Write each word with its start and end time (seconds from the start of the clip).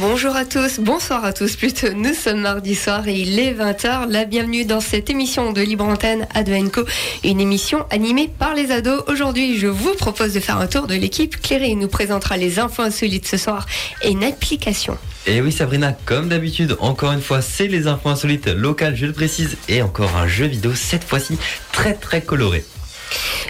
Bonjour 0.00 0.34
à 0.34 0.46
tous, 0.46 0.80
bonsoir 0.80 1.24
à 1.24 1.32
tous 1.32 1.56
plutôt. 1.56 1.92
Nous 1.92 2.14
sommes 2.14 2.40
mardi 2.40 2.74
soir 2.74 3.06
et 3.08 3.14
il 3.14 3.38
est 3.38 3.52
20h. 3.52 4.08
La 4.08 4.24
bienvenue 4.24 4.64
dans 4.64 4.80
cette 4.80 5.10
émission 5.10 5.52
de 5.52 5.60
Libre 5.60 5.84
Antenne 5.84 6.26
Advenco, 6.34 6.84
une 7.22 7.40
émission 7.40 7.84
animée 7.90 8.28
par 8.28 8.54
les 8.54 8.70
ados. 8.70 9.02
Aujourd'hui, 9.06 9.58
je 9.58 9.66
vous 9.66 9.94
propose 9.94 10.32
de 10.32 10.40
faire 10.40 10.56
un 10.56 10.66
tour 10.66 10.86
de 10.86 10.94
l'équipe. 10.94 11.40
Cléry 11.40 11.76
nous 11.76 11.88
présentera 11.88 12.38
les 12.38 12.58
infos 12.58 12.82
insolites 12.82 13.28
ce 13.28 13.36
soir 13.36 13.66
et 14.00 14.10
une 14.10 14.24
application. 14.24 14.96
Et 15.26 15.42
oui 15.42 15.52
Sabrina, 15.52 15.92
comme 16.06 16.28
d'habitude, 16.28 16.76
encore 16.80 17.12
une 17.12 17.22
fois, 17.22 17.42
c'est 17.42 17.68
les 17.68 17.86
infos 17.86 18.08
insolites 18.08 18.48
locales, 18.48 18.96
je 18.96 19.06
le 19.06 19.12
précise, 19.12 19.58
et 19.68 19.82
encore 19.82 20.16
un 20.16 20.26
jeu 20.26 20.46
vidéo, 20.46 20.72
cette 20.74 21.04
fois-ci 21.04 21.36
très 21.70 21.94
très 21.94 22.22
coloré. 22.22 22.64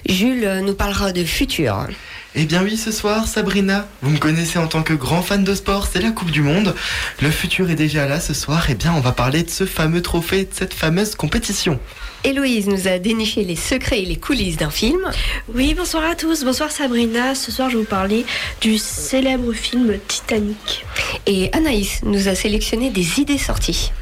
Jules 0.09 0.61
nous 0.65 0.75
parlera 0.75 1.13
de 1.13 1.25
futur. 1.25 1.87
Eh 2.35 2.47
bien 2.47 2.63
oui, 2.63 2.79
ce 2.79 2.91
soir, 2.91 3.29
Sabrina, 3.29 3.87
vous 4.01 4.09
me 4.09 4.17
connaissez 4.17 4.59
en 4.59 4.67
tant 4.67 4.83
que 4.83 4.95
grand 4.95 5.21
fan 5.21 5.45
de 5.45 5.55
sport, 5.55 5.87
c'est 5.93 6.01
la 6.01 6.13
Coupe 6.13 6.31
du 6.31 6.41
Monde. 6.41 6.75
Le 7.21 7.31
futur 7.31 7.69
est 7.69 7.75
déjà 7.75 8.09
là 8.09 8.21
ce 8.21 8.33
soir, 8.33 8.65
eh 8.71 8.75
bien 8.75 8.95
on 8.97 9.01
va 9.01 9.13
parler 9.13 9.43
de 9.43 9.51
ce 9.51 9.67
fameux 9.67 10.01
trophée, 10.01 10.45
de 10.45 10.51
cette 10.51 10.73
fameuse 10.73 11.15
compétition. 11.15 11.79
Héloïse 12.25 12.69
nous 12.69 12.89
a 12.89 12.99
déniché 12.99 13.45
les 13.45 13.57
secrets 13.57 14.01
et 14.01 14.07
les 14.07 14.17
coulisses 14.17 14.57
d'un 14.57 14.71
film. 14.71 15.11
Oui, 15.55 15.75
bonsoir 15.75 16.05
à 16.05 16.15
tous, 16.15 16.43
bonsoir 16.43 16.71
Sabrina. 16.71 17.35
Ce 17.35 17.53
soir, 17.53 17.69
je 17.69 17.77
vais 17.77 17.83
vous 17.83 17.89
parler 17.89 18.25
du 18.63 18.79
célèbre 18.79 19.53
film 19.53 19.99
Titanic. 20.09 20.87
Et 21.27 21.53
Anaïs 21.53 22.01
nous 22.03 22.29
a 22.29 22.35
sélectionné 22.35 22.89
des 22.89 23.21
idées 23.21 23.37
sorties. 23.37 23.93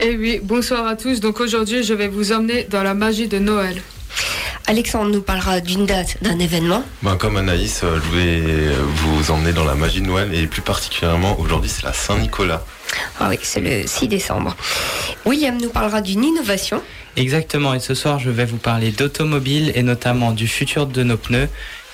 Eh 0.00 0.16
oui, 0.16 0.40
bonsoir 0.42 0.86
à 0.86 0.96
tous. 0.96 1.20
Donc 1.20 1.40
aujourd'hui, 1.40 1.82
je 1.82 1.92
vais 1.92 2.08
vous 2.08 2.32
emmener 2.32 2.66
dans 2.70 2.82
la 2.82 2.94
magie 2.94 3.28
de 3.28 3.38
Noël. 3.38 3.82
Alexandre 4.66 5.10
nous 5.10 5.22
parlera 5.22 5.60
d'une 5.60 5.86
date, 5.86 6.16
d'un 6.22 6.38
événement. 6.38 6.82
Ben, 7.02 7.16
comme 7.16 7.36
Anaïs, 7.36 7.82
euh, 7.84 8.00
je 8.04 8.16
vais 8.16 8.72
vous 8.96 9.30
emmener 9.30 9.52
dans 9.52 9.64
la 9.64 9.74
magie 9.74 10.00
de 10.00 10.06
Noël 10.06 10.34
et 10.34 10.46
plus 10.46 10.62
particulièrement 10.62 11.38
aujourd'hui 11.38 11.70
c'est 11.70 11.84
la 11.84 11.92
Saint-Nicolas. 11.92 12.64
Ah 13.20 13.28
oui, 13.30 13.38
c'est 13.42 13.60
le 13.60 13.86
6 13.86 14.08
décembre. 14.08 14.56
William 15.24 15.56
nous 15.60 15.70
parlera 15.70 16.00
d'une 16.00 16.24
innovation. 16.24 16.82
Exactement, 17.16 17.74
et 17.74 17.80
ce 17.80 17.94
soir 17.94 18.18
je 18.18 18.30
vais 18.30 18.44
vous 18.44 18.58
parler 18.58 18.90
d'automobile 18.90 19.72
et 19.74 19.82
notamment 19.82 20.32
du 20.32 20.46
futur 20.46 20.86
de 20.86 21.02
nos 21.02 21.16
pneus. 21.16 21.48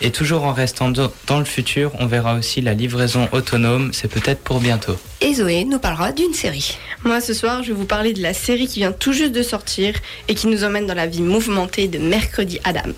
Et 0.04 0.10
toujours 0.10 0.42
en 0.42 0.52
restant 0.52 0.90
dans 0.90 1.38
le 1.38 1.44
futur, 1.44 1.92
on 2.00 2.06
verra 2.06 2.34
aussi 2.34 2.60
la 2.60 2.74
livraison 2.74 3.28
autonome, 3.30 3.92
c'est 3.92 4.08
peut-être 4.08 4.40
pour 4.40 4.58
bientôt. 4.58 4.96
Et 5.20 5.34
Zoé 5.34 5.64
nous 5.64 5.78
parlera 5.78 6.10
d'une 6.10 6.34
série. 6.34 6.76
Moi 7.04 7.20
ce 7.20 7.32
soir 7.32 7.62
je 7.62 7.68
vais 7.68 7.78
vous 7.78 7.86
parler 7.86 8.12
de 8.12 8.20
la 8.20 8.34
série 8.34 8.66
qui 8.66 8.80
vient 8.80 8.90
tout 8.90 9.12
juste 9.12 9.32
de 9.32 9.42
sortir 9.42 9.94
et 10.26 10.34
qui 10.34 10.48
nous 10.48 10.64
emmène 10.64 10.86
dans 10.88 10.94
la 10.94 11.06
vie 11.06 11.22
mouvementée 11.22 11.86
de 11.86 11.98
Mercredi 11.98 12.58
Adams. 12.64 12.92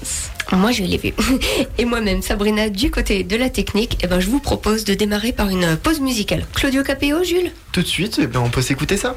Moi 0.53 0.73
je 0.73 0.83
l'ai 0.83 0.97
vu. 0.97 1.13
Et 1.79 1.85
moi-même, 1.85 2.23
Sabrina, 2.23 2.71
du 2.71 2.91
côté 2.91 3.23
de 3.23 3.37
la 3.37 3.51
technique, 3.51 3.99
eh 4.03 4.07
ben, 4.07 4.21
je 4.21 4.29
vous 4.29 4.41
propose 4.41 4.85
de 4.85 4.95
démarrer 4.95 5.33
par 5.33 5.51
une 5.51 5.77
pause 5.77 6.01
musicale. 6.01 6.47
Claudio 6.55 6.83
Capéo, 6.83 7.23
Jules? 7.23 7.53
Tout 7.73 7.83
de 7.83 7.87
suite, 7.87 8.19
eh 8.23 8.27
bien, 8.27 8.41
on 8.41 8.49
peut 8.49 8.63
s'écouter 8.63 8.97
ça. 8.97 9.17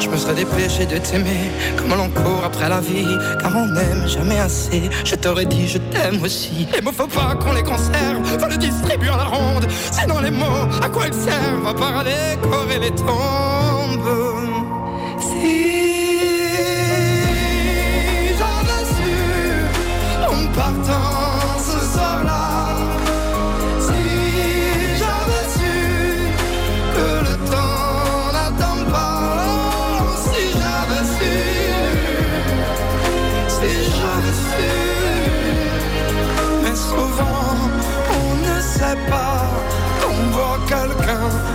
Je 0.00 0.08
me 0.08 0.16
serais 0.16 0.34
dépêché 0.34 0.86
de 0.86 0.98
t'aimer 0.98 1.50
comme 1.76 1.96
l'on 1.96 2.08
court 2.10 2.44
après 2.44 2.68
la 2.68 2.80
vie, 2.80 3.16
car 3.40 3.52
on 3.56 3.66
n'aime 3.66 4.06
jamais 4.06 4.38
assez. 4.38 4.90
Je 5.04 5.14
t'aurais 5.14 5.46
dit 5.46 5.66
je 5.68 5.78
t'aime 5.78 6.22
aussi. 6.22 6.66
Les 6.74 6.80
mots 6.80 6.92
faut 6.92 7.06
pas 7.06 7.34
qu'on 7.34 7.52
les 7.52 7.62
conserve, 7.62 8.24
faut 8.38 8.48
les 8.48 8.58
distribuer 8.58 9.08
à 9.08 9.16
la 9.16 9.24
ronde. 9.24 9.66
Sinon 9.92 10.20
les 10.20 10.30
mots, 10.30 10.68
à 10.82 10.88
quoi 10.88 11.06
ils 11.06 11.14
servent 11.14 11.66
à 11.66 11.74
part 11.74 11.98
à 11.98 12.04
décorer 12.04 12.78
les 12.80 12.90
tombes. 12.90 14.35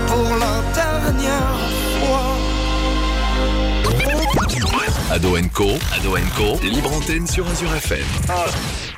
Pour 0.08 0.38
la 0.38 0.62
dernière 0.74 1.60
fois. 2.00 2.38
Ado 5.12 5.36
Co, 5.54 5.72
Ado 5.94 6.16
Co, 6.36 6.60
libre 6.64 6.94
antenne 6.94 7.28
sur 7.28 7.48
Azure 7.48 7.76
FM. 7.76 8.06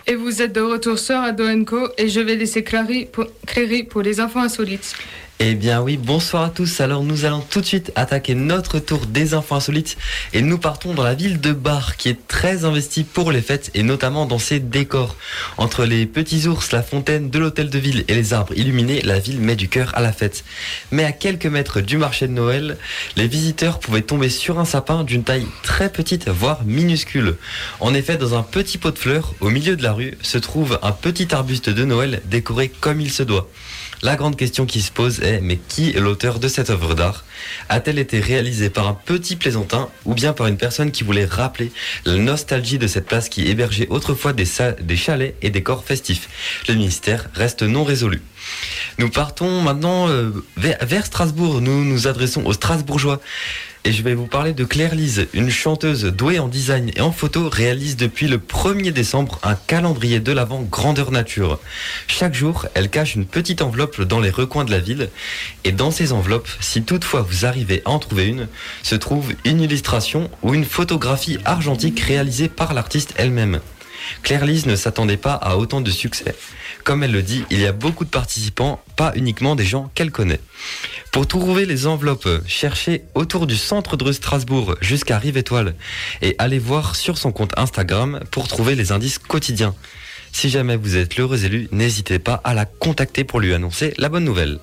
Et 0.06 0.15
vous 0.15 0.42
êtes 0.42 0.54
de 0.54 0.62
retour 0.62 1.00
sur 1.00 1.18
Ado 1.18 1.45
Co 1.65 1.89
et 1.98 2.07
je 2.07 2.19
vais 2.19 2.36
laisser 2.36 2.63
Clary 2.63 3.06
pour, 3.06 3.25
Cléry 3.48 3.83
pour 3.83 4.01
les 4.01 4.19
infos 4.19 4.39
insolites. 4.39 4.95
Eh 5.40 5.56
bien 5.56 5.82
oui, 5.82 5.98
bonsoir 5.98 6.44
à 6.44 6.50
tous. 6.50 6.80
Alors 6.80 7.04
nous 7.04 7.26
allons 7.26 7.42
tout 7.42 7.60
de 7.60 7.66
suite 7.66 7.92
attaquer 7.96 8.36
notre 8.36 8.78
tour 8.80 9.08
des 9.08 9.34
infos 9.34 9.56
insolites 9.56 9.98
et 10.32 10.42
nous 10.42 10.60
partons 10.60 10.94
dans 10.94 11.04
la 11.04 11.16
ville 11.16 11.42
de 11.42 11.52
Bar 11.52 11.98
qui 11.98 12.08
est 12.08 12.28
très 12.28 12.66
investie 12.66 13.04
pour 13.04 13.32
les 13.32 13.42
fêtes 13.42 13.72
et 13.74 13.82
notamment 13.82 14.28
dans 14.28 14.38
ses 14.38 14.60
décors. 14.60 15.18
Entre 15.58 15.86
les 15.86 16.06
petits 16.06 16.48
ours, 16.48 16.72
la 16.72 16.84
fontaine 16.84 17.32
de 17.32 17.40
l'hôtel 17.40 17.72
de 17.72 17.80
ville 17.80 18.06
et 18.08 18.14
les 18.14 18.32
arbres 18.32 18.54
illuminés, 18.56 19.02
la 19.02 19.20
ville 19.20 19.42
met 19.42 19.56
du 19.56 19.68
cœur 19.70 19.92
à 19.96 20.02
la 20.02 20.14
fête. 20.14 20.46
Mais 20.92 21.04
à 21.04 21.12
quelques 21.12 21.48
mètres 21.48 21.82
du 21.82 21.98
marché 21.98 22.28
de 22.28 22.34
Noël, 22.34 22.78
les 23.18 23.28
visiteurs 23.28 23.80
pouvaient 23.80 24.02
tomber 24.02 24.30
sur 24.30 24.60
un 24.60 24.66
sapin 24.66 25.04
d'une 25.04 25.24
taille 25.24 25.48
très 25.64 25.92
petite, 25.92 26.30
voire 26.30 26.64
minuscule. 26.64 27.36
En 27.80 27.96
effet, 27.96 28.18
dans 28.18 28.38
un 28.38 28.44
petit 28.44 28.78
pot 28.78 28.92
de 28.92 29.00
fleurs, 29.00 29.34
au 29.42 29.50
milieu 29.50 29.76
de 29.76 29.84
la 29.84 29.94
rue, 29.94 30.16
se 30.22 30.38
trouve 30.38 30.80
un 30.84 30.92
petit 30.92 31.34
arbuste 31.34 31.70
de 31.70 31.84
Noël 31.84 32.22
décoré 32.26 32.70
comme 32.70 33.02
il 33.02 33.12
se 33.12 33.24
doit. 33.24 33.50
La 34.04 34.18
grande 34.18 34.36
question 34.36 34.66
qui 34.66 34.82
se 34.82 34.92
pose 34.92 35.22
est 35.22 35.40
mais 35.40 35.56
qui 35.56 35.92
est 35.92 36.00
l'auteur 36.02 36.38
de 36.40 36.50
cette 36.50 36.70
œuvre 36.70 36.94
d'art? 36.94 37.24
A-t-elle 37.70 38.00
été 38.00 38.20
réalisée 38.20 38.70
par 38.70 38.86
un 38.86 38.94
petit 38.94 39.38
plaisantin 39.38 39.88
ou 40.04 40.14
bien 40.14 40.34
par 40.34 40.48
une 40.48 40.58
personne 40.58 40.92
qui 40.92 41.06
voulait 41.06 41.24
rappeler 41.24 41.72
la 42.04 42.18
nostalgie 42.18 42.78
de 42.78 42.88
cette 42.88 43.06
place 43.06 43.30
qui 43.30 43.48
hébergeait 43.48 43.88
autrefois 43.90 44.34
des, 44.34 44.46
chalets 44.98 45.38
et 45.42 45.50
des 45.52 45.64
corps 45.64 45.86
festifs? 45.86 46.28
Le 46.68 46.76
mystère 46.76 47.30
reste 47.34 47.64
non 47.64 47.86
résolu. 47.86 48.22
Nous 48.98 49.10
partons 49.10 49.62
maintenant 49.62 50.10
euh, 50.10 50.32
vers 50.58 51.06
Strasbourg. 51.06 51.62
Nous 51.62 51.86
nous 51.86 52.06
adressons 52.06 52.46
aux 52.46 52.54
Strasbourgeois. 52.54 53.22
Et 53.86 53.92
je 53.92 54.02
vais 54.02 54.14
vous 54.14 54.28
parler 54.28 54.54
de 54.54 54.64
Claire 54.64 54.96
Lise, 54.96 55.28
une 55.34 55.50
chanteuse 55.50 56.06
douée 56.06 56.40
en 56.40 56.48
design 56.48 56.90
et 56.96 57.02
en 57.02 57.12
photo, 57.12 57.50
réalise 57.50 57.98
depuis 57.98 58.30
le 58.30 58.38
1er 58.38 58.92
décembre 58.92 59.40
un 59.44 59.56
calendrier 59.56 60.22
de 60.22 60.32
l'Avent 60.32 60.62
grandeur 60.62 61.12
nature. 61.12 61.60
Chaque 62.08 62.34
jour, 62.34 62.66
elle 62.76 62.90
cache 62.90 63.16
une 63.16 63.26
petite 63.26 63.62
enveloppe 63.62 64.02
dans 64.02 64.22
les 64.22 64.30
recoins 64.30 64.64
de 64.64 64.72
la 64.72 64.80
ville. 64.80 65.10
Et 65.66 65.74
dans 65.74 65.92
ces 65.92 66.14
enveloppes, 66.14 66.48
si 66.62 66.84
toutefois 66.84 67.24
vous 67.24 67.46
arrivez 67.46 67.82
à 67.84 67.90
en 67.90 68.00
trouver 68.00 68.28
une, 68.28 68.48
se 68.84 68.96
trouve 68.96 69.34
une 69.44 69.60
illustration 69.60 70.32
ou 70.44 70.54
une 70.54 70.64
photographie 70.64 71.40
argentique 71.44 72.00
réalisée 72.00 72.48
par 72.48 72.74
l'artiste 72.74 73.14
elle-même. 73.18 73.60
Claire 74.22 74.46
Lise 74.46 74.66
ne 74.66 74.78
s'attendait 74.78 75.18
pas 75.18 75.34
à 75.34 75.58
autant 75.58 75.82
de 75.82 75.92
succès. 75.92 76.36
Comme 76.86 77.04
elle 77.04 77.12
le 77.12 77.22
dit, 77.22 77.44
il 77.50 77.60
y 77.60 77.66
a 77.66 77.74
beaucoup 77.74 78.06
de 78.06 78.10
participants, 78.10 78.82
pas 78.96 79.12
uniquement 79.16 79.56
des 79.56 79.66
gens 79.66 79.92
qu'elle 79.94 80.12
connaît. 80.12 80.40
Pour 81.13 81.27
trouver 81.27 81.68
les 81.68 81.86
enveloppes, 81.86 82.27
cherchez 82.48 83.04
autour 83.13 83.45
du 83.45 83.56
centre 83.56 83.98
de 83.98 84.12
Strasbourg 84.12 84.74
jusqu'à 84.81 85.19
Rive 85.19 85.38
Étoile 85.38 85.75
et 86.24 86.36
allez 86.39 86.57
voir 86.57 86.95
sur 86.95 87.19
son 87.19 87.31
compte 87.31 87.54
Instagram 87.56 88.19
pour 88.31 88.48
trouver 88.48 88.74
les 88.74 88.92
indices 88.92 89.19
quotidiens. 89.19 89.75
Si 90.31 90.50
jamais 90.50 90.75
vous 90.75 90.98
êtes 90.98 91.15
l'heureux 91.15 91.45
élu, 91.45 91.69
n'hésitez 91.71 92.18
pas 92.18 92.42
à 92.44 92.56
la 92.56 92.65
contacter 92.65 93.24
pour 93.24 93.39
lui 93.39 93.54
annoncer 93.54 93.94
la 94.00 94.10
bonne 94.10 94.24
nouvelle. 94.24 94.57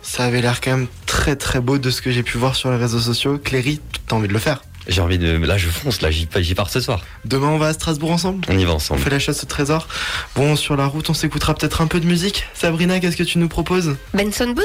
Ça 0.00 0.24
avait 0.24 0.40
l'air 0.40 0.60
quand 0.60 0.70
même 0.70 0.86
très 1.06 1.34
très 1.34 1.60
beau 1.60 1.78
de 1.78 1.90
ce 1.90 2.00
que 2.00 2.12
j'ai 2.12 2.22
pu 2.22 2.38
voir 2.38 2.54
sur 2.54 2.70
les 2.70 2.76
réseaux 2.76 3.00
sociaux. 3.00 3.36
Cléry, 3.36 3.80
t'as 4.06 4.14
envie 4.14 4.28
de 4.28 4.32
le 4.32 4.38
faire? 4.38 4.62
J'ai 4.86 5.00
envie 5.00 5.18
de... 5.18 5.36
Là 5.36 5.58
je 5.58 5.68
fonce, 5.68 6.00
là 6.00 6.12
j'y 6.12 6.26
pars 6.54 6.70
ce 6.70 6.78
soir. 6.78 7.00
Demain 7.24 7.48
on 7.48 7.58
va 7.58 7.66
à 7.66 7.72
Strasbourg 7.72 8.12
ensemble? 8.12 8.46
On 8.48 8.56
y 8.56 8.64
va 8.64 8.70
On 8.70 8.76
ensemble. 8.76 9.00
fait 9.00 9.10
la 9.10 9.18
chasse 9.18 9.42
au 9.42 9.46
trésor. 9.46 9.88
Bon, 10.36 10.54
sur 10.54 10.76
la 10.76 10.86
route, 10.86 11.10
on 11.10 11.14
s'écoutera 11.14 11.56
peut-être 11.56 11.80
un 11.80 11.88
peu 11.88 11.98
de 11.98 12.06
musique. 12.06 12.44
Sabrina, 12.54 13.00
qu'est-ce 13.00 13.16
que 13.16 13.24
tu 13.24 13.38
nous 13.38 13.48
proposes? 13.48 13.96
Benson 14.14 14.50
Boone 14.52 14.64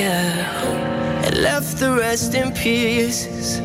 And 0.00 1.38
left 1.38 1.78
the 1.78 1.92
rest 1.92 2.34
in 2.34 2.52
pieces. 2.52 3.58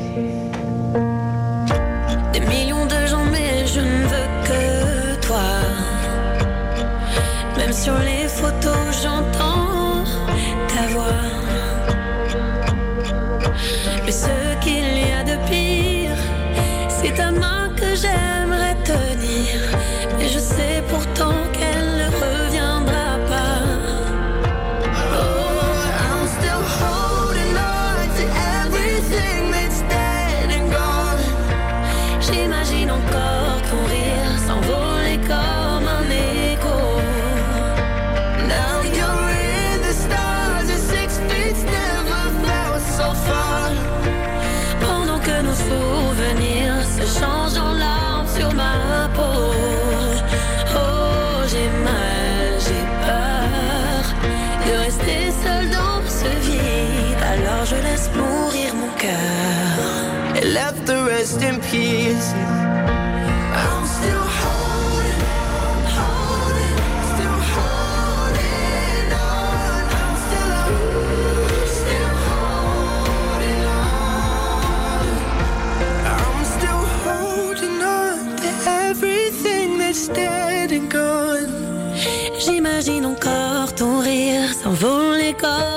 J'imagine 82.40 83.06
encore 83.06 83.74
ton 83.76 84.00
rire 84.00 84.54
s'envoler 84.62 85.34
comme 85.40 85.73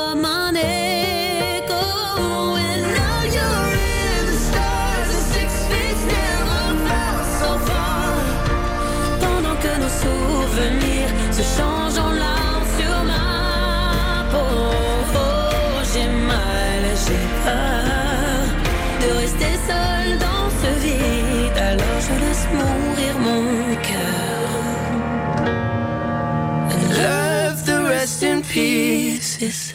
pieces. 28.56 29.74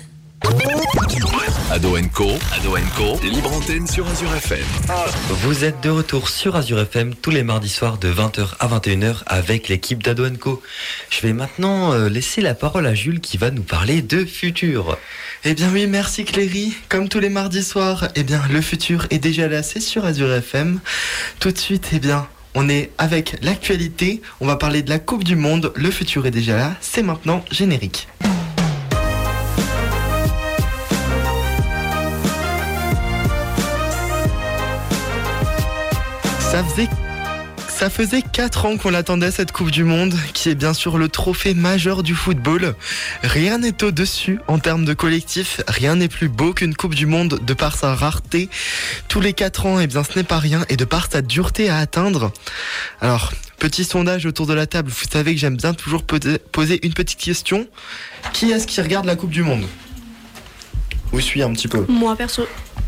Ado 1.70 1.96
Co, 2.12 2.32
Ado 2.52 2.76
Co, 2.98 3.20
libre 3.24 3.54
antenne 3.54 3.86
sur 3.86 4.08
Azure 4.08 4.34
FM. 4.34 4.66
Vous 5.30 5.64
êtes 5.64 5.82
de 5.82 5.92
retour 5.92 6.30
sur 6.30 6.56
Azure 6.56 6.80
FM 6.80 7.14
tous 7.14 7.30
les 7.30 7.44
mardis 7.44 7.70
soirs 7.70 8.00
de 8.00 8.12
20h 8.12 8.56
à 8.60 8.68
21h 8.68 9.18
avec 9.28 9.68
l'équipe 9.68 10.02
d'Ado 10.02 10.26
Co. 10.40 10.64
Je 11.12 11.22
vais 11.22 11.34
maintenant 11.34 11.94
euh, 11.94 12.10
laisser 12.10 12.42
la 12.42 12.56
parole 12.56 12.88
à 12.88 12.96
Jules 12.96 13.20
qui 13.20 13.38
va 13.38 13.52
nous 13.52 13.62
parler 13.62 14.02
de 14.02 14.26
futur. 14.26 14.98
Eh 15.44 15.54
bien 15.54 15.70
oui, 15.72 15.86
merci 15.86 16.26
Cléry. 16.26 16.74
Comme 16.90 17.08
tous 17.08 17.20
les 17.20 17.30
mardis 17.30 17.64
soirs, 17.64 18.08
eh 18.16 18.24
bien 18.24 18.42
le 18.52 18.62
futur 18.62 19.06
est 19.12 19.20
déjà 19.20 19.48
là, 19.48 19.62
c'est 19.62 19.80
sur 19.80 20.06
Azure 20.06 20.34
FM. 20.34 20.80
Tout 21.40 21.52
de 21.52 21.58
suite, 21.60 21.90
eh 21.94 22.00
bien, 22.00 22.28
on 22.56 22.68
est 22.68 22.90
avec 22.98 23.36
l'actualité. 23.44 24.24
On 24.40 24.48
va 24.48 24.56
parler 24.56 24.82
de 24.82 24.90
la 24.90 24.98
Coupe 24.98 25.24
du 25.24 25.36
Monde. 25.36 25.72
Le 25.76 25.92
futur 25.92 26.26
est 26.26 26.32
déjà 26.32 26.58
là. 26.58 26.76
C'est 26.82 27.04
maintenant 27.04 27.46
générique. 27.52 28.08
Ça 36.52 36.64
faisait 36.64 36.90
Ça 37.68 37.90
faisait 37.90 38.22
4 38.22 38.66
ans 38.66 38.78
qu'on 38.78 38.90
l'attendait 38.92 39.32
cette 39.32 39.52
Coupe 39.52 39.72
du 39.72 39.84
Monde, 39.84 40.14
qui 40.34 40.50
est 40.50 40.56
bien 40.56 40.74
sûr 40.74 40.98
le 40.98 41.08
trophée 41.10 41.54
majeur 41.54 42.04
du 42.04 42.14
football. 42.14 42.76
Rien 43.24 43.58
n'est 43.58 43.84
au-dessus 43.84 44.40
en 44.48 44.60
termes 44.60 44.86
de 44.86 44.94
collectif, 44.94 45.62
rien 45.68 45.96
n'est 45.96 46.08
plus 46.10 46.30
beau 46.30 46.54
qu'une 46.54 46.76
Coupe 46.76 46.94
du 46.96 47.06
Monde 47.08 47.40
de 47.42 47.54
par 47.54 47.76
sa 47.76 47.96
rareté. 47.96 48.50
Tous 49.08 49.20
les 49.22 49.34
4 49.34 49.66
ans, 49.66 49.80
et 49.80 49.88
bien 49.88 50.04
ce 50.04 50.18
n'est 50.18 50.24
pas 50.26 50.40
rien, 50.40 50.66
et 50.70 50.78
de 50.78 50.86
par 50.86 51.08
sa 51.12 51.22
dureté 51.22 51.70
à 51.70 51.78
atteindre. 51.78 52.32
Alors, 53.00 53.32
petit 53.58 53.84
sondage 53.84 54.26
autour 54.26 54.46
de 54.46 54.54
la 54.54 54.68
table, 54.68 54.92
vous 54.92 55.06
savez 55.12 55.34
que 55.34 55.40
j'aime 55.40 55.58
bien 55.58 55.74
toujours 55.74 56.04
poser- 56.04 56.86
une 56.86 56.94
petite 56.94 57.20
question. 57.20 57.68
Qui 58.34 58.52
est-ce 58.52 58.68
qui 58.68 58.82
regarde 58.82 59.06
la 59.06 59.16
Coupe 59.16 59.32
du 59.32 59.44
Monde? 59.44 59.66
Vous 61.12 61.20
suivez 61.22 61.46
un 61.46 61.52
petit 61.54 61.68
peu. 61.68 61.86
Moi, 61.90 62.16
perso. 62.16 62.46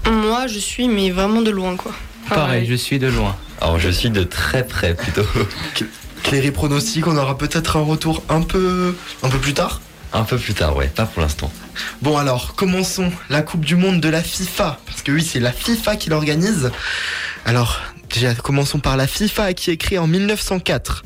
Moi, 0.10 0.48
je 0.48 0.60
suis, 0.60 0.88
mais 0.88 1.10
vraiment 1.10 1.42
de 1.42 1.50
loin, 1.52 1.76
quoi. 1.76 1.94
Pareil, 2.34 2.66
je 2.68 2.76
suis 2.76 3.00
de 3.00 3.08
loin. 3.08 3.36
Alors 3.62 3.80
je 3.80 3.90
suis 3.90 4.10
de 4.10 4.24
très 4.24 4.66
près 4.66 4.96
plutôt. 4.96 5.26
Cléry 6.24 6.52
pronostic, 6.52 7.06
on 7.08 7.18
aura 7.18 7.38
peut-être 7.38 7.78
un 7.78 7.82
retour 7.82 8.24
un 8.30 8.42
peu, 8.42 8.96
un 9.24 9.30
peu 9.30 9.38
plus 9.38 9.54
tard 9.54 9.82
Un 10.14 10.24
peu 10.24 10.38
plus 10.38 10.54
tard, 10.54 10.76
ouais, 10.76 10.88
pas 10.88 11.06
pour 11.06 11.22
l'instant. 11.22 11.52
Bon 12.02 12.18
alors, 12.18 12.56
commençons 12.56 13.12
la 13.30 13.42
Coupe 13.42 13.66
du 13.66 13.76
Monde 13.76 14.00
de 14.00 14.10
la 14.10 14.22
FIFA, 14.24 14.80
parce 14.86 15.02
que 15.02 15.12
oui, 15.12 15.24
c'est 15.24 15.40
la 15.40 15.52
FIFA 15.52 15.96
qui 15.96 16.10
l'organise. 16.10 16.72
Alors, 17.46 17.82
déjà, 18.14 18.36
commençons 18.36 18.80
par 18.80 18.96
la 18.96 19.08
FIFA 19.08 19.54
qui 19.54 19.72
est 19.72 19.78
créée 19.78 19.98
en 19.98 20.08
1904. 20.08 21.04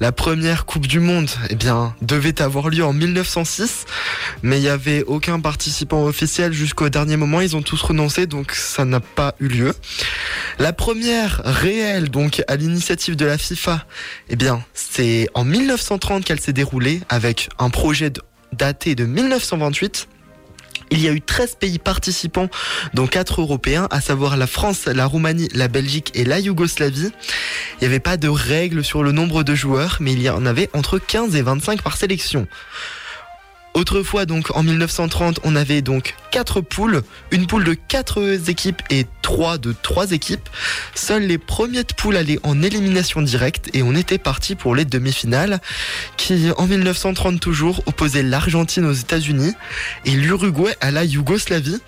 La 0.00 0.12
première 0.12 0.64
Coupe 0.64 0.86
du 0.86 1.00
Monde, 1.00 1.28
eh 1.50 1.56
bien, 1.56 1.94
devait 2.02 2.40
avoir 2.40 2.68
lieu 2.68 2.84
en 2.84 2.92
1906, 2.92 3.84
mais 4.42 4.58
il 4.58 4.62
n'y 4.62 4.68
avait 4.68 5.02
aucun 5.04 5.40
participant 5.40 6.04
officiel 6.04 6.52
jusqu'au 6.52 6.88
dernier 6.88 7.16
moment. 7.16 7.40
Ils 7.40 7.56
ont 7.56 7.62
tous 7.62 7.82
renoncé, 7.82 8.26
donc 8.26 8.52
ça 8.52 8.84
n'a 8.84 9.00
pas 9.00 9.34
eu 9.40 9.48
lieu. 9.48 9.74
La 10.58 10.72
première 10.72 11.42
réelle, 11.44 12.10
donc 12.10 12.42
à 12.46 12.56
l'initiative 12.56 13.16
de 13.16 13.26
la 13.26 13.38
FIFA, 13.38 13.84
eh 14.28 14.36
bien, 14.36 14.64
c'est 14.72 15.28
en 15.34 15.44
1930 15.44 16.24
qu'elle 16.24 16.40
s'est 16.40 16.52
déroulée 16.52 17.00
avec 17.08 17.48
un 17.58 17.70
projet 17.70 18.12
daté 18.52 18.94
de 18.94 19.04
1928. 19.04 20.08
Il 20.90 21.00
y 21.00 21.08
a 21.08 21.12
eu 21.12 21.20
13 21.20 21.56
pays 21.56 21.78
participants, 21.78 22.48
dont 22.94 23.06
4 23.06 23.40
européens, 23.40 23.88
à 23.90 24.00
savoir 24.00 24.36
la 24.36 24.46
France, 24.46 24.86
la 24.86 25.06
Roumanie, 25.06 25.48
la 25.52 25.68
Belgique 25.68 26.12
et 26.14 26.24
la 26.24 26.38
Yougoslavie. 26.38 27.10
Il 27.10 27.78
n'y 27.80 27.86
avait 27.86 28.00
pas 28.00 28.16
de 28.16 28.28
règles 28.28 28.84
sur 28.84 29.02
le 29.02 29.12
nombre 29.12 29.42
de 29.42 29.54
joueurs, 29.54 29.98
mais 30.00 30.12
il 30.12 30.22
y 30.22 30.30
en 30.30 30.46
avait 30.46 30.70
entre 30.74 30.98
15 30.98 31.34
et 31.34 31.42
25 31.42 31.82
par 31.82 31.96
sélection. 31.96 32.46
Autrefois, 33.76 34.24
donc, 34.24 34.56
en 34.56 34.62
1930, 34.62 35.40
on 35.44 35.54
avait 35.54 35.82
donc 35.82 36.14
quatre 36.30 36.62
poules, 36.62 37.02
une 37.30 37.46
poule 37.46 37.62
de 37.62 37.74
quatre 37.74 38.40
équipes 38.48 38.80
et 38.88 39.04
trois 39.20 39.58
de 39.58 39.74
trois 39.74 40.12
équipes. 40.12 40.48
Seuls 40.94 41.24
les 41.24 41.36
premiers 41.36 41.82
de 41.82 41.92
allaient 42.16 42.38
en 42.42 42.62
élimination 42.62 43.20
directe 43.20 43.68
et 43.74 43.82
on 43.82 43.94
était 43.94 44.16
parti 44.16 44.54
pour 44.54 44.74
les 44.74 44.86
demi-finales 44.86 45.60
qui, 46.16 46.48
en 46.56 46.66
1930 46.66 47.38
toujours, 47.38 47.82
opposaient 47.84 48.22
l'Argentine 48.22 48.86
aux 48.86 48.94
États-Unis 48.94 49.52
et 50.06 50.12
l'Uruguay 50.12 50.74
à 50.80 50.90
la 50.90 51.04
Yougoslavie. 51.04 51.78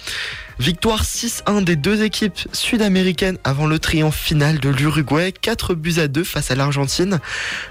Victoire 0.58 1.04
6-1 1.04 1.62
des 1.62 1.76
deux 1.76 2.02
équipes 2.02 2.40
sud-américaines 2.52 3.38
avant 3.44 3.68
le 3.68 3.78
triomphe 3.78 4.18
final 4.18 4.58
de 4.58 4.68
l'Uruguay, 4.68 5.32
4 5.32 5.74
buts 5.74 5.94
à 5.98 6.08
2 6.08 6.24
face 6.24 6.50
à 6.50 6.56
l'Argentine. 6.56 7.20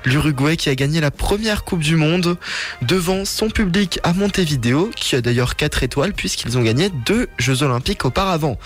L'Uruguay 0.06 0.56
qui 0.56 0.70
a 0.70 0.76
gagné 0.76 1.02
la 1.02 1.12
première 1.12 1.66
Coupe 1.66 1.82
du 1.82 1.98
Monde 1.98 2.38
devant 2.82 3.26
son 3.26 3.50
public 3.50 4.00
à 4.04 4.14
Montevideo, 4.14 4.90
qui 4.96 5.18
a 5.18 5.22
d'ailleurs 5.22 5.58
4 5.58 5.84
étoiles 5.84 6.14
puisqu'ils 6.14 6.58
ont 6.58 6.64
gagné 6.64 6.90
deux 7.06 7.28
Jeux 7.38 7.62
Olympiques 7.62 8.06
auparavant. 8.06 8.58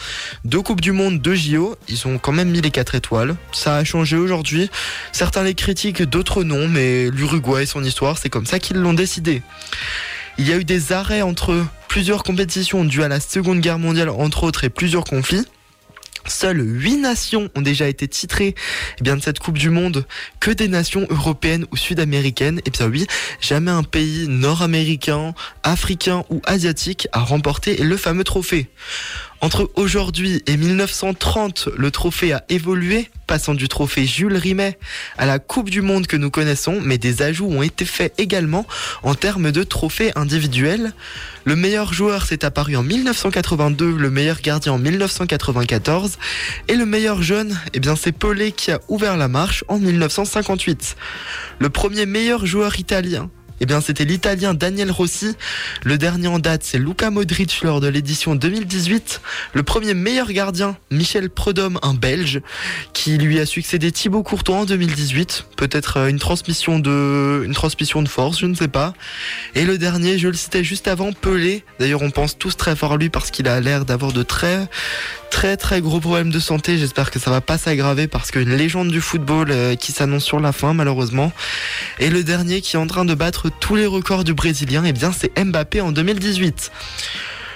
Deux 0.46 0.62
Coupes 0.62 0.82
du 0.82 0.92
Monde, 0.92 1.20
deux 1.20 1.36
JO, 1.36 1.75
ils 1.88 2.08
ont 2.08 2.20
quand 2.20 2.32
même 2.32 2.51
mis 2.51 2.62
les 2.62 2.72
4 2.72 2.94
étoiles. 2.94 3.36
Ça 3.51 3.78
a 3.78 3.84
changé 3.84 4.18
aujourd'hui. 4.18 4.70
Certains 5.13 5.44
les 5.44 5.56
critiquent, 5.56 6.04
d'autres 6.04 6.44
non, 6.44 6.68
mais 6.68 7.10
l'Uruguay 7.10 7.63
et 7.63 7.66
son 7.66 7.84
histoire, 7.84 8.20
c'est 8.20 8.30
comme 8.30 8.46
ça 8.46 8.60
qu'ils 8.60 8.78
l'ont 8.78 8.94
décidé. 8.94 9.42
Il 10.38 10.47
y 10.47 10.53
a 10.53 10.57
eu 10.57 10.63
des 10.63 10.91
arrêts 10.91 11.21
entre 11.21 11.65
plusieurs 11.88 12.23
compétitions 12.23 12.85
dues 12.85 13.03
à 13.03 13.07
la 13.07 13.19
Seconde 13.19 13.59
Guerre 13.59 13.79
mondiale, 13.79 14.09
entre 14.09 14.43
autres, 14.43 14.63
et 14.63 14.69
plusieurs 14.69 15.03
conflits. 15.03 15.45
Seules 16.27 16.61
8 16.61 16.97
nations 16.97 17.50
ont 17.55 17.61
déjà 17.61 17.88
été 17.88 18.07
titrées 18.07 18.55
eh 19.00 19.03
bien, 19.03 19.15
de 19.15 19.21
cette 19.21 19.39
Coupe 19.39 19.57
du 19.57 19.69
Monde, 19.69 20.05
que 20.39 20.51
des 20.51 20.67
nations 20.67 21.07
européennes 21.09 21.65
ou 21.71 21.77
sud-américaines. 21.77 22.61
Et 22.65 22.69
bien 22.69 22.88
oui, 22.88 23.07
jamais 23.39 23.71
un 23.71 23.83
pays 23.83 24.27
nord-américain, 24.27 25.33
africain 25.63 26.23
ou 26.29 26.41
asiatique 26.45 27.07
a 27.11 27.21
remporté 27.21 27.77
le 27.77 27.97
fameux 27.97 28.23
trophée. 28.23 28.69
Entre 29.43 29.71
aujourd'hui 29.74 30.43
et 30.45 30.55
1930, 30.55 31.69
le 31.75 31.89
trophée 31.89 32.31
a 32.31 32.43
évolué, 32.50 33.10
passant 33.25 33.55
du 33.55 33.67
trophée 33.67 34.05
Jules 34.05 34.36
Rimet 34.36 34.77
à 35.17 35.25
la 35.25 35.39
Coupe 35.39 35.71
du 35.71 35.81
Monde 35.81 36.05
que 36.05 36.15
nous 36.15 36.29
connaissons, 36.29 36.79
mais 36.79 37.00
des 37.00 37.24
ajouts 37.24 37.48
ont 37.48 37.63
été 37.63 37.86
faits 37.86 38.13
également 38.19 38.67
en 39.01 39.15
termes 39.15 39.51
de 39.51 39.63
trophées 39.63 40.12
individuels. 40.15 40.93
Le 41.45 41.55
meilleur 41.55 41.91
joueur 41.91 42.27
s'est 42.27 42.45
apparu 42.45 42.75
en 42.75 42.83
1982, 42.83 43.95
le 43.98 44.12
meilleur 44.12 44.41
gardien 44.41 44.74
en 44.74 44.77
1994, 44.77 46.19
et 46.67 46.75
le 46.75 46.86
meilleur 46.86 47.24
jeune, 47.24 47.60
eh 47.74 47.79
bien 47.79 47.95
c'est 47.95 48.12
Pelé 48.12 48.51
qui 48.51 48.69
a 48.69 48.79
ouvert 48.89 49.17
la 49.17 49.27
marche 49.27 49.63
en 49.69 49.79
1958. 49.79 50.95
Le 51.57 51.69
premier 51.69 52.05
meilleur 52.05 52.45
joueur 52.45 52.77
italien, 52.79 53.31
eh 53.62 53.68
bien, 53.68 53.80
c'était 53.80 54.06
l'Italien 54.06 54.56
Daniel 54.56 54.89
Rossi. 54.89 55.36
Le 55.84 56.00
dernier 56.00 56.27
en 56.27 56.39
date, 56.39 56.63
c'est 56.63 56.80
Luca 56.80 57.12
Modric 57.12 57.62
lors 57.62 57.80
de 57.80 57.88
l'édition 57.88 58.34
2018. 58.34 59.22
Le 59.53 59.62
premier 59.62 59.94
meilleur 59.94 60.32
gardien, 60.32 60.77
Michel 60.89 61.30
Prudhomme, 61.30 61.77
un 61.84 61.94
Belge, 61.94 62.41
qui 62.94 63.20
lui 63.20 63.39
a 63.39 63.46
succédé 63.46 63.91
Thibaut 63.91 64.24
Courtois 64.24 64.56
en 64.56 64.65
2018. 64.65 65.46
Peut-être 65.58 65.98
euh, 65.98 66.08
une 66.08 66.18
transmission 66.18 66.80
de, 66.80 67.44
une 67.46 67.53
transmission 67.53 68.01
de 68.01 68.10
force, 68.10 68.39
je 68.39 68.48
ne 68.48 68.56
sais 68.56 68.68
pas. 68.68 68.94
Et 69.53 69.63
le 69.63 69.77
dernier, 69.77 70.18
je 70.18 70.27
le 70.27 70.34
citais 70.34 70.63
juste 70.63 70.88
avant, 70.88 71.13
Pelé. 71.13 71.63
D'ailleurs, 71.80 72.01
on 72.01 72.10
pense 72.10 72.39
tous 72.39 72.58
très 72.58 72.75
fort 72.75 72.94
à 72.94 72.98
lui 72.98 73.12
parce 73.12 73.30
qu'il 73.30 73.48
a 73.48 73.60
l'air 73.60 73.86
d'avoir 73.86 74.12
de 74.12 74.24
très, 74.24 74.68
très, 75.30 75.56
très 75.56 75.82
gros 75.82 76.00
problèmes 76.00 76.32
de 76.32 76.39
santé. 76.39 76.80
J'espère 76.80 77.12
que 77.12 77.20
ça 77.20 77.30
va 77.30 77.41
pas 77.41 77.60
s'aggraver 77.60 78.08
parce 78.08 78.32
qu'une 78.32 78.56
légende 78.56 78.89
du 78.89 79.01
football 79.01 79.51
euh, 79.51 79.75
qui 79.75 79.91
s'annonce 79.91 80.24
sur 80.24 80.39
la 80.39 80.51
fin, 80.51 80.74
malheureusement. 80.74 81.32
Et 82.00 82.10
le 82.10 82.24
dernier 82.24 82.62
qui 82.62 82.75
est 82.75 82.80
en 82.80 82.88
train 82.88 83.06
de 83.06 83.13
battre 83.13 83.50
tous 83.60 83.75
les 83.75 83.86
records 83.86 84.24
du 84.24 84.34
Brésilien, 84.34 84.84
eh 84.86 84.93
bien, 84.93 85.12
c'est 85.12 85.38
Mbappé 85.38 85.81
en 85.81 85.91
2018. 85.91 86.72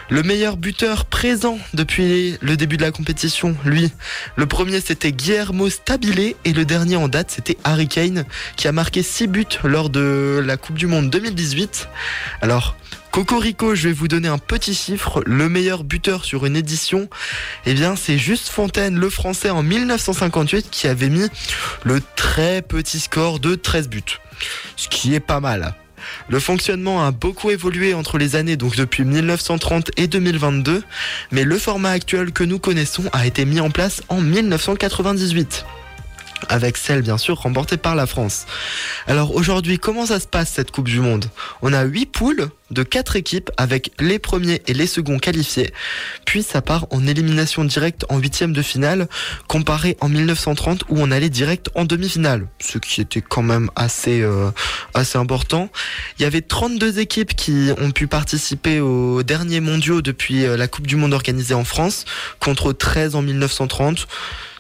Le 0.10 0.22
meilleur 0.22 0.56
buteur 0.56 1.06
présent 1.06 1.58
depuis 1.74 2.38
le 2.40 2.56
début 2.58 2.78
de 2.78 2.84
la 2.84 2.92
compétition, 2.92 3.56
lui. 3.66 3.92
Le 4.36 4.46
premier 4.46 4.80
c'était 4.80 5.12
Guillermo 5.12 5.68
Stabile 5.68 6.36
et 6.46 6.54
le 6.54 6.64
dernier 6.64 6.96
en 6.96 7.08
date 7.08 7.32
c'était 7.32 7.58
Harry 7.64 7.88
Kane 7.88 8.24
qui 8.56 8.68
a 8.68 8.72
marqué 8.72 9.02
6 9.02 9.26
buts 9.26 9.46
lors 9.64 9.90
de 9.90 10.44
la 10.46 10.58
Coupe 10.58 10.78
du 10.78 10.86
Monde 10.86 11.10
2018. 11.10 11.90
Alors, 12.44 12.76
Cocorico, 13.10 13.74
je 13.74 13.88
vais 13.88 13.94
vous 13.94 14.08
donner 14.08 14.28
un 14.28 14.38
petit 14.38 14.76
chiffre. 14.76 15.24
Le 15.26 15.50
meilleur 15.50 15.84
buteur 15.84 16.24
sur 16.24 16.46
une 16.46 16.56
édition, 16.56 17.10
eh 17.66 17.74
bien, 17.74 17.96
c'est 17.96 18.18
Juste 18.18 18.50
Fontaine, 18.50 19.00
le 19.00 19.10
français 19.10 19.50
en 19.50 19.64
1958, 19.64 20.70
qui 20.70 20.88
avait 20.88 21.10
mis 21.10 21.26
le 21.84 22.02
très 22.16 22.62
petit 22.62 23.00
score 23.00 23.40
de 23.40 23.56
13 23.56 23.88
buts. 23.88 24.20
Ce 24.76 24.88
qui 24.90 25.16
est 25.16 25.22
pas 25.22 25.40
mal. 25.40 25.76
Le 26.30 26.40
fonctionnement 26.40 27.06
a 27.06 27.12
beaucoup 27.12 27.52
évolué 27.52 27.94
entre 27.94 28.18
les 28.18 28.36
années, 28.36 28.58
donc 28.58 28.76
depuis 28.76 29.04
1930 29.04 29.92
et 29.98 30.08
2022, 30.08 30.84
mais 31.32 31.44
le 31.44 31.58
format 31.58 31.92
actuel 31.92 32.32
que 32.32 32.44
nous 32.44 32.60
connaissons 32.60 33.04
a 33.14 33.26
été 33.26 33.46
mis 33.46 33.60
en 33.60 33.70
place 33.70 34.02
en 34.10 34.22
1998 34.22 35.66
avec 36.50 36.78
celle 36.78 37.02
bien 37.02 37.18
sûr 37.18 37.38
remportée 37.38 37.78
par 37.78 37.96
la 37.96 38.06
France. 38.06 38.46
Alors 39.08 39.36
aujourd'hui, 39.36 39.80
comment 39.80 40.06
ça 40.06 40.20
se 40.20 40.28
passe 40.28 40.50
cette 40.50 40.72
Coupe 40.72 40.88
du 40.88 41.00
Monde? 41.00 41.26
On 41.62 41.74
a 41.74 41.84
8 41.84 42.06
poules 42.08 42.50
de 42.72 42.84
4 42.84 43.16
équipes 43.16 43.52
avec 43.58 43.92
les 44.00 44.18
premiers 44.20 44.62
et 44.68 44.74
les 44.74 44.88
seconds 44.88 45.20
qualifiés, 45.20 45.72
puis 46.26 46.42
ça 46.42 46.62
part 46.62 46.88
en 46.90 47.06
élimination 47.06 47.64
directe 47.64 48.06
en 48.10 48.18
huitième 48.18 48.54
de 48.54 48.62
finale, 48.62 49.08
comparé 49.48 49.98
en 50.02 50.10
1930 50.10 50.84
où 50.90 50.96
on 50.98 51.12
allait 51.12 51.30
direct 51.30 51.70
en 51.76 51.86
demi-finale, 51.86 52.48
ce 52.60 52.80
qui 52.80 53.02
était 53.02 53.22
quand 53.22 53.44
même 53.44 53.70
assez, 53.76 54.22
euh, 54.22 54.50
assez 54.94 55.18
important. 55.18 55.70
Il 56.18 56.24
y 56.24 56.26
avait 56.26 56.42
32 56.42 57.00
équipes 57.00 57.36
qui 57.36 57.70
ont 57.80 57.92
pu 57.92 58.08
participer 58.08 58.80
aux 58.80 59.22
derniers 59.24 59.62
mondiaux 59.62 60.02
depuis 60.02 60.46
euh, 60.46 60.58
la 60.58 60.68
Coupe 60.68 60.88
du 60.88 60.96
Monde 60.96 61.14
organisée 61.14 61.54
en 61.54 61.64
France, 61.64 62.06
contre 62.40 62.74
13 62.74 63.16
en 63.16 63.22
1930 63.22 64.08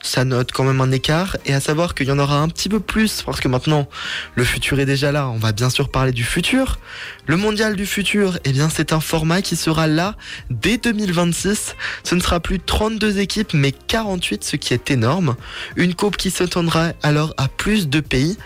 ça 0.06 0.24
note 0.24 0.52
quand 0.52 0.64
même 0.64 0.82
un 0.82 0.92
écart 0.92 1.38
et 1.46 1.54
à 1.54 1.60
savoir 1.60 1.96
qu'il 1.96 2.08
y 2.08 2.12
en 2.12 2.20
aura 2.20 2.40
un 2.40 2.48
petit 2.48 2.70
peu 2.70 2.80
plus 2.80 3.24
parce 3.24 3.40
que 3.40 3.48
maintenant 3.48 3.88
le 4.36 4.44
futur 4.44 4.80
est 4.80 4.86
déjà 4.86 5.12
là. 5.12 5.30
On 5.30 5.38
va 5.38 5.52
bien 5.52 5.70
sûr 5.70 5.90
parler 5.90 6.12
du 6.12 6.24
futur. 6.24 6.80
Le 7.26 7.38
mondial 7.38 7.76
du 7.76 7.86
futur, 7.86 8.38
eh 8.46 8.52
bien 8.52 8.70
c'est 8.70 8.94
un 8.94 9.00
format 9.00 9.42
qui 9.42 9.56
sera 9.56 9.88
là 9.88 10.16
dès 10.50 10.78
2026. 10.78 11.76
Ce 12.04 12.16
ne 12.16 12.20
sera 12.20 12.40
plus 12.40 12.60
32 12.60 13.20
équipes 13.20 13.54
mais 13.54 13.72
48, 13.72 14.44
ce 14.44 14.56
qui 14.56 14.74
est 14.74 14.92
énorme. 14.92 15.36
Une 15.76 15.96
coupe 15.96 16.18
qui 16.18 16.32
s'étendra 16.32 16.94
alors 17.02 17.34
à 17.38 17.48
plus 17.48 17.90
de 17.90 18.00
pays 18.00 18.38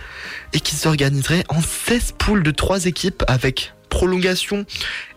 et 0.53 0.59
qui 0.59 0.75
s'organiserait 0.75 1.43
en 1.49 1.61
16 1.61 2.13
poules 2.17 2.43
de 2.43 2.51
3 2.51 2.85
équipes 2.85 3.23
avec 3.27 3.73
prolongation 3.89 4.65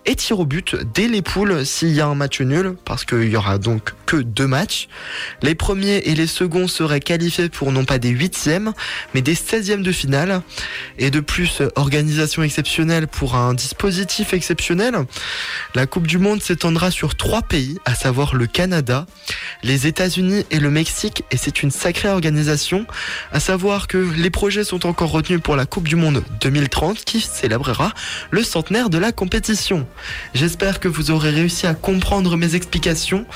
et 0.04 0.16
tir 0.16 0.40
au 0.40 0.46
but 0.46 0.76
dès 0.94 1.08
les 1.08 1.22
poules 1.22 1.64
s'il 1.64 1.92
y 1.92 2.00
a 2.00 2.06
un 2.06 2.14
match 2.14 2.40
nul, 2.40 2.76
parce 2.84 3.04
qu'il 3.04 3.28
y 3.28 3.36
aura 3.36 3.58
donc 3.58 3.92
que 4.06 4.16
deux 4.16 4.46
matchs. 4.46 4.88
Les 5.42 5.54
premiers 5.54 5.98
et 5.98 6.14
les 6.14 6.26
seconds 6.26 6.68
seraient 6.68 7.00
qualifiés 7.00 7.48
pour 7.48 7.72
non 7.72 7.84
pas 7.84 7.98
des 7.98 8.10
huitièmes, 8.10 8.72
mais 9.14 9.22
des 9.22 9.34
16e 9.34 9.82
de 9.82 9.92
finale. 9.92 10.42
Et 10.98 11.10
de 11.10 11.20
plus, 11.20 11.62
organisation 11.76 12.42
exceptionnelle 12.42 13.06
pour 13.06 13.36
un 13.36 13.54
dispositif 13.54 14.34
exceptionnel. 14.34 14.94
La 15.74 15.86
Coupe 15.86 16.06
du 16.06 16.18
Monde 16.18 16.42
s'étendra 16.42 16.90
sur 16.90 17.16
trois 17.16 17.42
pays, 17.42 17.78
à 17.84 17.94
savoir 17.94 18.34
le 18.34 18.46
Canada, 18.46 19.06
les 19.62 19.86
États-Unis 19.86 20.44
et 20.50 20.58
le 20.58 20.70
Mexique, 20.70 21.24
et 21.30 21.36
c'est 21.36 21.62
une 21.62 21.70
sacrée 21.70 22.08
organisation. 22.08 22.86
À 23.32 23.40
savoir 23.40 23.86
que 23.86 23.98
les 24.16 24.30
projets 24.30 24.64
sont 24.64 24.86
encore 24.86 25.10
retenus 25.10 25.40
pour 25.40 25.56
la 25.56 25.66
Coupe 25.66 25.88
du 25.88 25.96
Monde 25.96 26.24
2030 26.40 27.04
qui 27.04 27.20
célébrera 27.20 27.92
le 28.30 28.42
centenaire 28.42 28.90
de 28.90 28.98
la 28.98 29.12
compétition. 29.12 29.86
J'espère 30.34 30.80
que 30.80 30.88
vous 30.88 31.10
aurez 31.10 31.30
réussi 31.30 31.66
à 31.66 31.74
comprendre 31.74 32.36
mes 32.36 32.54
explications. 32.54 33.26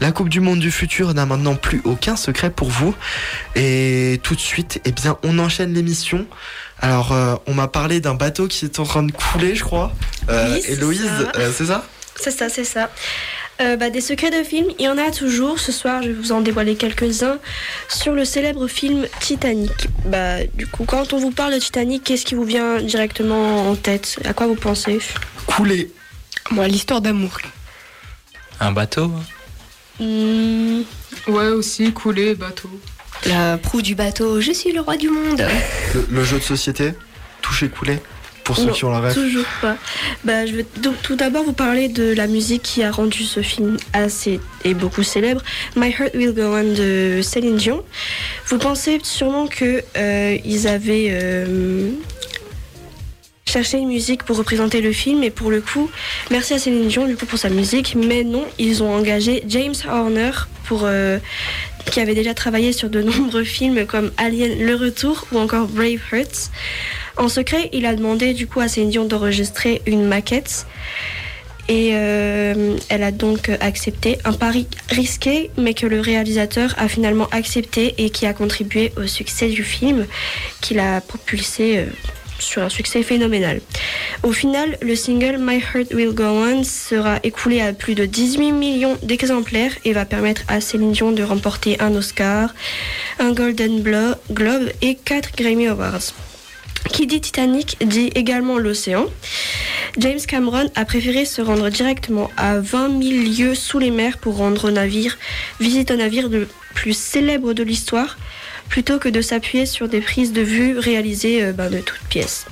La 0.00 0.12
Coupe 0.12 0.28
du 0.28 0.40
Monde 0.40 0.60
du 0.60 0.70
futur 0.70 1.12
n'a 1.14 1.26
maintenant 1.26 1.54
plus 1.54 1.80
aucun 1.84 2.16
secret 2.16 2.50
pour 2.50 2.68
vous. 2.68 2.94
Et 3.54 4.20
tout 4.22 4.34
de 4.34 4.40
suite, 4.40 4.80
eh 4.84 4.92
bien, 4.92 5.16
on 5.22 5.38
enchaîne 5.38 5.72
l'émission. 5.74 6.26
Alors, 6.80 7.12
euh, 7.12 7.34
on 7.46 7.54
m'a 7.54 7.68
parlé 7.68 8.00
d'un 8.00 8.14
bateau 8.14 8.48
qui 8.48 8.64
est 8.64 8.78
en 8.78 8.84
train 8.84 9.02
de 9.02 9.12
couler, 9.12 9.54
je 9.54 9.64
crois. 9.64 9.92
Euh, 10.28 10.54
Oui, 10.54 10.60
c'est 10.62 10.72
Héloïse, 10.72 11.04
ça. 11.04 11.40
euh, 11.40 11.52
c'est 11.54 11.66
ça? 11.66 11.86
C'est 12.18 12.30
ça, 12.30 12.48
c'est 12.48 12.64
ça. 12.64 12.90
Euh, 13.62 13.76
bah, 13.76 13.88
des 13.88 14.02
secrets 14.02 14.30
de 14.30 14.42
film, 14.44 14.66
il 14.78 14.84
y 14.84 14.88
en 14.88 14.98
a 14.98 15.10
toujours. 15.10 15.58
Ce 15.58 15.72
soir, 15.72 16.02
je 16.02 16.08
vais 16.08 16.14
vous 16.14 16.32
en 16.32 16.42
dévoiler 16.42 16.74
quelques-uns 16.76 17.38
sur 17.88 18.12
le 18.12 18.26
célèbre 18.26 18.68
film 18.68 19.06
Titanic. 19.20 19.88
Bah, 20.04 20.44
du 20.54 20.66
coup, 20.66 20.84
quand 20.84 21.14
on 21.14 21.18
vous 21.18 21.30
parle 21.30 21.54
de 21.54 21.58
Titanic, 21.58 22.04
qu'est-ce 22.04 22.26
qui 22.26 22.34
vous 22.34 22.44
vient 22.44 22.82
directement 22.82 23.70
en 23.70 23.74
tête? 23.76 24.18
À 24.26 24.34
quoi 24.34 24.46
vous 24.46 24.56
pensez? 24.56 24.98
Couler. 25.46 25.90
Moi, 26.50 26.68
l'histoire 26.68 27.00
d'amour. 27.00 27.38
Un 28.60 28.72
bateau 28.72 29.10
Hmm, 29.98 30.82
Ouais, 31.26 31.48
aussi, 31.48 31.92
couler, 31.92 32.34
bateau. 32.34 32.68
La 33.26 33.56
proue 33.56 33.80
du 33.82 33.94
bateau, 33.94 34.40
je 34.42 34.52
suis 34.52 34.72
le 34.72 34.80
roi 34.80 34.96
du 34.96 35.08
monde. 35.08 35.42
le, 35.94 36.06
le 36.10 36.24
jeu 36.24 36.38
de 36.38 36.42
société 36.44 36.92
Toucher, 37.40 37.68
couler 37.70 37.98
Pour 38.44 38.56
ceux 38.56 38.66
non, 38.66 38.72
qui 38.72 38.84
ont 38.84 38.90
la 38.90 39.00
rêve. 39.00 39.14
Toujours 39.14 39.46
pas. 39.62 39.76
Bah, 40.24 40.44
je 40.44 40.52
vais 40.56 40.66
donc 40.82 41.00
tout 41.02 41.16
d'abord 41.16 41.44
vous 41.44 41.54
parler 41.54 41.88
de 41.88 42.12
la 42.12 42.26
musique 42.26 42.62
qui 42.62 42.82
a 42.82 42.90
rendu 42.90 43.24
ce 43.24 43.40
film 43.40 43.78
assez 43.94 44.38
et 44.64 44.74
beaucoup 44.74 45.02
célèbre. 45.02 45.42
My 45.76 45.90
Heart 45.90 46.14
Will 46.14 46.34
Go 46.34 46.42
On 46.42 46.62
de 46.74 47.20
Céline 47.22 47.56
Dion. 47.56 47.82
Vous 48.48 48.58
pensez 48.58 48.98
sûrement 49.02 49.46
que 49.46 49.82
euh, 49.96 50.36
ils 50.44 50.68
avaient 50.68 51.08
euh, 51.10 51.88
cherché 53.48 53.78
une 53.78 53.88
musique 53.88 54.24
pour 54.24 54.36
représenter 54.36 54.80
le 54.80 54.92
film 54.92 55.22
et 55.22 55.30
pour 55.30 55.50
le 55.50 55.60
coup, 55.60 55.88
merci 56.30 56.54
à 56.54 56.58
Céline 56.58 56.88
Dion 56.88 57.08
pour 57.14 57.38
sa 57.38 57.48
musique, 57.48 57.94
mais 57.94 58.24
non, 58.24 58.44
ils 58.58 58.82
ont 58.82 58.92
engagé 58.92 59.44
James 59.46 59.74
Horner 59.88 60.32
euh, 60.72 61.18
qui 61.86 62.00
avait 62.00 62.16
déjà 62.16 62.34
travaillé 62.34 62.72
sur 62.72 62.90
de 62.90 63.00
nombreux 63.02 63.44
films 63.44 63.86
comme 63.86 64.10
Alien 64.16 64.58
Le 64.58 64.74
Retour 64.74 65.26
ou 65.30 65.38
encore 65.38 65.68
Braveheart. 65.68 66.50
En 67.16 67.28
secret, 67.28 67.70
il 67.72 67.86
a 67.86 67.94
demandé 67.94 68.34
du 68.34 68.48
coup 68.48 68.60
à 68.60 68.68
Céline 68.68 68.90
Dion 68.90 69.04
d'enregistrer 69.04 69.80
une 69.86 70.04
maquette. 70.04 70.66
Et 71.68 71.90
euh, 71.94 72.76
elle 72.88 73.02
a 73.02 73.10
donc 73.10 73.48
accepté 73.60 74.18
un 74.24 74.32
pari 74.32 74.68
risqué, 74.88 75.50
mais 75.56 75.74
que 75.74 75.86
le 75.86 76.00
réalisateur 76.00 76.74
a 76.78 76.88
finalement 76.88 77.28
accepté 77.30 77.94
et 77.98 78.10
qui 78.10 78.26
a 78.26 78.32
contribué 78.34 78.92
au 78.96 79.06
succès 79.06 79.48
du 79.48 79.64
film, 79.64 80.06
qu'il 80.60 80.78
a 80.78 81.00
propulsé 81.00 81.78
euh, 81.78 81.86
sur 82.38 82.62
un 82.62 82.68
succès 82.68 83.02
phénoménal. 83.02 83.60
Au 84.22 84.32
final, 84.32 84.76
le 84.82 84.94
single 84.94 85.38
My 85.38 85.56
Heart 85.56 85.92
Will 85.94 86.12
Go 86.12 86.24
On 86.24 86.64
sera 86.64 87.18
écoulé 87.22 87.60
à 87.60 87.72
plus 87.72 87.94
de 87.94 88.04
18 88.06 88.52
millions 88.52 88.96
d'exemplaires 89.02 89.72
et 89.84 89.92
va 89.92 90.04
permettre 90.04 90.42
à 90.48 90.60
Céline 90.60 90.92
Dion 90.92 91.12
de 91.12 91.22
remporter 91.22 91.80
un 91.80 91.94
Oscar, 91.94 92.54
un 93.18 93.32
Golden 93.32 93.82
Globe 93.82 94.70
et 94.82 94.94
4 94.96 95.36
Grammy 95.36 95.68
Awards. 95.68 96.12
Qui 96.92 97.06
dit 97.06 97.20
Titanic 97.20 97.76
dit 97.84 98.10
également 98.14 98.58
l'océan. 98.58 99.06
James 99.98 100.20
Cameron 100.26 100.70
a 100.74 100.84
préféré 100.84 101.24
se 101.24 101.42
rendre 101.42 101.68
directement 101.68 102.30
à 102.36 102.58
20 102.58 103.02
000 103.02 103.22
lieues 103.24 103.54
sous 103.54 103.78
les 103.78 103.90
mers 103.90 104.18
pour 104.18 104.36
rendre 104.36 104.68
au 104.68 104.70
navire, 104.70 105.18
visite 105.58 105.90
au 105.90 105.96
navire 105.96 106.28
le 106.28 106.48
plus 106.74 106.96
célèbre 106.96 107.54
de 107.54 107.62
l'histoire, 107.62 108.18
plutôt 108.68 108.98
que 108.98 109.08
de 109.08 109.20
s'appuyer 109.20 109.66
sur 109.66 109.88
des 109.88 110.00
prises 110.00 110.32
de 110.32 110.42
vue 110.42 110.78
réalisées 110.78 111.42
euh, 111.42 111.52
ben, 111.52 111.70
de 111.70 111.78
toutes 111.78 112.06
pièces. 112.08 112.46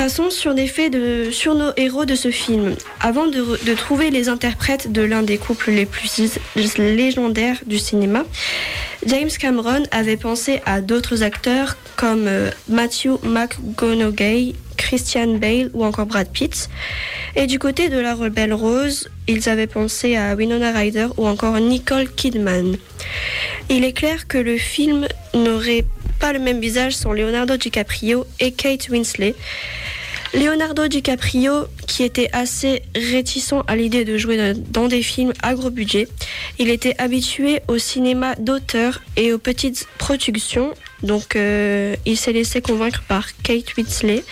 Passons 0.00 0.30
sur 0.30 0.54
des 0.54 0.66
faits 0.66 0.90
de, 0.90 1.28
nos 1.54 1.72
héros 1.76 2.06
de 2.06 2.14
ce 2.14 2.30
film. 2.30 2.74
Avant 3.00 3.26
de, 3.26 3.74
trouver 3.74 4.10
les 4.10 4.30
interprètes 4.30 4.90
de 4.90 5.02
l'un 5.02 5.22
des 5.22 5.36
couples 5.36 5.72
les 5.72 5.84
plus 5.84 6.38
légendaires 6.78 7.58
du 7.66 7.78
cinéma, 7.78 8.24
James 9.04 9.28
Cameron 9.38 9.82
avait 9.90 10.16
pensé 10.16 10.62
à 10.64 10.80
d'autres 10.80 11.22
acteurs 11.22 11.76
comme 11.96 12.28
euh, 12.28 12.50
Matthew 12.68 13.18
McConaughey, 13.22 14.54
Christian 14.84 15.34
Bale 15.38 15.70
ou 15.74 15.84
encore 15.84 16.06
Brad 16.06 16.28
Pitt. 16.32 16.68
Et 17.36 17.46
du 17.46 17.58
côté 17.58 17.88
de 17.90 17.98
la 17.98 18.14
rebelle 18.14 18.54
rose, 18.54 19.08
ils 19.28 19.48
avaient 19.48 19.66
pensé 19.66 20.16
à 20.16 20.34
Winona 20.34 20.72
Ryder 20.72 21.08
ou 21.18 21.26
encore 21.28 21.60
Nicole 21.60 22.10
Kidman. 22.10 22.76
Il 23.68 23.84
est 23.84 23.92
clair 23.92 24.26
que 24.26 24.38
le 24.38 24.56
film 24.56 25.06
n'aurait 25.34 25.84
pas 26.18 26.32
le 26.32 26.38
même 26.38 26.60
visage 26.60 26.94
sans 26.94 27.12
Leonardo 27.12 27.56
DiCaprio 27.56 28.26
et 28.40 28.52
Kate 28.52 28.88
Winslet. 28.88 29.34
Leonardo 30.32 30.86
DiCaprio, 30.86 31.66
qui 31.88 32.04
était 32.04 32.30
assez 32.32 32.82
réticent 32.94 33.62
à 33.66 33.74
l'idée 33.74 34.04
de 34.04 34.16
jouer 34.16 34.54
dans- 34.54 34.86
des 34.88 35.02
films 35.02 35.32
à 35.42 35.54
gros 35.54 35.70
budget, 35.70 36.06
il 36.58 36.70
était 36.70 36.94
habitué 36.98 37.60
au 37.68 37.78
cinéma 37.78 38.34
d'auteur 38.36 39.02
et 39.16 39.32
aux 39.32 39.38
petites 39.38 39.86
productions, 39.98 40.72
donc 41.02 41.36
euh, 41.36 41.96
il 42.06 42.16
s'est 42.16 42.32
laissé 42.32 42.60
convaincre 42.60 43.02
par 43.08 43.28
Kate 43.42 43.76
Winslet 43.76 44.24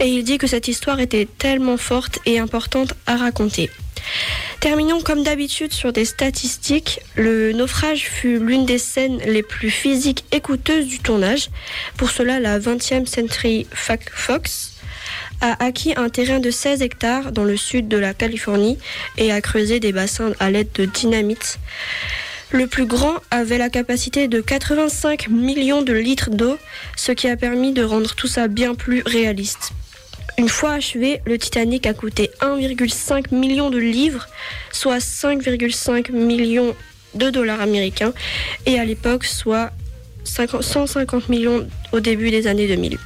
et 0.00 0.06
il 0.06 0.24
dit 0.24 0.38
que 0.38 0.46
cette 0.46 0.68
histoire 0.68 1.00
était 1.00 1.26
tellement 1.38 1.76
forte 1.76 2.18
et 2.26 2.38
importante 2.38 2.94
à 3.06 3.16
raconter. 3.16 3.70
Terminons 4.60 5.00
comme 5.00 5.22
d'habitude 5.22 5.72
sur 5.72 5.92
des 5.92 6.04
statistiques. 6.04 7.00
Le 7.16 7.52
naufrage 7.52 8.02
fut 8.08 8.38
l'une 8.38 8.66
des 8.66 8.78
scènes 8.78 9.18
les 9.26 9.42
plus 9.42 9.70
physiques 9.70 10.24
et 10.32 10.40
coûteuses 10.40 10.86
du 10.86 10.98
tournage. 10.98 11.50
Pour 11.96 12.10
cela, 12.10 12.40
la 12.40 12.58
20e 12.58 13.06
Century 13.06 13.66
Fox 13.72 14.72
a 15.40 15.64
acquis 15.64 15.94
un 15.96 16.08
terrain 16.08 16.38
de 16.38 16.50
16 16.50 16.82
hectares 16.82 17.32
dans 17.32 17.44
le 17.44 17.56
sud 17.56 17.88
de 17.88 17.96
la 17.96 18.14
Californie 18.14 18.78
et 19.18 19.32
a 19.32 19.40
creusé 19.40 19.80
des 19.80 19.92
bassins 19.92 20.32
à 20.38 20.50
l'aide 20.50 20.70
de 20.74 20.84
dynamite. 20.84 21.58
Le 22.52 22.66
plus 22.66 22.84
grand 22.84 23.14
avait 23.30 23.56
la 23.56 23.70
capacité 23.70 24.28
de 24.28 24.42
85 24.42 25.28
millions 25.28 25.80
de 25.80 25.94
litres 25.94 26.28
d'eau, 26.28 26.58
ce 26.96 27.12
qui 27.12 27.26
a 27.26 27.36
permis 27.36 27.72
de 27.72 27.82
rendre 27.82 28.14
tout 28.14 28.26
ça 28.26 28.46
bien 28.46 28.74
plus 28.74 29.02
réaliste. 29.06 29.72
Une 30.36 30.50
fois 30.50 30.72
achevé, 30.72 31.22
le 31.24 31.38
Titanic 31.38 31.86
a 31.86 31.94
coûté 31.94 32.30
1,5 32.40 33.34
million 33.34 33.70
de 33.70 33.78
livres, 33.78 34.26
soit 34.70 34.98
5,5 34.98 36.12
millions 36.12 36.76
de 37.14 37.30
dollars 37.30 37.62
américains, 37.62 38.12
et 38.66 38.78
à 38.78 38.84
l'époque, 38.84 39.24
soit 39.24 39.70
50 40.24 40.62
150 40.62 41.30
millions 41.30 41.66
au 41.92 42.00
début 42.00 42.30
des 42.30 42.46
années 42.46 42.68
2000. 42.68 42.98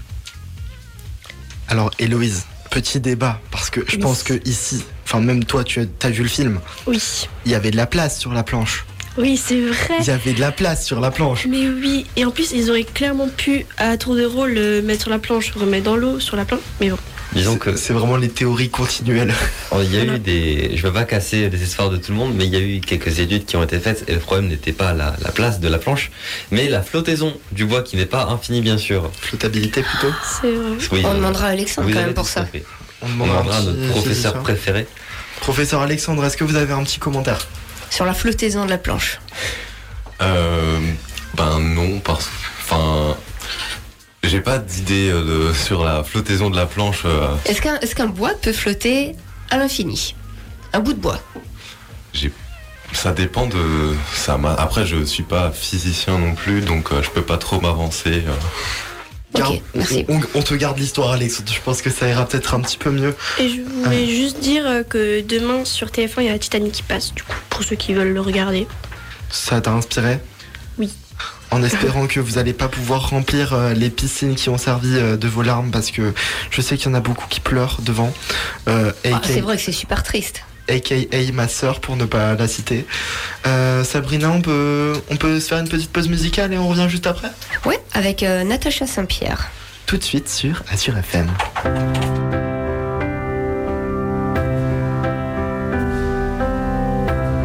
Alors, 1.68 1.92
Héloïse, 2.00 2.46
petit 2.72 2.98
débat, 2.98 3.40
parce 3.52 3.70
que 3.70 3.80
je 3.86 3.96
pense 3.96 4.24
que 4.24 4.34
ici, 4.44 4.84
enfin, 5.04 5.20
même 5.20 5.44
toi, 5.44 5.62
tu 5.62 5.80
as, 5.80 5.86
as 6.02 6.10
vu 6.10 6.24
le 6.24 6.28
film, 6.28 6.60
Oui, 6.88 6.98
il 7.44 7.52
y 7.52 7.54
avait 7.54 7.70
de 7.70 7.76
la 7.76 7.86
place 7.86 8.18
sur 8.18 8.32
la 8.32 8.42
planche. 8.42 8.84
Oui, 9.18 9.36
c'est 9.36 9.60
vrai. 9.60 9.94
Il 10.00 10.06
y 10.06 10.10
avait 10.10 10.32
de 10.32 10.40
la 10.40 10.52
place 10.52 10.84
sur 10.84 11.00
la 11.00 11.10
planche. 11.10 11.46
Mais 11.48 11.68
oui, 11.68 12.06
et 12.16 12.24
en 12.24 12.30
plus, 12.30 12.52
ils 12.52 12.70
auraient 12.70 12.84
clairement 12.84 13.28
pu, 13.28 13.66
à 13.78 13.96
tour 13.96 14.14
de 14.14 14.24
rôle, 14.24 14.52
le 14.54 14.82
mettre 14.82 15.02
sur 15.02 15.10
la 15.10 15.18
planche, 15.18 15.52
remettre 15.52 15.84
dans 15.84 15.96
l'eau, 15.96 16.20
sur 16.20 16.36
la 16.36 16.44
planche. 16.44 16.60
Mais 16.80 16.90
bon. 16.90 16.98
Disons 17.32 17.58
que 17.58 17.76
C'est 17.76 17.92
vraiment 17.92 18.16
les 18.16 18.28
théories 18.28 18.70
continuelles. 18.70 19.34
Oh, 19.72 19.78
Il 19.82 19.92
y 19.92 19.98
a 19.98 20.04
eu 20.04 20.18
des. 20.20 20.76
Je 20.76 20.86
veux 20.86 20.92
pas 20.92 21.04
casser 21.04 21.50
les 21.50 21.62
espoirs 21.62 21.90
de 21.90 21.96
tout 21.96 22.12
le 22.12 22.16
monde, 22.18 22.34
mais 22.36 22.46
il 22.46 22.52
y 22.52 22.56
a 22.56 22.60
eu 22.60 22.80
quelques 22.80 23.18
études 23.18 23.44
qui 23.44 23.56
ont 23.56 23.62
été 23.64 23.80
faites 23.80 24.04
et 24.06 24.12
le 24.14 24.20
problème 24.20 24.46
n'était 24.48 24.72
pas 24.72 24.92
la, 24.94 25.16
la 25.22 25.32
place 25.32 25.58
de 25.58 25.68
la 25.68 25.78
planche, 25.78 26.12
mais 26.52 26.68
la 26.68 26.82
flottaison 26.82 27.36
du 27.50 27.64
bois 27.64 27.82
qui 27.82 27.96
n'est 27.96 28.06
pas 28.06 28.26
infinie, 28.26 28.60
bien 28.60 28.78
sûr. 28.78 29.10
Flottabilité 29.20 29.82
plutôt 29.82 30.14
C'est 30.40 30.52
vrai. 30.52 30.76
Oui, 30.92 31.02
On 31.04 31.10
euh, 31.10 31.14
demandera 31.14 31.46
à 31.46 31.50
Alexandre 31.50 31.88
quand 31.92 31.98
même 32.00 32.14
pour 32.14 32.28
ça. 32.28 32.46
fait. 32.46 32.64
On 33.02 33.08
demandera 33.08 33.56
à 33.58 33.62
notre 33.62 33.88
professeur 33.90 34.34
préféré. 34.42 34.86
Professeur 35.40 35.82
Alexandre, 35.82 36.24
est-ce 36.24 36.36
que 36.36 36.44
vous 36.44 36.56
avez 36.56 36.72
un 36.72 36.84
petit 36.84 37.00
commentaire? 37.00 37.38
Sur 37.90 38.04
la 38.04 38.14
flottaison 38.14 38.64
de 38.64 38.70
la 38.70 38.78
planche. 38.78 39.20
Euh, 40.20 40.78
ben 41.34 41.58
non, 41.60 41.98
parce 42.00 42.28
enfin, 42.62 43.16
j'ai 44.22 44.40
pas 44.40 44.58
d'idée 44.58 45.10
euh, 45.10 45.52
sur 45.66 45.84
la 45.84 46.02
flottaison 46.04 46.50
de 46.50 46.56
la 46.56 46.66
planche. 46.66 47.02
euh, 47.04 47.28
Est-ce 47.46 47.60
qu'un 47.94 48.06
est 48.06 48.06
bois 48.06 48.32
peut 48.40 48.52
flotter 48.52 49.14
à 49.50 49.58
l'infini? 49.58 50.14
Un 50.72 50.80
bout 50.80 50.92
de 50.94 51.00
bois? 51.00 51.20
ça 52.92 53.12
dépend 53.12 53.46
de 53.46 53.94
ça. 54.14 54.38
Après, 54.58 54.86
je 54.86 55.04
suis 55.04 55.22
pas 55.22 55.50
physicien 55.50 56.18
non 56.18 56.34
plus, 56.34 56.62
donc 56.62 56.92
euh, 56.92 57.02
je 57.02 57.10
peux 57.10 57.22
pas 57.22 57.36
trop 57.36 57.60
m'avancer. 57.60 58.22
Euh. 59.40 59.56
Merci. 59.74 60.04
on, 60.08 60.20
on 60.34 60.42
te 60.42 60.54
garde 60.54 60.78
l'histoire, 60.78 61.10
Alex. 61.12 61.42
Je 61.46 61.60
pense 61.64 61.82
que 61.82 61.90
ça 61.90 62.08
ira 62.08 62.26
peut-être 62.26 62.54
un 62.54 62.60
petit 62.60 62.78
peu 62.78 62.90
mieux. 62.90 63.14
Et 63.38 63.48
je 63.48 63.60
voulais 63.62 64.06
juste 64.06 64.40
dire 64.40 64.64
euh, 64.66 64.82
que 64.82 65.20
demain 65.22 65.64
sur 65.64 65.88
TF1 65.88 66.10
il 66.18 66.24
y 66.26 66.28
a 66.28 66.38
Titanic 66.38 66.72
qui 66.72 66.82
passe, 66.82 67.12
du 67.14 67.22
coup, 67.22 67.36
pour 67.50 67.62
ceux 67.64 67.76
qui 67.76 67.94
veulent 67.94 68.12
le 68.12 68.20
regarder. 68.20 68.66
Ça 69.30 69.60
t'a 69.60 69.72
inspiré? 69.72 70.20
Oui. 70.78 70.90
En 71.50 71.62
espérant 71.62 72.06
que 72.08 72.18
vous 72.20 72.32
n'allez 72.32 72.52
pas 72.52 72.68
pouvoir 72.68 73.10
remplir 73.10 73.54
euh, 73.54 73.72
les 73.72 73.88
piscines 73.88 74.34
qui 74.34 74.48
ont 74.48 74.58
servi 74.58 74.96
euh, 74.96 75.16
de 75.16 75.28
vos 75.28 75.42
larmes, 75.42 75.70
parce 75.70 75.90
que 75.90 76.12
je 76.50 76.60
sais 76.60 76.76
qu'il 76.76 76.86
y 76.86 76.90
en 76.90 76.94
a 76.94 77.00
beaucoup 77.00 77.26
qui 77.28 77.40
pleurent 77.40 77.78
devant. 77.82 78.12
Euh, 78.68 78.92
Ah, 79.04 79.16
aka 79.16 79.28
c'est 79.28 79.40
vrai 79.40 79.56
que 79.56 79.62
c'est 79.62 79.72
super 79.72 80.02
triste. 80.02 80.42
Aka 80.68 80.96
ma 81.32 81.48
sœur 81.48 81.80
pour 81.80 81.96
ne 81.96 82.04
pas 82.04 82.34
la 82.34 82.48
citer. 82.48 82.86
Euh, 83.46 83.84
Sabrina, 83.84 84.30
on 84.30 84.40
peut, 84.40 84.94
on 85.10 85.16
peut 85.16 85.40
se 85.40 85.48
faire 85.48 85.58
une 85.58 85.68
petite 85.68 85.90
pause 85.90 86.08
musicale 86.08 86.52
et 86.52 86.58
on 86.58 86.68
revient 86.68 86.86
juste 86.88 87.06
après? 87.06 87.30
Ouais, 87.64 87.80
avec 87.92 88.22
euh, 88.22 88.44
Natacha 88.44 88.86
Saint-Pierre. 88.86 89.50
Tout 89.86 89.96
de 89.96 90.02
suite 90.02 90.28
sur 90.28 90.62
Azure 90.72 90.98
FM. 90.98 91.28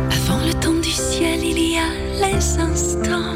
Avant 0.10 0.40
le 0.46 0.54
temps 0.60 0.74
du 0.74 0.92
ciel, 0.92 1.40
il 1.44 1.74
y 1.74 1.78
a 1.78 2.28
les 2.28 2.60
instants. 2.60 3.36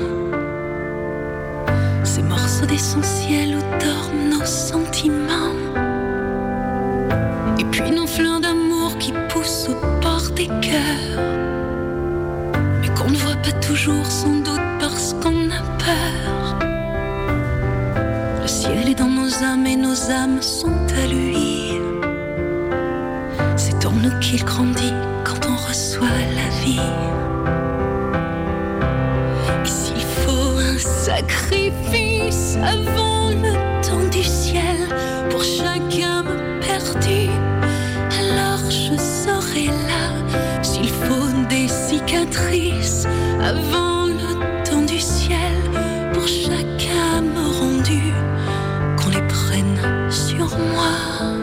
Ces 2.04 2.24
morceaux 2.24 2.66
d'essentiel 2.66 3.58
où 3.58 3.80
dorment 3.80 4.30
nos 4.30 4.46
sentiments. 4.46 4.85
Toujours 13.68 14.06
sans 14.06 14.36
doute 14.42 14.62
parce 14.80 15.14
qu'on 15.14 15.50
a 15.50 15.62
peur. 15.80 16.58
Le 18.42 18.48
ciel 18.48 18.90
est 18.90 18.96
dans 18.96 19.10
nos 19.10 19.44
âmes 19.44 19.66
et 19.66 19.76
nos 19.76 20.12
âmes 20.12 20.42
sont 20.42 20.82
à 21.04 21.08
lui. 21.08 21.80
C'est 23.56 23.86
en 23.86 23.92
nous 23.92 24.20
qu'il 24.20 24.44
grandit 24.44 24.94
quand 25.24 25.48
on 25.48 25.56
reçoit 25.68 26.20
la 26.40 26.50
vie. 26.64 26.80
Et 29.64 29.68
s'il 29.68 30.06
faut 30.22 30.58
un 30.60 30.78
sacrifice 30.78 32.58
avant 32.58 33.30
le 33.30 33.54
temps 33.88 34.08
du 34.12 34.24
ciel 34.24 34.78
pour 35.32 35.44
chaque 35.44 36.00
âme 36.04 36.38
perdue, 36.62 37.32
alors 38.20 38.70
je 38.70 38.96
serai 38.96 39.68
là. 39.68 40.62
S'il 40.62 40.90
faut 40.90 41.26
des 41.50 41.68
cicatrices 41.68 42.95
avant 43.46 44.08
le 44.08 44.64
temps 44.64 44.82
du 44.82 45.00
ciel 45.00 45.54
pour 46.14 46.28
chaque 46.28 46.88
âme 47.16 47.38
rendue, 47.60 48.14
qu'on 48.98 49.10
les 49.10 49.28
prenne 49.28 49.78
sur 50.10 50.48
moi. 50.58 51.35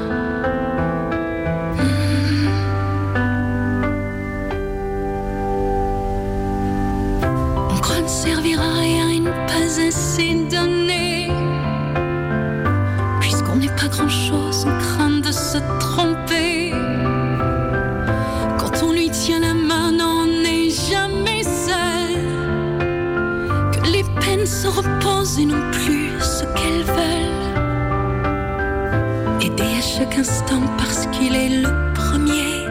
Chaque 30.03 30.19
instant 30.19 30.63
parce 30.79 31.07
qu'il 31.13 31.33
est 31.37 31.61
le 31.63 31.69
premier. 31.95 32.65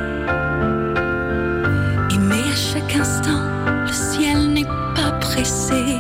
Aimer 2.14 2.44
à 2.52 2.56
chaque 2.56 2.94
instant, 2.94 3.44
le 3.88 3.94
ciel 3.94 4.52
n'est 4.52 4.72
pas 4.96 5.12
pressé. 5.22 5.96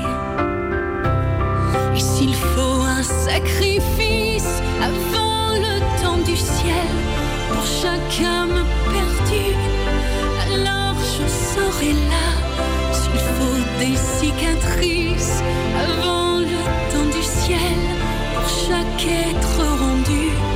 Et 1.95 1.99
s'il 1.99 2.35
faut 2.35 2.81
un 2.81 3.03
sacrifice 3.03 4.61
avant 4.81 5.53
le 5.65 5.79
temps 6.01 6.17
du 6.17 6.35
ciel 6.35 6.89
pour 7.49 7.65
chaque 7.65 8.25
âme 8.25 8.65
perdue, 8.91 9.55
alors 10.53 10.97
je 11.15 11.25
serai 11.53 11.93
là. 12.11 12.29
S'il 12.91 13.19
faut 13.35 13.61
des 13.79 13.95
cicatrices 13.95 15.41
avant 15.85 16.39
le 16.39 16.61
temps 16.91 17.09
du 17.17 17.23
ciel 17.23 17.77
pour 18.35 18.49
chaque 18.67 19.07
être 19.07 19.79
rendu, 19.79 20.50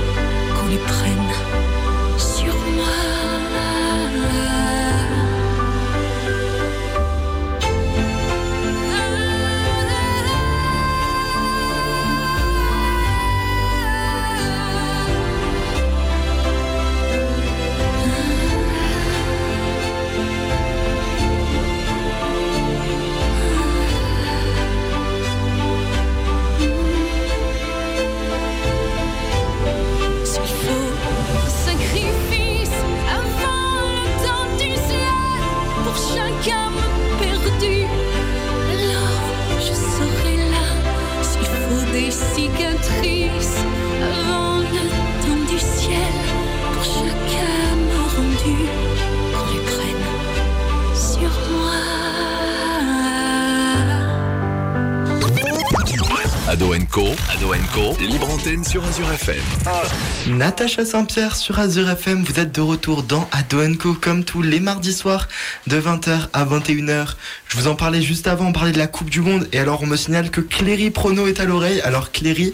Ado 56.55 56.73
Co, 56.89 57.07
Ado 57.33 57.53
Co, 57.73 57.97
libre 57.99 58.29
antenne 58.29 58.63
sur 58.63 58.81
Azure 58.85 59.11
FM. 59.11 60.37
Natacha 60.37 60.85
Saint-Pierre 60.85 61.35
sur 61.35 61.59
Azure 61.59 61.89
FM, 61.89 62.23
vous 62.23 62.39
êtes 62.39 62.55
de 62.55 62.61
retour 62.61 63.03
dans 63.03 63.27
Adoenco 63.33 63.93
comme 63.93 64.23
tous 64.23 64.41
les 64.41 64.61
mardis 64.61 64.93
soirs 64.93 65.27
de 65.67 65.77
20h 65.77 66.29
à 66.31 66.45
21h. 66.45 67.15
Je 67.49 67.57
vous 67.57 67.67
en 67.67 67.75
parlais 67.75 68.01
juste 68.01 68.25
avant, 68.27 68.45
on 68.45 68.53
parlait 68.53 68.71
de 68.71 68.77
la 68.77 68.87
Coupe 68.87 69.09
du 69.09 69.19
Monde 69.19 69.49
et 69.51 69.59
alors 69.59 69.83
on 69.83 69.85
me 69.85 69.97
signale 69.97 70.29
que 70.31 70.39
Cléry 70.39 70.91
Prono 70.91 71.27
est 71.27 71.41
à 71.41 71.43
l'oreille. 71.45 71.81
Alors 71.81 72.13
Cléry, 72.13 72.53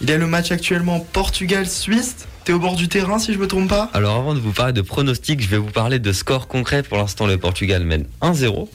il 0.00 0.08
y 0.08 0.12
a 0.12 0.16
le 0.16 0.28
match 0.28 0.52
actuellement 0.52 1.00
Portugal-Suisse. 1.12 2.28
T'es 2.44 2.52
au 2.52 2.60
bord 2.60 2.76
du 2.76 2.86
terrain 2.86 3.18
si 3.18 3.34
je 3.34 3.38
me 3.38 3.48
trompe 3.48 3.68
pas 3.68 3.90
Alors 3.94 4.16
avant 4.16 4.34
de 4.34 4.38
vous 4.38 4.52
parler 4.52 4.72
de 4.72 4.80
pronostics, 4.80 5.42
je 5.42 5.48
vais 5.48 5.58
vous 5.58 5.72
parler 5.72 5.98
de 5.98 6.12
score 6.12 6.46
concret. 6.46 6.84
Pour 6.84 6.98
l'instant, 6.98 7.26
le 7.26 7.36
Portugal 7.36 7.82
mène 7.82 8.06
1-0. 8.22 8.68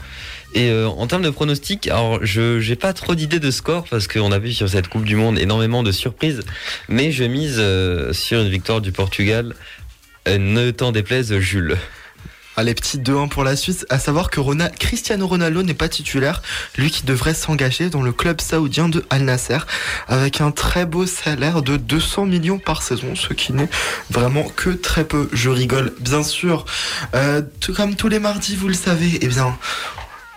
Et 0.56 0.70
euh, 0.70 0.88
en 0.88 1.06
termes 1.06 1.22
de 1.22 1.30
pronostics, 1.30 1.88
alors 1.88 2.20
je 2.26 2.62
j'ai 2.62 2.78
pas 2.78 2.94
trop 2.94 3.14
d'idées 3.14 3.42
de 3.42 3.52
score 3.52 3.86
parce 3.90 4.08
qu'on 4.08 4.32
a 4.32 4.40
vu 4.40 4.54
sur 4.54 4.70
cette 4.70 4.88
Coupe 4.88 5.04
du 5.04 5.18
Monde 5.18 5.38
énormément 5.38 5.84
de 5.84 5.92
surprises, 5.92 6.44
mais 6.88 7.12
je 7.12 7.26
mise 7.26 7.58
euh, 7.60 8.14
sur 8.14 8.40
une 8.40 8.48
victoire 8.48 8.80
du 8.80 8.94
Portugal. 8.94 9.54
Euh, 10.30 10.38
ne 10.38 10.72
t'en 10.72 10.94
déplaise, 10.94 11.38
Jules. 11.40 11.78
Allez, 12.56 12.74
petit 12.74 13.00
2-1 13.00 13.28
pour 13.28 13.44
la 13.44 13.58
Suisse. 13.58 13.86
À 13.90 14.00
savoir 14.00 14.30
que 14.30 14.40
Cristiano 14.80 15.28
Ronaldo 15.28 15.62
n'est 15.62 15.74
pas 15.74 15.90
titulaire, 15.90 16.42
lui 16.78 16.90
qui 16.90 17.06
devrait 17.06 17.34
s'engager 17.34 17.90
dans 17.90 18.02
le 18.02 18.14
club 18.14 18.40
saoudien 18.40 18.88
de 18.88 19.04
Al 19.10 19.24
Nasser, 19.24 19.58
avec 20.08 20.40
un 20.40 20.52
très 20.52 20.86
beau 20.86 21.06
salaire 21.06 21.64
de 21.64 21.76
200 21.76 22.28
millions 22.28 22.60
par 22.60 22.82
saison, 22.82 23.14
ce 23.14 23.34
qui 23.34 23.52
n'est 23.52 23.68
vraiment 24.10 24.48
que 24.56 24.70
très 24.70 25.04
peu. 25.04 25.28
Je 25.34 25.50
rigole, 25.50 25.94
bien 26.00 26.24
sûr. 26.24 26.64
Tout 27.60 27.74
comme 27.74 27.96
tous 27.96 28.08
les 28.08 28.20
mardis, 28.20 28.56
vous 28.56 28.70
le 28.70 28.74
savez, 28.74 29.20
eh 29.22 29.28
bien, 29.28 29.54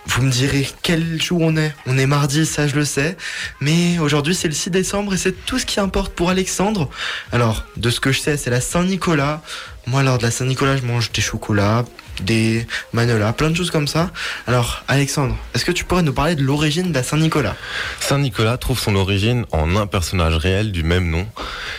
vous 0.09 0.23
me 0.23 0.31
direz 0.31 0.67
quel 0.81 1.21
jour 1.21 1.41
on 1.41 1.55
est. 1.55 1.73
On 1.85 1.97
est 1.97 2.07
mardi, 2.07 2.45
ça 2.45 2.67
je 2.67 2.75
le 2.75 2.85
sais. 2.85 3.15
Mais 3.61 3.99
aujourd'hui 3.99 4.33
c'est 4.33 4.47
le 4.47 4.53
6 4.53 4.71
décembre 4.71 5.13
et 5.13 5.17
c'est 5.17 5.45
tout 5.45 5.59
ce 5.59 5.65
qui 5.65 5.79
importe 5.79 6.13
pour 6.13 6.29
Alexandre. 6.31 6.89
Alors, 7.31 7.63
de 7.77 7.89
ce 7.89 7.99
que 7.99 8.11
je 8.11 8.19
sais, 8.19 8.35
c'est 8.35 8.49
la 8.49 8.61
Saint-Nicolas. 8.61 9.41
Moi, 9.85 10.03
lors 10.03 10.17
de 10.17 10.23
la 10.23 10.31
Saint-Nicolas, 10.31 10.77
je 10.77 10.83
mange 10.83 11.11
des 11.11 11.21
chocolats, 11.21 11.85
des 12.21 12.67
manolas, 12.93 13.33
plein 13.33 13.49
de 13.49 13.55
choses 13.55 13.71
comme 13.71 13.87
ça. 13.87 14.11
Alors, 14.47 14.83
Alexandre, 14.87 15.35
est-ce 15.53 15.65
que 15.65 15.71
tu 15.71 15.85
pourrais 15.85 16.03
nous 16.03 16.13
parler 16.13 16.35
de 16.35 16.43
l'origine 16.43 16.89
de 16.89 16.93
la 16.93 17.03
Saint-Nicolas? 17.03 17.55
Saint-Nicolas 17.99 18.57
trouve 18.57 18.79
son 18.79 18.95
origine 18.95 19.45
en 19.51 19.75
un 19.75 19.87
personnage 19.87 20.35
réel 20.35 20.71
du 20.71 20.83
même 20.83 21.09
nom. 21.09 21.25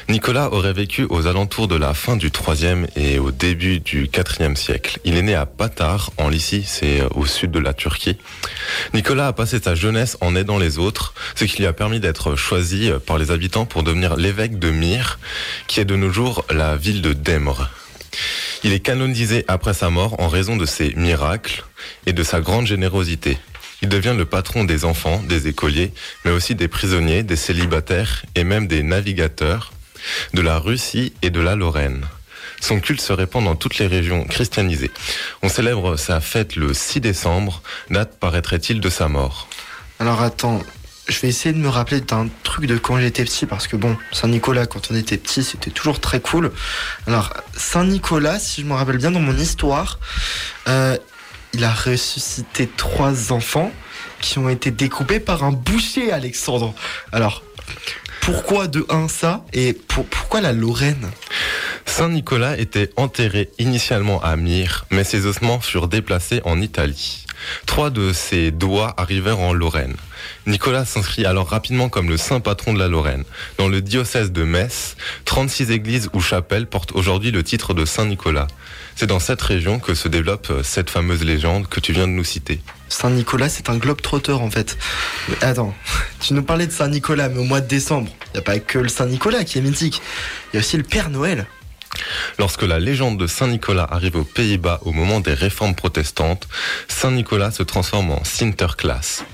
Nicolas 0.09 0.53
aurait 0.53 0.73
vécu 0.73 1.07
aux 1.09 1.27
alentours 1.27 1.69
de 1.69 1.77
la 1.77 1.95
fin 1.95 2.17
du 2.17 2.31
3e 2.31 2.87
et 2.97 3.19
au 3.19 3.31
début 3.31 3.81
du 3.81 4.07
4e 4.07 4.57
siècle. 4.57 4.99
Il 5.05 5.17
est 5.17 5.23
né 5.23 5.35
à 5.35 5.47
Patar, 5.47 6.11
en 6.17 6.29
Lycie, 6.29 6.65
c'est 6.67 7.03
au 7.15 7.27
sud 7.27 7.51
de 7.51 7.59
la 7.59 7.75
Turquie. 7.75 8.17
Nicolas 8.95 9.29
a 9.29 9.33
passé 9.33 9.61
sa 9.63 9.75
jeunesse 9.75 10.17
en 10.21 10.35
aidant 10.35 10.59
les 10.59 10.79
autres, 10.79 11.15
ce 11.35 11.45
qui 11.45 11.59
lui 11.59 11.67
a 11.67 11.73
permis 11.73 12.01
d'être 12.01 12.37
choisi 12.37 12.91
par 13.07 13.19
les 13.19 13.31
habitants 13.31 13.67
pour 13.67 13.83
devenir 13.83 14.17
l'évêque 14.17 14.59
de 14.59 14.71
Myre, 14.71 15.19
qui 15.67 15.81
est 15.81 15.85
de 15.85 15.97
nos 15.97 16.11
jours 16.11 16.45
la 16.51 16.77
ville 16.77 17.03
de 17.03 17.13
Demre. 17.13 17.71
Il 18.65 18.73
est 18.73 18.81
canonisé 18.81 19.45
après 19.49 19.75
sa 19.75 19.91
mort 19.91 20.21
en 20.21 20.29
raison 20.29 20.57
de 20.57 20.67
ses 20.67 20.95
miracles 20.95 21.65
et 22.07 22.13
de 22.13 22.23
sa 22.23 22.41
grande 22.41 22.67
générosité. 22.67 23.39
Il 23.83 23.89
devient 23.89 24.15
le 24.17 24.27
patron 24.27 24.65
des 24.65 24.85
enfants, 24.85 25.23
des 25.23 25.49
écoliers, 25.49 25.93
mais 26.25 26.31
aussi 26.31 26.55
des 26.55 26.69
prisonniers, 26.69 27.23
des 27.23 27.37
célibataires 27.37 28.25
et 28.35 28.45
même 28.45 28.67
des 28.67 28.83
navigateurs 28.83 29.73
de 30.35 30.43
la 30.43 30.59
Russie 30.59 31.13
et 31.23 31.31
de 31.31 31.41
la 31.41 31.57
Lorraine. 31.57 32.05
Son 32.61 32.79
culte 32.79 33.01
se 33.01 33.13
répand 33.13 33.43
dans 33.43 33.57
toutes 33.57 33.79
les 33.79 33.87
régions 33.87 34.25
christianisées. 34.25 34.91
On 35.43 35.49
célèbre 35.49 35.97
sa 35.97 36.21
fête 36.21 36.57
le 36.57 36.75
6 36.75 37.01
décembre, 37.01 37.63
date 37.89 38.19
paraîtrait-il 38.19 38.81
de 38.81 38.91
sa 38.91 39.09
mort. 39.09 39.49
Alors 39.99 40.21
attends, 40.21 40.63
je 41.11 41.21
vais 41.21 41.29
essayer 41.29 41.53
de 41.53 41.59
me 41.59 41.69
rappeler 41.69 42.01
d'un 42.01 42.29
truc 42.43 42.67
de 42.67 42.79
quand 42.79 42.99
j'étais 42.99 43.25
petit 43.25 43.47
parce 43.47 43.67
que 43.67 43.77
bon, 43.77 43.97
Saint-Nicolas 44.13 44.67
quand 44.67 44.91
on 44.91 44.95
était 44.97 45.17
petit 45.19 45.43
c'était 45.43 45.71
toujours 45.71 46.01
très 46.01 46.21
cool. 46.21 46.53
Alors 47.07 47.33
Saint-Nicolas, 47.57 48.39
si 48.39 48.63
je 48.63 48.67
me 48.67 48.75
rappelle 48.75 48.99
bien 48.99 49.11
dans 49.11 49.21
mon 49.21 49.37
histoire, 49.37 49.99
euh, 50.69 50.97
il 51.53 51.65
a 51.65 51.73
ressuscité 51.73 52.69
trois 52.77 53.33
enfants 53.33 53.73
qui 54.21 54.39
ont 54.39 54.49
été 54.49 54.71
découpés 54.71 55.21
par 55.21 55.45
un 55.45 55.53
boucher, 55.53 56.13
Alexandre. 56.13 56.75
Alors 57.13 57.43
pourquoi 58.21 58.69
de 58.69 58.87
un 58.89 59.09
ça? 59.09 59.45
Et 59.53 59.73
pour- 59.73 60.07
pourquoi 60.07 60.41
la 60.41 60.53
Lorraine? 60.53 61.11
Saint 61.87 62.09
Nicolas 62.11 62.57
était 62.57 62.91
enterré 62.97 63.51
initialement 63.59 64.23
à 64.23 64.37
Myre, 64.37 64.85
mais 64.91 65.03
ses 65.03 65.27
ossements 65.27 65.61
furent 65.61 65.89
déplacés 65.89 66.41
en 66.45 66.61
Italie. 66.61 67.25
Trois 67.67 67.91
de 67.91 68.13
ses 68.13 68.51
doigts 68.53 68.95
arrivèrent 68.97 69.41
en 69.41 69.53
Lorraine. 69.53 69.97
Nicolas 70.47 70.85
s'inscrit 70.85 71.27
alors 71.27 71.49
rapidement 71.49 71.89
comme 71.89 72.09
le 72.09 72.17
saint 72.17 72.41
patron 72.41 72.73
de 72.73 72.79
la 72.79 72.89
Lorraine. 72.89 73.25
Dans 73.59 73.69
le 73.69 73.81
diocèse 73.81 74.33
de 74.33 74.43
Metz, 74.43 74.97
36 75.25 75.71
églises 75.71 76.11
ou 76.13 76.21
chapelles 76.21 76.67
portent 76.67 76.93
aujourd'hui 76.93 77.31
le 77.31 77.43
titre 77.43 77.75
de 77.75 77.85
Saint 77.85 78.07
Nicolas. 78.07 78.47
C'est 78.97 79.07
dans 79.07 79.21
cette 79.21 79.43
région 79.43 79.79
que 79.79 79.95
se 79.95 80.09
développe 80.09 80.49
euh, 80.51 80.63
cette 80.63 80.91
fameuse 80.91 81.25
légende 81.25 81.69
que 81.69 81.81
tu 81.81 81.93
viens 81.93 82.07
de 82.07 82.13
nous 82.13 82.25
citer. 82.25 82.61
Saint-Nicolas, 82.89 83.49
c'est 83.49 83.71
un 83.71 83.77
globe 83.77 84.01
trotteur 84.01 84.43
en 84.43 84.51
fait. 84.51 84.77
Mais 85.29 85.43
attends, 85.43 85.75
tu 86.21 86.35
nous 86.35 86.43
parlais 86.43 86.67
de 86.67 86.73
Saint-Nicolas, 86.73 87.29
mais 87.29 87.39
au 87.39 87.45
mois 87.45 87.61
de 87.61 87.69
décembre, 87.69 88.11
il 88.27 88.33
n'y 88.35 88.39
a 88.39 88.43
pas 88.43 88.59
que 88.59 88.79
le 88.79 88.89
Saint-Nicolas 88.89 89.45
qui 89.45 89.59
est 89.59 89.63
mythique. 89.63 90.03
Il 90.53 90.57
y 90.57 90.59
a 90.59 90.61
aussi 90.61 90.77
le 90.77 90.83
Père 90.83 91.11
Noël. 91.11 91.47
Lorsque 92.39 92.63
la 92.63 92.79
légende 92.79 93.19
de 93.19 93.27
Saint 93.27 93.49
Nicolas 93.49 93.87
arrive 93.91 94.17
aux 94.17 94.25
Pays-Bas 94.25 94.81
au 94.85 94.93
moment 94.93 95.21
des 95.21 95.35
réformes 95.35 95.75
protestantes, 95.75 96.49
Saint 96.89 97.11
Nicolas 97.11 97.51
se 97.51 97.63
transforme 97.63 98.11
en 98.11 98.25
Sinterklaas. 98.25 99.25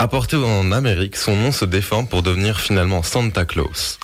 Apporté 0.00 0.36
en 0.36 0.70
Amérique, 0.70 1.16
son 1.16 1.34
nom 1.34 1.50
se 1.50 1.64
déforme 1.64 2.06
pour 2.06 2.22
devenir 2.22 2.60
finalement 2.60 3.02
Santa 3.02 3.44
Claus. 3.44 3.98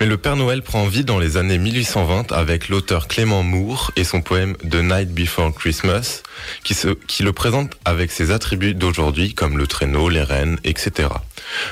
Mais 0.00 0.06
le 0.06 0.16
Père 0.16 0.34
Noël 0.34 0.62
prend 0.62 0.86
vie 0.86 1.04
dans 1.04 1.20
les 1.20 1.36
années 1.36 1.58
1820 1.58 2.32
avec 2.32 2.68
l'auteur 2.68 3.06
Clément 3.06 3.44
Moore 3.44 3.92
et 3.94 4.02
son 4.02 4.20
poème 4.20 4.56
The 4.56 4.76
Night 4.76 5.14
Before 5.14 5.54
Christmas, 5.54 6.22
qui, 6.64 6.76
qui 7.06 7.22
le 7.22 7.32
présente 7.32 7.76
avec 7.84 8.10
ses 8.10 8.32
attributs 8.32 8.74
d'aujourd'hui 8.74 9.34
comme 9.34 9.58
le 9.58 9.68
traîneau, 9.68 10.08
les 10.08 10.22
rennes, 10.22 10.58
etc. 10.64 11.08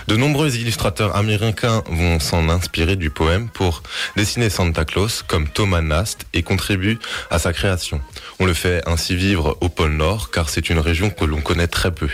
De 0.06 0.16
nombreux 0.16 0.56
illustrateurs 0.56 1.16
américains 1.16 1.82
vont 1.88 2.20
s'en 2.20 2.48
inspirer 2.48 2.94
du 2.94 3.10
poème 3.10 3.48
pour 3.48 3.82
dessiner 4.16 4.48
Santa 4.48 4.84
Claus 4.84 5.24
comme 5.26 5.48
Thomas 5.48 5.82
Nast 5.82 6.26
et 6.34 6.42
contribuent 6.42 6.98
à 7.30 7.40
sa 7.40 7.52
création. 7.52 8.00
On 8.38 8.44
le 8.44 8.54
fait 8.54 8.82
ainsi 8.86 9.16
vivre 9.16 9.56
au 9.60 9.68
pôle 9.68 9.92
Nord 9.92 10.30
car 10.30 10.50
c'est 10.50 10.68
une 10.68 10.78
région 10.78 11.10
que 11.10 11.24
l'on 11.24 11.40
connaît 11.40 11.68
très 11.68 11.90
peu. 11.90 12.08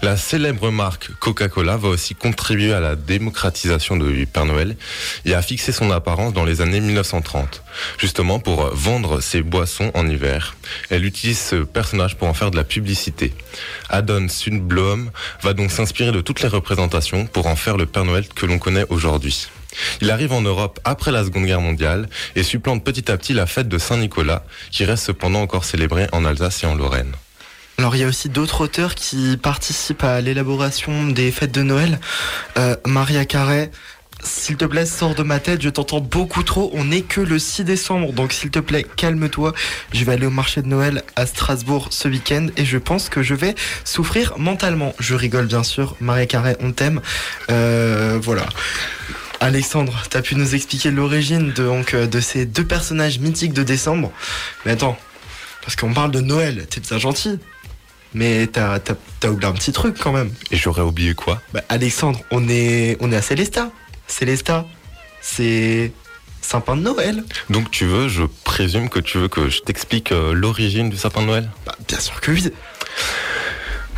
La 0.00 0.16
célèbre 0.16 0.70
marque 0.70 1.10
Coca-Cola 1.18 1.76
va 1.76 1.88
aussi 1.88 2.14
contribuer 2.14 2.72
à 2.72 2.80
la 2.80 2.96
démocratisation 2.96 3.96
du 3.96 4.26
Père 4.26 4.46
Noël 4.46 4.76
et 5.24 5.34
à 5.34 5.42
fixer 5.42 5.72
son 5.72 5.90
apparence 5.90 6.32
dans 6.32 6.44
les 6.44 6.60
années 6.60 6.80
1930, 6.80 7.62
justement 7.98 8.38
pour 8.38 8.74
vendre 8.74 9.20
ses 9.20 9.42
boissons 9.42 9.90
en 9.94 10.08
hiver. 10.08 10.56
Elle 10.88 11.04
utilise 11.04 11.38
ce 11.38 11.56
personnage 11.56 12.16
pour 12.16 12.28
en 12.28 12.34
faire 12.34 12.50
de 12.50 12.56
la 12.56 12.64
publicité. 12.64 13.32
Adon 13.88 14.28
Sundblom 14.28 15.10
va 15.42 15.52
donc 15.52 15.70
s'inspirer 15.70 16.12
de 16.12 16.20
toutes 16.20 16.42
les 16.42 16.48
représentations 16.48 17.26
pour 17.26 17.46
en 17.46 17.56
faire 17.56 17.76
le 17.76 17.86
Père 17.86 18.04
Noël 18.04 18.26
que 18.28 18.46
l'on 18.46 18.58
connaît 18.58 18.86
aujourd'hui. 18.88 19.48
Il 20.00 20.10
arrive 20.10 20.32
en 20.32 20.40
Europe 20.40 20.80
après 20.84 21.12
la 21.12 21.24
Seconde 21.24 21.46
Guerre 21.46 21.60
mondiale 21.60 22.08
et 22.36 22.42
supplante 22.42 22.84
petit 22.84 23.10
à 23.10 23.16
petit 23.16 23.34
la 23.34 23.46
fête 23.46 23.68
de 23.68 23.78
Saint-Nicolas, 23.78 24.44
qui 24.70 24.84
reste 24.84 25.04
cependant 25.04 25.42
encore 25.42 25.64
célébrée 25.64 26.06
en 26.12 26.24
Alsace 26.24 26.62
et 26.62 26.66
en 26.66 26.74
Lorraine. 26.74 27.12
Alors 27.78 27.96
il 27.96 28.00
y 28.00 28.04
a 28.04 28.08
aussi 28.08 28.28
d'autres 28.28 28.62
auteurs 28.62 28.94
qui 28.94 29.36
participent 29.36 30.04
à 30.04 30.20
l'élaboration 30.20 31.08
des 31.08 31.32
fêtes 31.32 31.52
de 31.52 31.62
Noël. 31.62 31.98
Euh, 32.56 32.76
Maria 32.86 33.24
Carré, 33.24 33.70
s'il 34.22 34.56
te 34.56 34.64
plaît, 34.64 34.86
sors 34.86 35.14
de 35.14 35.22
ma 35.22 35.40
tête, 35.40 35.60
je 35.60 35.68
t'entends 35.68 36.00
beaucoup 36.00 36.42
trop. 36.42 36.70
On 36.72 36.84
n'est 36.84 37.02
que 37.02 37.20
le 37.20 37.38
6 37.38 37.64
décembre, 37.64 38.12
donc 38.12 38.32
s'il 38.32 38.50
te 38.50 38.58
plaît, 38.58 38.86
calme-toi. 38.96 39.52
Je 39.92 40.04
vais 40.04 40.12
aller 40.12 40.26
au 40.26 40.30
marché 40.30 40.62
de 40.62 40.68
Noël 40.68 41.02
à 41.16 41.26
Strasbourg 41.26 41.88
ce 41.90 42.08
week-end 42.08 42.46
et 42.56 42.64
je 42.64 42.78
pense 42.78 43.08
que 43.08 43.22
je 43.22 43.34
vais 43.34 43.54
souffrir 43.84 44.34
mentalement. 44.38 44.94
Je 44.98 45.14
rigole 45.14 45.46
bien 45.46 45.62
sûr, 45.62 45.96
Maria 46.00 46.26
Carré, 46.26 46.56
on 46.60 46.72
t'aime. 46.72 47.00
Euh, 47.50 48.18
voilà. 48.22 48.46
Alexandre, 49.40 50.02
t'as 50.08 50.22
pu 50.22 50.36
nous 50.36 50.54
expliquer 50.54 50.90
l'origine 50.90 51.52
de, 51.52 51.64
donc, 51.64 51.94
euh, 51.94 52.06
de 52.06 52.20
ces 52.20 52.46
deux 52.46 52.64
personnages 52.64 53.18
mythiques 53.18 53.52
de 53.52 53.62
décembre. 53.62 54.10
Mais 54.64 54.72
attends, 54.72 54.96
parce 55.62 55.76
qu'on 55.76 55.92
parle 55.92 56.10
de 56.10 56.20
Noël, 56.20 56.66
t'es 56.68 56.80
bien 56.80 56.98
gentil. 56.98 57.38
Mais 58.14 58.46
t'as, 58.46 58.78
t'as, 58.78 58.94
t'as 59.18 59.28
oublié 59.28 59.50
un 59.50 59.54
petit 59.54 59.72
truc 59.72 59.96
quand 59.98 60.12
même. 60.12 60.32
Et 60.52 60.56
j'aurais 60.56 60.82
oublié 60.82 61.14
quoi? 61.14 61.42
Bah, 61.52 61.62
Alexandre, 61.68 62.20
on 62.30 62.48
est, 62.48 62.96
on 63.00 63.10
est 63.10 63.16
à 63.16 63.22
Célestat. 63.22 63.70
Célestat, 64.06 64.66
c'est 65.20 65.92
sapin 66.40 66.76
de 66.76 66.82
Noël. 66.82 67.24
Donc 67.50 67.70
tu 67.70 67.86
veux, 67.86 68.08
je 68.08 68.22
présume 68.44 68.88
que 68.88 69.00
tu 69.00 69.18
veux 69.18 69.28
que 69.28 69.48
je 69.48 69.60
t'explique 69.62 70.12
euh, 70.12 70.32
l'origine 70.32 70.90
du 70.90 70.96
sapin 70.96 71.22
de 71.22 71.26
Noël? 71.26 71.50
Bah, 71.66 71.74
bien 71.88 71.98
sûr 71.98 72.20
que 72.20 72.30
oui. 72.30 72.52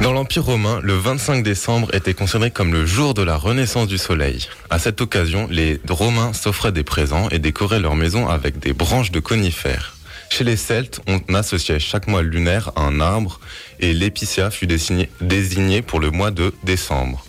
Dans 0.02 0.12
l'Empire 0.12 0.44
romain, 0.44 0.80
le 0.82 0.92
25 0.92 1.42
décembre 1.42 1.94
était 1.94 2.12
considéré 2.12 2.50
comme 2.50 2.72
le 2.72 2.84
jour 2.84 3.14
de 3.14 3.22
la 3.22 3.36
renaissance 3.36 3.88
du 3.88 3.96
soleil. 3.96 4.46
À 4.68 4.78
cette 4.78 5.00
occasion, 5.00 5.48
les 5.50 5.80
Romains 5.88 6.32
s'offraient 6.34 6.72
des 6.72 6.84
présents 6.84 7.28
et 7.30 7.38
décoraient 7.38 7.80
leur 7.80 7.96
maison 7.96 8.28
avec 8.28 8.58
des 8.58 8.74
branches 8.74 9.10
de 9.10 9.20
conifères. 9.20 9.96
Chez 10.28 10.44
les 10.44 10.56
Celtes, 10.56 11.00
on 11.06 11.34
associait 11.34 11.78
chaque 11.78 12.08
mois 12.08 12.22
lunaire 12.22 12.72
à 12.76 12.82
un 12.82 13.00
arbre 13.00 13.40
et 13.80 13.94
l'épicéa 13.94 14.50
fut 14.50 14.66
désigné, 14.66 15.08
désigné 15.20 15.80
pour 15.80 15.98
le 15.98 16.10
mois 16.10 16.30
de 16.30 16.52
décembre. 16.62 17.24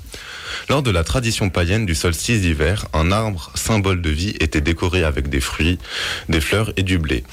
Lors 0.70 0.82
de 0.82 0.92
la 0.92 1.04
tradition 1.04 1.50
païenne 1.50 1.86
du 1.86 1.96
solstice 1.96 2.42
d'hiver, 2.42 2.88
un 2.94 3.12
arbre, 3.12 3.52
symbole 3.56 4.02
de 4.02 4.10
vie, 4.10 4.36
était 4.40 4.62
décoré 4.62 5.04
avec 5.04 5.30
des 5.30 5.40
fruits, 5.40 5.78
des 6.28 6.42
fleurs 6.42 6.74
et 6.76 6.84
du 6.84 6.98
blé. 6.98 7.24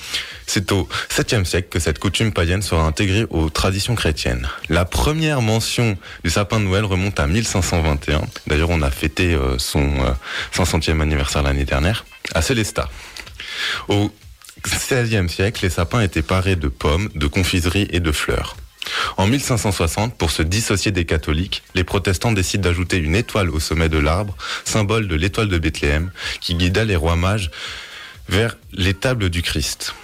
C'est 0.46 0.72
au 0.72 0.88
7e 1.10 1.44
siècle 1.44 1.68
que 1.70 1.78
cette 1.78 1.98
coutume 1.98 2.32
païenne 2.32 2.62
sera 2.62 2.82
intégrée 2.82 3.26
aux 3.30 3.50
traditions 3.50 3.94
chrétiennes. 3.94 4.48
La 4.68 4.84
première 4.84 5.42
mention 5.42 5.96
du 6.22 6.30
sapin 6.30 6.60
de 6.60 6.64
Noël 6.64 6.84
remonte 6.84 7.18
à 7.18 7.26
1521. 7.26 8.22
D'ailleurs, 8.46 8.70
on 8.70 8.82
a 8.82 8.90
fêté 8.90 9.34
euh, 9.34 9.58
son 9.58 9.84
euh, 10.04 10.12
500e 10.54 11.00
anniversaire 11.00 11.42
l'année 11.42 11.64
dernière 11.64 12.04
à 12.34 12.42
Célestat. 12.42 12.88
Au 13.88 14.10
16e 14.66 15.28
siècle, 15.28 15.60
les 15.62 15.70
sapins 15.70 16.00
étaient 16.00 16.22
parés 16.22 16.56
de 16.56 16.68
pommes, 16.68 17.10
de 17.14 17.26
confiseries 17.26 17.88
et 17.90 18.00
de 18.00 18.12
fleurs. 18.12 18.56
En 19.16 19.26
1560, 19.26 20.16
pour 20.16 20.30
se 20.30 20.42
dissocier 20.42 20.92
des 20.92 21.04
catholiques, 21.04 21.62
les 21.74 21.84
protestants 21.84 22.32
décident 22.32 22.68
d'ajouter 22.68 22.98
une 22.98 23.14
étoile 23.14 23.50
au 23.50 23.60
sommet 23.60 23.88
de 23.88 23.98
l'arbre, 23.98 24.36
symbole 24.64 25.08
de 25.08 25.14
l'étoile 25.14 25.48
de 25.48 25.58
Bethléem, 25.58 26.10
qui 26.40 26.54
guida 26.54 26.84
les 26.84 26.96
rois 26.96 27.16
mages 27.16 27.50
vers 28.28 28.56
l'étable 28.72 29.30
du 29.30 29.42
Christ. 29.42 29.94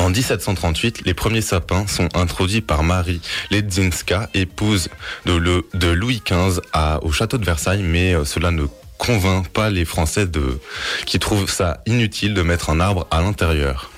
En 0.00 0.08
1738, 0.08 1.02
les 1.04 1.12
premiers 1.12 1.42
sapins 1.42 1.86
sont 1.86 2.08
introduits 2.16 2.62
par 2.62 2.82
Marie 2.82 3.20
Ledzinska, 3.50 4.30
épouse 4.32 4.88
de, 5.26 5.92
Louis 5.92 6.22
XV 6.24 6.60
au 7.02 7.12
château 7.12 7.36
de 7.36 7.44
Versailles, 7.44 7.82
mais 7.82 8.14
euh, 8.14 8.24
cela 8.24 8.50
ne 8.50 8.64
convainc 8.96 9.48
pas 9.48 9.68
les 9.68 9.84
Français 9.84 10.26
qui 11.04 11.18
trouvent 11.18 11.50
ça 11.50 11.82
inutile 11.84 12.32
de 12.32 12.40
mettre 12.40 12.70
un 12.70 12.80
arbre 12.80 13.06
à 13.10 13.20
l'intérieur. 13.20 13.90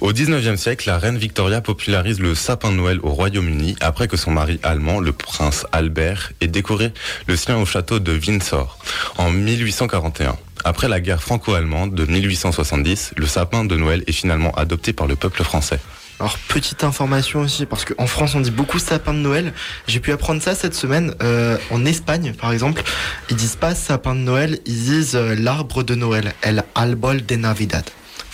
Au 0.00 0.12
19e 0.12 0.56
siècle, 0.56 0.88
la 0.88 0.98
reine 0.98 1.18
Victoria 1.18 1.60
popularise 1.60 2.20
le 2.20 2.36
sapin 2.36 2.70
de 2.70 2.76
Noël 2.76 3.00
au 3.02 3.10
Royaume-Uni 3.10 3.74
après 3.80 4.06
que 4.06 4.16
son 4.16 4.30
mari 4.30 4.60
allemand, 4.62 5.00
le 5.00 5.12
prince 5.12 5.66
Albert, 5.72 6.30
ait 6.40 6.46
décoré 6.46 6.92
le 7.26 7.34
sien 7.34 7.56
au 7.56 7.66
château 7.66 7.98
de 7.98 8.12
Windsor 8.12 8.78
en 9.18 9.30
1841. 9.30 10.36
Après 10.64 10.88
la 10.88 11.00
guerre 11.00 11.22
franco-allemande 11.22 11.94
de 11.94 12.06
1870, 12.06 13.12
le 13.16 13.26
sapin 13.26 13.66
de 13.66 13.76
Noël 13.76 14.02
est 14.06 14.12
finalement 14.12 14.50
adopté 14.52 14.94
par 14.94 15.06
le 15.06 15.14
peuple 15.14 15.44
français. 15.44 15.78
Alors 16.20 16.38
petite 16.48 16.84
information 16.84 17.40
aussi, 17.40 17.66
parce 17.66 17.84
qu'en 17.84 18.06
France 18.06 18.34
on 18.34 18.40
dit 18.40 18.50
beaucoup 18.50 18.78
sapin 18.78 19.12
de 19.12 19.18
Noël. 19.18 19.52
J'ai 19.88 20.00
pu 20.00 20.10
apprendre 20.10 20.40
ça 20.40 20.54
cette 20.54 20.74
semaine. 20.74 21.14
Euh, 21.22 21.58
en 21.70 21.84
Espagne 21.84 22.32
par 22.32 22.52
exemple, 22.52 22.82
ils 23.28 23.36
disent 23.36 23.56
pas 23.56 23.74
sapin 23.74 24.14
de 24.14 24.20
Noël, 24.20 24.58
ils 24.64 24.84
disent 24.84 25.16
euh, 25.16 25.34
l'arbre 25.34 25.82
de 25.82 25.94
Noël, 25.94 26.32
el 26.42 26.64
árbol 26.74 27.26
de 27.26 27.36
Navidad. 27.36 27.84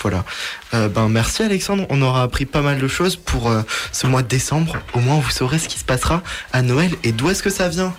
Voilà. 0.00 0.24
Euh, 0.72 0.88
ben 0.88 1.08
merci 1.08 1.42
Alexandre, 1.42 1.84
on 1.90 2.00
aura 2.00 2.22
appris 2.22 2.46
pas 2.46 2.62
mal 2.62 2.78
de 2.78 2.88
choses 2.88 3.16
pour 3.16 3.50
euh, 3.50 3.62
ce 3.92 4.06
mois 4.06 4.22
de 4.22 4.28
décembre. 4.28 4.76
Au 4.94 5.00
moins 5.00 5.18
vous 5.18 5.30
saurez 5.30 5.58
ce 5.58 5.68
qui 5.68 5.78
se 5.78 5.84
passera 5.84 6.22
à 6.52 6.62
Noël 6.62 6.92
et 7.02 7.12
d'où 7.12 7.28
est-ce 7.28 7.42
que 7.42 7.50
ça 7.50 7.68
vient. 7.68 7.92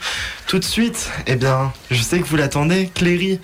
Tout 0.47 0.57
de 0.57 0.63
suite, 0.63 1.09
eh 1.27 1.35
bien, 1.35 1.73
je 1.91 2.01
sais 2.01 2.19
que 2.19 2.25
vous 2.25 2.37
l'attendez, 2.37 2.89
Cléry. 2.95 3.39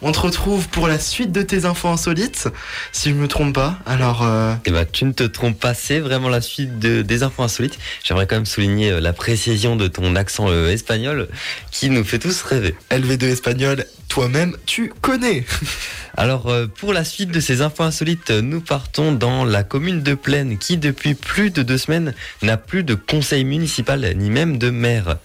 On 0.00 0.12
te 0.12 0.20
retrouve 0.20 0.68
pour 0.68 0.86
la 0.86 0.98
suite 0.98 1.32
de 1.32 1.42
tes 1.42 1.64
infos 1.64 1.88
insolites, 1.88 2.46
si 2.92 3.08
je 3.10 3.14
me 3.14 3.26
trompe 3.26 3.54
pas. 3.56 3.78
Alors, 3.84 4.22
euh, 4.24 4.54
Eh 4.64 4.70
ben, 4.70 4.86
tu 4.90 5.04
ne 5.04 5.12
te 5.12 5.24
trompes 5.24 5.58
pas, 5.58 5.74
c'est 5.74 5.98
vraiment 5.98 6.28
la 6.28 6.40
suite 6.40 6.78
de- 6.78 7.02
des 7.02 7.24
infos 7.24 7.42
insolites. 7.42 7.78
J'aimerais 8.04 8.26
quand 8.28 8.36
même 8.36 8.46
souligner 8.46 8.92
euh, 8.92 9.00
la 9.00 9.12
précision 9.12 9.74
de 9.74 9.88
ton 9.88 10.14
accent 10.14 10.48
euh, 10.48 10.68
espagnol 10.70 11.28
qui 11.72 11.90
nous 11.90 12.04
fait 12.04 12.20
tous 12.20 12.40
rêver. 12.42 12.76
LV2 12.90 13.24
espagnol, 13.24 13.84
toi-même, 14.08 14.56
tu 14.66 14.92
connais. 15.00 15.44
Alors, 16.16 16.48
euh, 16.48 16.66
pour 16.66 16.92
la 16.92 17.04
suite 17.04 17.30
de 17.30 17.40
ces 17.40 17.62
infos 17.62 17.84
insolites, 17.84 18.30
nous 18.30 18.60
partons 18.60 19.12
dans 19.12 19.44
la 19.44 19.62
commune 19.62 20.02
de 20.02 20.14
Plaine 20.14 20.58
qui, 20.58 20.76
depuis 20.76 21.14
plus 21.14 21.50
de 21.50 21.62
deux 21.62 21.78
semaines, 21.78 22.14
n'a 22.42 22.56
plus 22.56 22.82
de 22.82 22.94
conseil 22.94 23.44
municipal 23.44 24.12
ni 24.16 24.30
même 24.30 24.58
de 24.58 24.70
maire. 24.70 25.18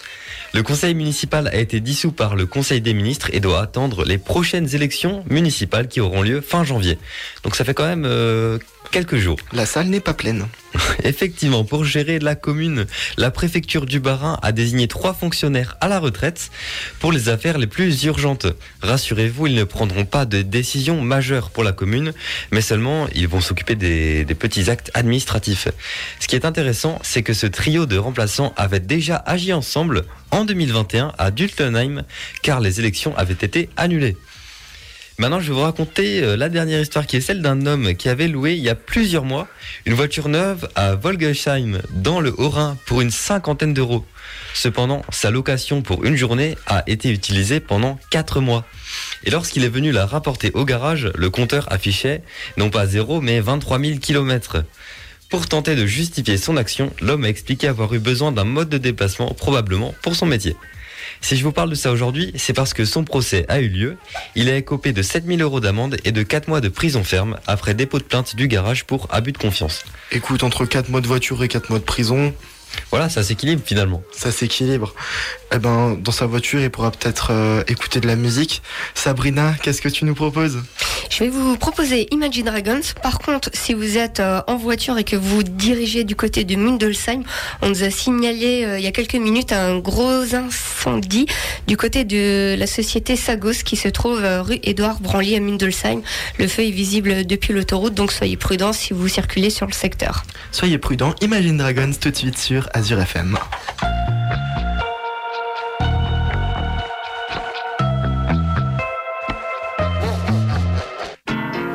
Le 0.53 0.61
conseil 0.61 0.93
municipal 0.93 1.47
a 1.47 1.55
été 1.55 1.79
dissous 1.79 2.11
par 2.11 2.35
le 2.35 2.45
conseil 2.45 2.79
des 2.79 2.93
ministres 2.93 3.29
et 3.33 3.39
doit 3.39 3.59
attendre 3.59 4.05
les 4.05 4.19
prochaines 4.19 4.75
élections 4.75 5.25
municipales 5.27 5.87
qui 5.87 5.99
auront 5.99 6.21
lieu 6.21 6.41
fin 6.41 6.63
janvier. 6.63 6.99
Donc 7.43 7.55
ça 7.55 7.65
fait 7.65 7.73
quand 7.73 7.87
même 7.87 8.05
euh, 8.05 8.59
quelques 8.93 9.17
jours. 9.17 9.39
La 9.53 9.65
salle 9.65 9.87
n'est 9.87 9.99
pas 9.99 10.13
pleine. 10.13 10.45
Effectivement, 11.03 11.63
pour 11.63 11.83
gérer 11.83 12.19
la 12.19 12.35
commune, 12.35 12.85
la 13.17 13.31
préfecture 13.31 13.87
du 13.87 13.99
Bas-Rhin 13.99 14.37
a 14.43 14.51
désigné 14.51 14.87
trois 14.87 15.15
fonctionnaires 15.15 15.75
à 15.81 15.87
la 15.87 15.99
retraite 15.99 16.51
pour 16.99 17.11
les 17.11 17.27
affaires 17.27 17.57
les 17.57 17.65
plus 17.65 18.03
urgentes. 18.03 18.45
Rassurez-vous, 18.83 19.47
ils 19.47 19.55
ne 19.55 19.63
prendront 19.63 20.05
pas 20.05 20.25
de 20.25 20.43
décisions 20.43 21.01
majeures 21.01 21.49
pour 21.49 21.63
la 21.63 21.71
commune, 21.71 22.13
mais 22.51 22.61
seulement 22.61 23.07
ils 23.15 23.27
vont 23.27 23.41
s'occuper 23.41 23.73
des, 23.73 24.25
des 24.25 24.35
petits 24.35 24.69
actes 24.69 24.91
administratifs. 24.93 25.69
Ce 26.19 26.27
qui 26.27 26.35
est 26.35 26.45
intéressant, 26.45 26.99
c'est 27.01 27.23
que 27.23 27.33
ce 27.33 27.47
trio 27.47 27.87
de 27.87 27.97
remplaçants 27.97 28.53
avait 28.57 28.79
déjà 28.79 29.15
agi 29.15 29.53
ensemble 29.53 30.03
en 30.29 30.45
2021 30.45 31.13
à 31.17 31.31
Dultenheim, 31.31 32.03
car 32.43 32.59
les 32.59 32.79
élections 32.79 33.17
avaient 33.17 33.33
été 33.33 33.69
annulées. 33.75 34.17
Maintenant, 35.19 35.39
je 35.39 35.49
vais 35.49 35.53
vous 35.53 35.61
raconter 35.61 36.23
euh, 36.23 36.35
la 36.35 36.49
dernière 36.49 36.81
histoire 36.81 37.05
qui 37.05 37.17
est 37.17 37.21
celle 37.21 37.43
d'un 37.43 37.67
homme 37.67 37.93
qui 37.93 38.09
avait 38.09 38.27
loué 38.27 38.53
il 38.53 38.63
y 38.63 38.69
a 38.69 38.75
plusieurs 38.75 39.25
mois 39.25 39.47
une 39.85 39.93
voiture 39.93 40.27
neuve 40.27 40.67
à 40.73 40.95
Volgesheim, 40.95 41.81
dans 41.91 42.19
le 42.19 42.33
Haut-Rhin, 42.35 42.77
pour 42.87 43.01
une 43.01 43.11
cinquantaine 43.11 43.75
d'euros. 43.75 44.03
Cependant, 44.55 45.03
sa 45.11 45.29
location 45.29 45.83
pour 45.83 46.03
une 46.03 46.15
journée 46.15 46.57
a 46.65 46.83
été 46.87 47.11
utilisée 47.11 47.59
pendant 47.59 47.99
4 48.09 48.41
mois. 48.41 48.65
Et 49.23 49.29
lorsqu'il 49.29 49.63
est 49.63 49.69
venu 49.69 49.91
la 49.91 50.07
rapporter 50.07 50.51
au 50.55 50.65
garage, 50.65 51.11
le 51.15 51.29
compteur 51.29 51.71
affichait 51.71 52.23
non 52.57 52.71
pas 52.71 52.87
0 52.87 53.21
mais 53.21 53.39
23 53.39 53.79
000 53.79 53.99
km. 53.99 54.63
Pour 55.29 55.47
tenter 55.47 55.75
de 55.75 55.85
justifier 55.85 56.37
son 56.37 56.57
action, 56.57 56.91
l'homme 57.01 57.25
a 57.25 57.29
expliqué 57.29 57.67
avoir 57.67 57.93
eu 57.93 57.99
besoin 57.99 58.31
d'un 58.31 58.45
mode 58.45 58.69
de 58.69 58.79
déplacement, 58.79 59.29
probablement 59.33 59.93
pour 60.01 60.15
son 60.15 60.25
métier. 60.25 60.55
Si 61.23 61.37
je 61.37 61.43
vous 61.45 61.53
parle 61.53 61.69
de 61.69 61.75
ça 61.75 61.93
aujourd'hui, 61.93 62.33
c'est 62.35 62.51
parce 62.51 62.73
que 62.73 62.83
son 62.83 63.05
procès 63.05 63.45
a 63.47 63.61
eu 63.61 63.69
lieu. 63.69 63.97
Il 64.35 64.49
a 64.49 64.57
écopé 64.57 64.91
de 64.91 65.01
7000 65.01 65.41
euros 65.41 65.61
d'amende 65.61 65.95
et 66.03 66.11
de 66.11 66.21
4 66.21 66.49
mois 66.49 66.59
de 66.59 66.67
prison 66.67 67.05
ferme 67.05 67.37
après 67.47 67.73
dépôt 67.73 67.97
de 67.97 68.03
plainte 68.03 68.35
du 68.35 68.49
garage 68.49 68.83
pour 68.83 69.07
abus 69.09 69.31
de 69.31 69.37
confiance. 69.37 69.85
Écoute, 70.11 70.43
entre 70.43 70.65
4 70.65 70.89
mois 70.89 70.99
de 70.99 71.07
voiture 71.07 71.41
et 71.41 71.47
4 71.47 71.69
mois 71.69 71.79
de 71.79 71.85
prison, 71.85 72.33
Voilà, 72.91 73.09
ça 73.09 73.23
s'équilibre 73.23 73.61
finalement. 73.65 74.03
ça 74.11 74.31
s'équilibre. 74.31 74.93
Eh 75.53 75.59
ben, 75.59 75.95
dans 75.99 76.11
sa 76.11 76.25
voiture, 76.25 76.59
il 76.59 76.69
pourra 76.69 76.91
peut-être 76.91 77.27
euh, 77.31 77.63
écouter 77.67 77.99
de 77.99 78.07
la 78.07 78.15
musique. 78.15 78.61
Sabrina, 78.95 79.53
qu'est-ce 79.61 79.81
que 79.81 79.89
tu 79.89 80.05
nous 80.05 80.15
proposes? 80.15 80.61
Je 81.09 81.19
vais 81.23 81.29
vous 81.29 81.57
proposer 81.57 82.07
Imagine 82.11 82.45
Dragons. 82.45 82.81
Par 83.03 83.19
contre, 83.19 83.49
si 83.53 83.75
vous 83.75 83.97
êtes 83.97 84.19
euh, 84.19 84.41
en 84.47 84.55
voiture 84.55 84.97
et 84.97 85.03
que 85.03 85.15
vous 85.15 85.43
dirigez 85.43 86.03
du 86.03 86.15
côté 86.15 86.43
de 86.43 86.55
Mundelsheim, 86.55 87.23
on 87.61 87.69
nous 87.69 87.83
a 87.83 87.91
signalé 87.91 88.63
euh, 88.65 88.79
il 88.79 88.83
y 88.83 88.87
a 88.87 88.91
quelques 88.91 89.15
minutes 89.15 89.51
un 89.51 89.77
gros 89.77 90.33
incendie 90.33 91.27
du 91.67 91.77
côté 91.77 92.03
de 92.03 92.55
la 92.57 92.65
société 92.65 93.15
Sagos 93.15 93.63
qui 93.63 93.75
se 93.75 93.89
trouve 93.89 94.23
euh, 94.23 94.41
rue 94.41 94.59
Édouard 94.63 94.99
Branly 95.01 95.35
à 95.35 95.39
Mundelsheim. 95.39 96.01
Le 96.39 96.47
feu 96.47 96.63
est 96.63 96.71
visible 96.71 97.25
depuis 97.25 97.53
l'autoroute, 97.53 97.93
donc 97.93 98.11
soyez 98.11 98.37
prudents 98.37 98.73
si 98.73 98.93
vous 98.93 99.07
circulez 99.07 99.51
sur 99.51 99.67
le 99.67 99.73
secteur. 99.73 100.23
Soyez 100.51 100.79
prudents, 100.79 101.13
Imagine 101.21 101.57
Dragons 101.57 101.91
tout 101.99 102.09
de 102.09 102.15
suite 102.15 102.39
sur 102.39 102.62
Azure 102.73 102.97
FM. 102.97 103.37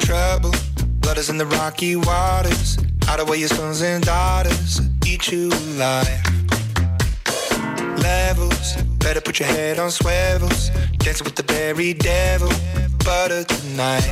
trouble. 0.09 0.53
Blood 1.01 1.18
is 1.18 1.29
in 1.29 1.37
the 1.37 1.46
rocky 1.46 1.96
waters. 1.96 2.79
Out 3.09 3.20
of 3.20 3.29
where 3.29 3.38
your 3.38 3.48
sons 3.48 3.83
and 3.83 4.05
daughters 4.05 4.81
eat 5.07 5.31
you 5.31 5.48
alive. 5.48 6.22
Levels, 7.98 8.77
better 8.98 9.20
put 9.20 9.38
your 9.38 9.48
head 9.48 9.79
on 9.79 9.90
swivels. 9.90 10.70
Dancing 10.98 11.24
with 11.24 11.37
the 11.37 11.42
very 11.53 11.94
devil, 11.94 12.53
butter 13.05 13.44
tonight. 13.44 14.07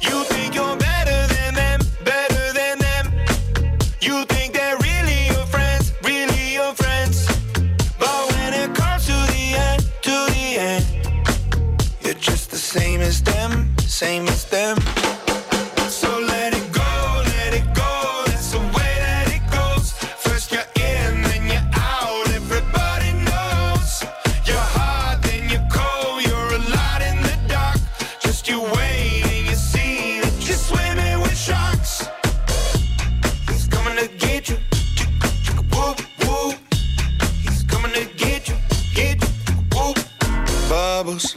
You 0.00 0.24
think 0.24 0.54
you're 0.54 0.76
better 0.76 0.89
same 12.70 13.00
as 13.00 13.20
them, 13.20 13.74
same 13.80 14.28
as 14.28 14.44
them. 14.44 14.76
So 15.88 16.20
let 16.20 16.54
it 16.54 16.72
go, 16.72 17.22
let 17.34 17.52
it 17.52 17.66
go. 17.74 18.22
That's 18.26 18.52
the 18.52 18.60
way 18.60 18.92
that 19.06 19.26
it 19.28 19.42
goes. 19.50 19.90
First 20.24 20.52
you're 20.52 20.70
in, 20.76 21.20
then 21.22 21.48
you're 21.48 21.68
out. 21.74 22.28
Everybody 22.28 23.10
knows 23.26 24.04
you're 24.46 24.68
hot, 24.78 25.18
then 25.24 25.50
you're 25.50 25.66
cold. 25.68 26.22
You're 26.22 26.52
a 26.54 26.62
lot 26.70 27.02
in 27.02 27.20
the 27.22 27.36
dark. 27.48 27.80
Just 28.20 28.48
you 28.48 28.60
wait 28.62 29.24
and 29.26 29.48
you 29.48 29.56
see 29.56 30.20
that 30.20 30.34
you're 30.46 30.56
swimming 30.56 31.20
with 31.22 31.36
sharks. 31.36 32.06
He's 33.48 33.66
coming 33.66 33.96
to 33.96 34.06
get 34.16 34.48
you. 34.48 34.58
He's 37.42 37.64
coming 37.64 37.92
to 37.94 38.04
get 38.16 38.48
you. 38.48 38.54
Bubbles, 40.68 41.36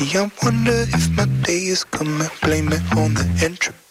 Recipe. 0.00 0.18
I 0.18 0.30
wonder 0.42 0.72
if 0.72 1.10
my 1.16 1.26
day 1.44 1.66
is 1.66 1.84
coming. 1.84 2.28
Blame 2.42 2.68
it 2.72 2.96
on 2.96 3.14
the 3.14 3.40
entropy. 3.44 3.85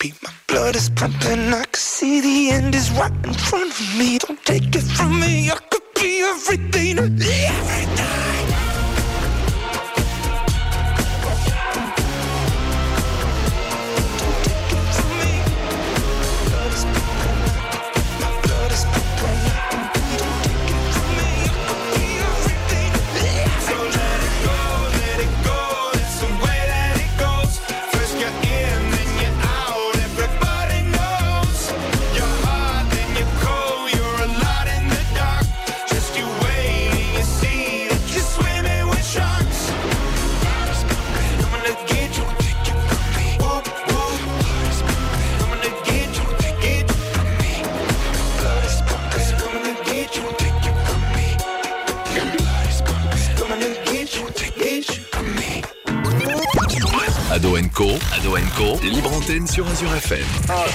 Antenne 59.25 59.47
sur 59.47 59.67
Azure 59.67 59.91
FM. 59.95 60.19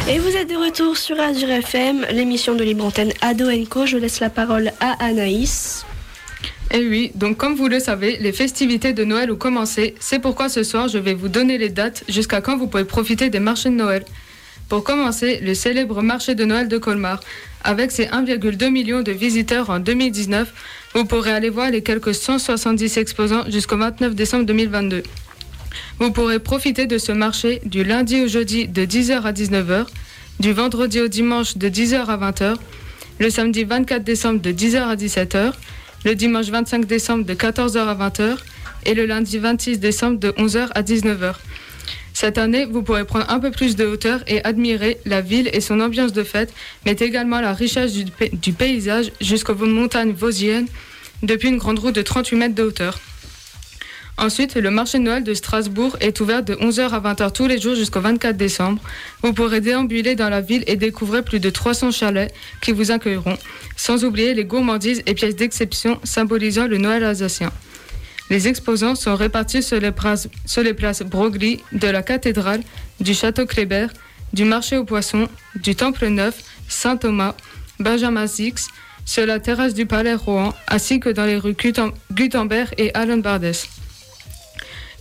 Et 0.08 0.18
vous 0.18 0.34
êtes 0.36 0.50
de 0.50 0.56
retour 0.56 0.96
sur 0.96 1.20
Azure 1.20 1.50
FM, 1.50 2.04
l'émission 2.10 2.56
de 2.56 2.64
Libre 2.64 2.84
Antenne 2.84 3.12
Ado 3.20 3.44
Co. 3.68 3.86
Je 3.86 3.96
laisse 3.96 4.18
la 4.18 4.28
parole 4.28 4.72
à 4.80 5.04
Anaïs. 5.04 5.86
Et 6.72 6.78
Eh 6.78 6.88
oui, 6.88 7.12
donc 7.14 7.36
comme 7.36 7.54
vous 7.54 7.68
le 7.68 7.78
savez, 7.78 8.16
les 8.16 8.32
festivités 8.32 8.92
de 8.92 9.04
Noël 9.04 9.30
ont 9.30 9.36
commencé. 9.36 9.94
C'est 10.00 10.18
pourquoi 10.18 10.48
ce 10.48 10.64
soir, 10.64 10.88
je 10.88 10.98
vais 10.98 11.14
vous 11.14 11.28
donner 11.28 11.58
les 11.58 11.68
dates 11.68 12.02
jusqu'à 12.08 12.40
quand 12.40 12.56
vous 12.56 12.66
pouvez 12.66 12.84
profiter 12.84 13.30
des 13.30 13.38
marchés 13.38 13.68
de 13.68 13.76
Noël. 13.76 14.04
Pour 14.68 14.82
commencer, 14.82 15.38
le 15.42 15.54
célèbre 15.54 16.02
marché 16.02 16.34
de 16.34 16.44
Noël 16.44 16.66
de 16.66 16.78
Colmar. 16.78 17.20
Avec 17.62 17.92
ses 17.92 18.06
1,2 18.06 18.68
million 18.70 19.02
de 19.02 19.12
visiteurs 19.12 19.70
en 19.70 19.78
2019, 19.78 20.52
vous 20.94 21.04
pourrez 21.04 21.30
aller 21.30 21.50
voir 21.50 21.70
les 21.70 21.82
quelques 21.82 22.14
170 22.14 22.96
exposants 22.96 23.44
jusqu'au 23.48 23.76
29 23.76 24.16
décembre 24.16 24.44
2022. 24.46 25.04
Vous 25.98 26.10
pourrez 26.12 26.38
profiter 26.38 26.86
de 26.86 26.98
ce 26.98 27.12
marché 27.12 27.60
du 27.64 27.84
lundi 27.84 28.20
au 28.22 28.28
jeudi 28.28 28.66
de 28.68 28.82
10h 28.84 29.22
à 29.22 29.32
19h, 29.32 29.86
du 30.40 30.52
vendredi 30.52 31.00
au 31.00 31.08
dimanche 31.08 31.56
de 31.56 31.68
10h 31.68 32.06
à 32.06 32.16
20h, 32.16 32.56
le 33.18 33.30
samedi 33.30 33.64
24 33.64 34.02
décembre 34.02 34.40
de 34.40 34.50
10h 34.50 34.78
à 34.82 34.96
17h, 34.96 35.52
le 36.04 36.14
dimanche 36.14 36.46
25 36.46 36.86
décembre 36.86 37.24
de 37.24 37.34
14h 37.34 37.78
à 37.78 37.94
20h 38.08 38.36
et 38.86 38.94
le 38.94 39.04
lundi 39.04 39.38
26 39.38 39.78
décembre 39.78 40.18
de 40.18 40.30
11h 40.30 40.68
à 40.74 40.82
19h. 40.82 41.34
Cette 42.14 42.38
année, 42.38 42.64
vous 42.64 42.82
pourrez 42.82 43.04
prendre 43.04 43.30
un 43.30 43.38
peu 43.38 43.50
plus 43.50 43.76
de 43.76 43.84
hauteur 43.86 44.20
et 44.26 44.42
admirer 44.44 44.98
la 45.06 45.20
ville 45.20 45.48
et 45.52 45.60
son 45.60 45.80
ambiance 45.80 46.12
de 46.12 46.22
fête, 46.22 46.52
mais 46.84 46.92
également 46.92 47.40
la 47.40 47.52
richesse 47.54 47.92
du, 47.92 48.04
pa- 48.06 48.28
du 48.32 48.52
paysage 48.52 49.12
jusqu'aux 49.20 49.54
montagnes 49.54 50.12
vosgiennes 50.12 50.66
depuis 51.22 51.48
une 51.48 51.58
grande 51.58 51.78
route 51.78 51.94
de 51.94 52.02
38 52.02 52.36
mètres 52.36 52.54
de 52.54 52.62
hauteur. 52.62 52.98
Ensuite, 54.20 54.54
le 54.54 54.70
marché 54.70 54.98
de 54.98 55.04
Noël 55.04 55.24
de 55.24 55.32
Strasbourg 55.32 55.96
est 56.00 56.20
ouvert 56.20 56.42
de 56.42 56.52
11h 56.54 56.90
à 56.90 57.00
20h 57.00 57.32
tous 57.32 57.46
les 57.46 57.58
jours 57.58 57.74
jusqu'au 57.74 58.02
24 58.02 58.36
décembre. 58.36 58.82
Vous 59.22 59.32
pourrez 59.32 59.62
déambuler 59.62 60.14
dans 60.14 60.28
la 60.28 60.42
ville 60.42 60.62
et 60.66 60.76
découvrir 60.76 61.24
plus 61.24 61.40
de 61.40 61.48
300 61.48 61.90
chalets 61.90 62.30
qui 62.60 62.72
vous 62.72 62.90
accueilleront, 62.90 63.38
sans 63.76 64.04
oublier 64.04 64.34
les 64.34 64.44
gourmandises 64.44 65.02
et 65.06 65.14
pièces 65.14 65.36
d'exception 65.36 65.98
symbolisant 66.04 66.66
le 66.66 66.76
Noël 66.76 67.02
alsacien. 67.02 67.50
Les 68.28 68.46
exposants 68.46 68.94
sont 68.94 69.16
répartis 69.16 69.62
sur 69.62 69.80
les, 69.80 69.90
places, 69.90 70.28
Broglie, 71.02 71.60
de 71.72 71.88
la 71.88 72.02
cathédrale, 72.02 72.60
du 73.00 73.14
château 73.14 73.46
Kléber, 73.46 73.86
du 74.34 74.44
marché 74.44 74.76
aux 74.76 74.84
poissons, 74.84 75.28
du 75.54 75.74
Temple 75.74 76.08
Neuf, 76.08 76.42
Saint-Thomas, 76.68 77.34
Benjamin 77.78 78.26
Six, 78.26 78.68
sur 79.06 79.24
la 79.24 79.40
terrasse 79.40 79.72
du 79.72 79.86
palais 79.86 80.14
Rohan, 80.14 80.52
ainsi 80.68 81.00
que 81.00 81.08
dans 81.08 81.24
les 81.24 81.38
rues 81.38 81.56
Gutenberg 82.12 82.74
et 82.76 82.94
Allen 82.94 83.22
Bardès. 83.22 83.79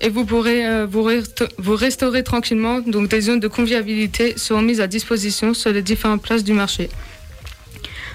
Et 0.01 0.09
vous 0.09 0.25
pourrez 0.25 0.65
euh, 0.65 0.87
vous, 0.87 1.75
restaurer 1.75 2.23
tranquillement, 2.23 2.79
donc 2.79 3.09
des 3.09 3.21
zones 3.21 3.39
de 3.39 3.47
convivialité 3.47 4.33
seront 4.37 4.61
mises 4.61 4.79
à 4.79 4.87
disposition 4.87 5.53
sur 5.53 5.71
les 5.71 5.81
différentes 5.81 6.21
places 6.21 6.43
du 6.43 6.53
marché. 6.53 6.89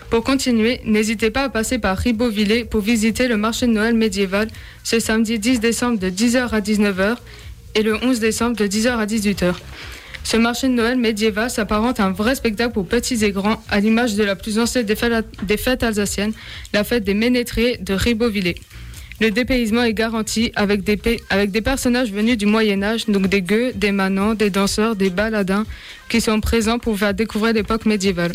Pour 0.09 0.25
continuer, 0.25 0.81
n'hésitez 0.85 1.31
pas 1.31 1.43
à 1.45 1.49
passer 1.49 1.79
par 1.79 1.99
Ribeauvillé 1.99 2.65
pour 2.65 2.81
visiter 2.81 3.29
le 3.29 3.37
marché 3.37 3.67
de 3.67 3.73
Noël 3.73 3.95
médiéval 3.95 4.49
ce 4.83 5.01
samedi 5.01 5.39
10 5.39 5.61
décembre 5.61 5.99
de 5.99 6.09
10h 6.09 6.51
à 6.51 6.61
19h 6.61 7.17
et 7.75 7.83
le 7.83 7.97
11 8.03 8.21
décembre 8.21 8.57
de 8.57 8.67
10h 8.67 8.97
à 8.97 9.07
18h. 9.07 9.55
Ce 10.23 10.39
marché 10.39 10.69
de 10.69 10.73
Noël 10.73 10.97
médiéval 10.97 11.51
s'apparente 11.51 12.01
à 12.01 12.07
un 12.07 12.13
vrai 12.13 12.35
spectacle 12.35 12.73
pour 12.73 12.87
petits 12.87 13.23
et 13.25 13.31
grands, 13.31 13.63
à 13.69 13.81
l'image 13.81 14.15
de 14.15 14.25
la 14.25 14.37
plus 14.37 14.59
ancienne 14.59 14.87
des 14.87 14.97
fêtes, 14.97 15.27
des 15.43 15.59
fêtes 15.59 15.83
alsaciennes, 15.83 16.33
la 16.73 16.83
fête 16.83 17.05
des 17.05 17.13
Ménétriers 17.13 17.77
de 17.79 17.93
Ribeauvillé. 17.93 18.55
Le 19.21 19.31
dépaysement 19.31 19.83
est 19.85 19.95
garanti 19.95 20.51
avec 20.57 20.83
des, 20.83 20.97
personnages 21.63 22.11
venus 22.11 22.37
du 22.37 22.47
Moyen 22.47 22.83
Âge, 22.83 23.07
donc 23.07 23.29
des 23.29 23.43
gueux, 23.43 23.73
des 23.75 23.93
manants, 23.93 24.35
des 24.35 24.51
danseurs, 24.51 24.97
des 24.97 25.09
baladins, 25.11 25.65
qui 26.09 26.21
sont 26.21 26.41
présents 26.41 26.79
pour 26.81 26.99
faire 26.99 27.15
découvrir 27.15 27.55
l'époque 27.55 27.87
médiévale. 27.87 28.33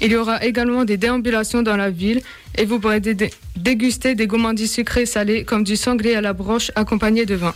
Il 0.00 0.12
y 0.12 0.16
aura 0.16 0.44
également 0.44 0.84
des 0.84 0.96
déambulations 0.98 1.62
dans 1.62 1.76
la 1.76 1.88
ville 1.90 2.20
et 2.58 2.66
vous 2.66 2.78
pourrez 2.80 3.00
dé- 3.00 3.14
dé- 3.14 3.30
déguster 3.56 4.14
des 4.14 4.26
gourmandises 4.26 4.72
sucrées 4.72 5.02
et 5.02 5.06
salées 5.06 5.44
comme 5.44 5.64
du 5.64 5.76
sanglier 5.76 6.16
à 6.16 6.20
la 6.20 6.34
broche 6.34 6.70
accompagné 6.74 7.24
de 7.24 7.34
vin. 7.34 7.54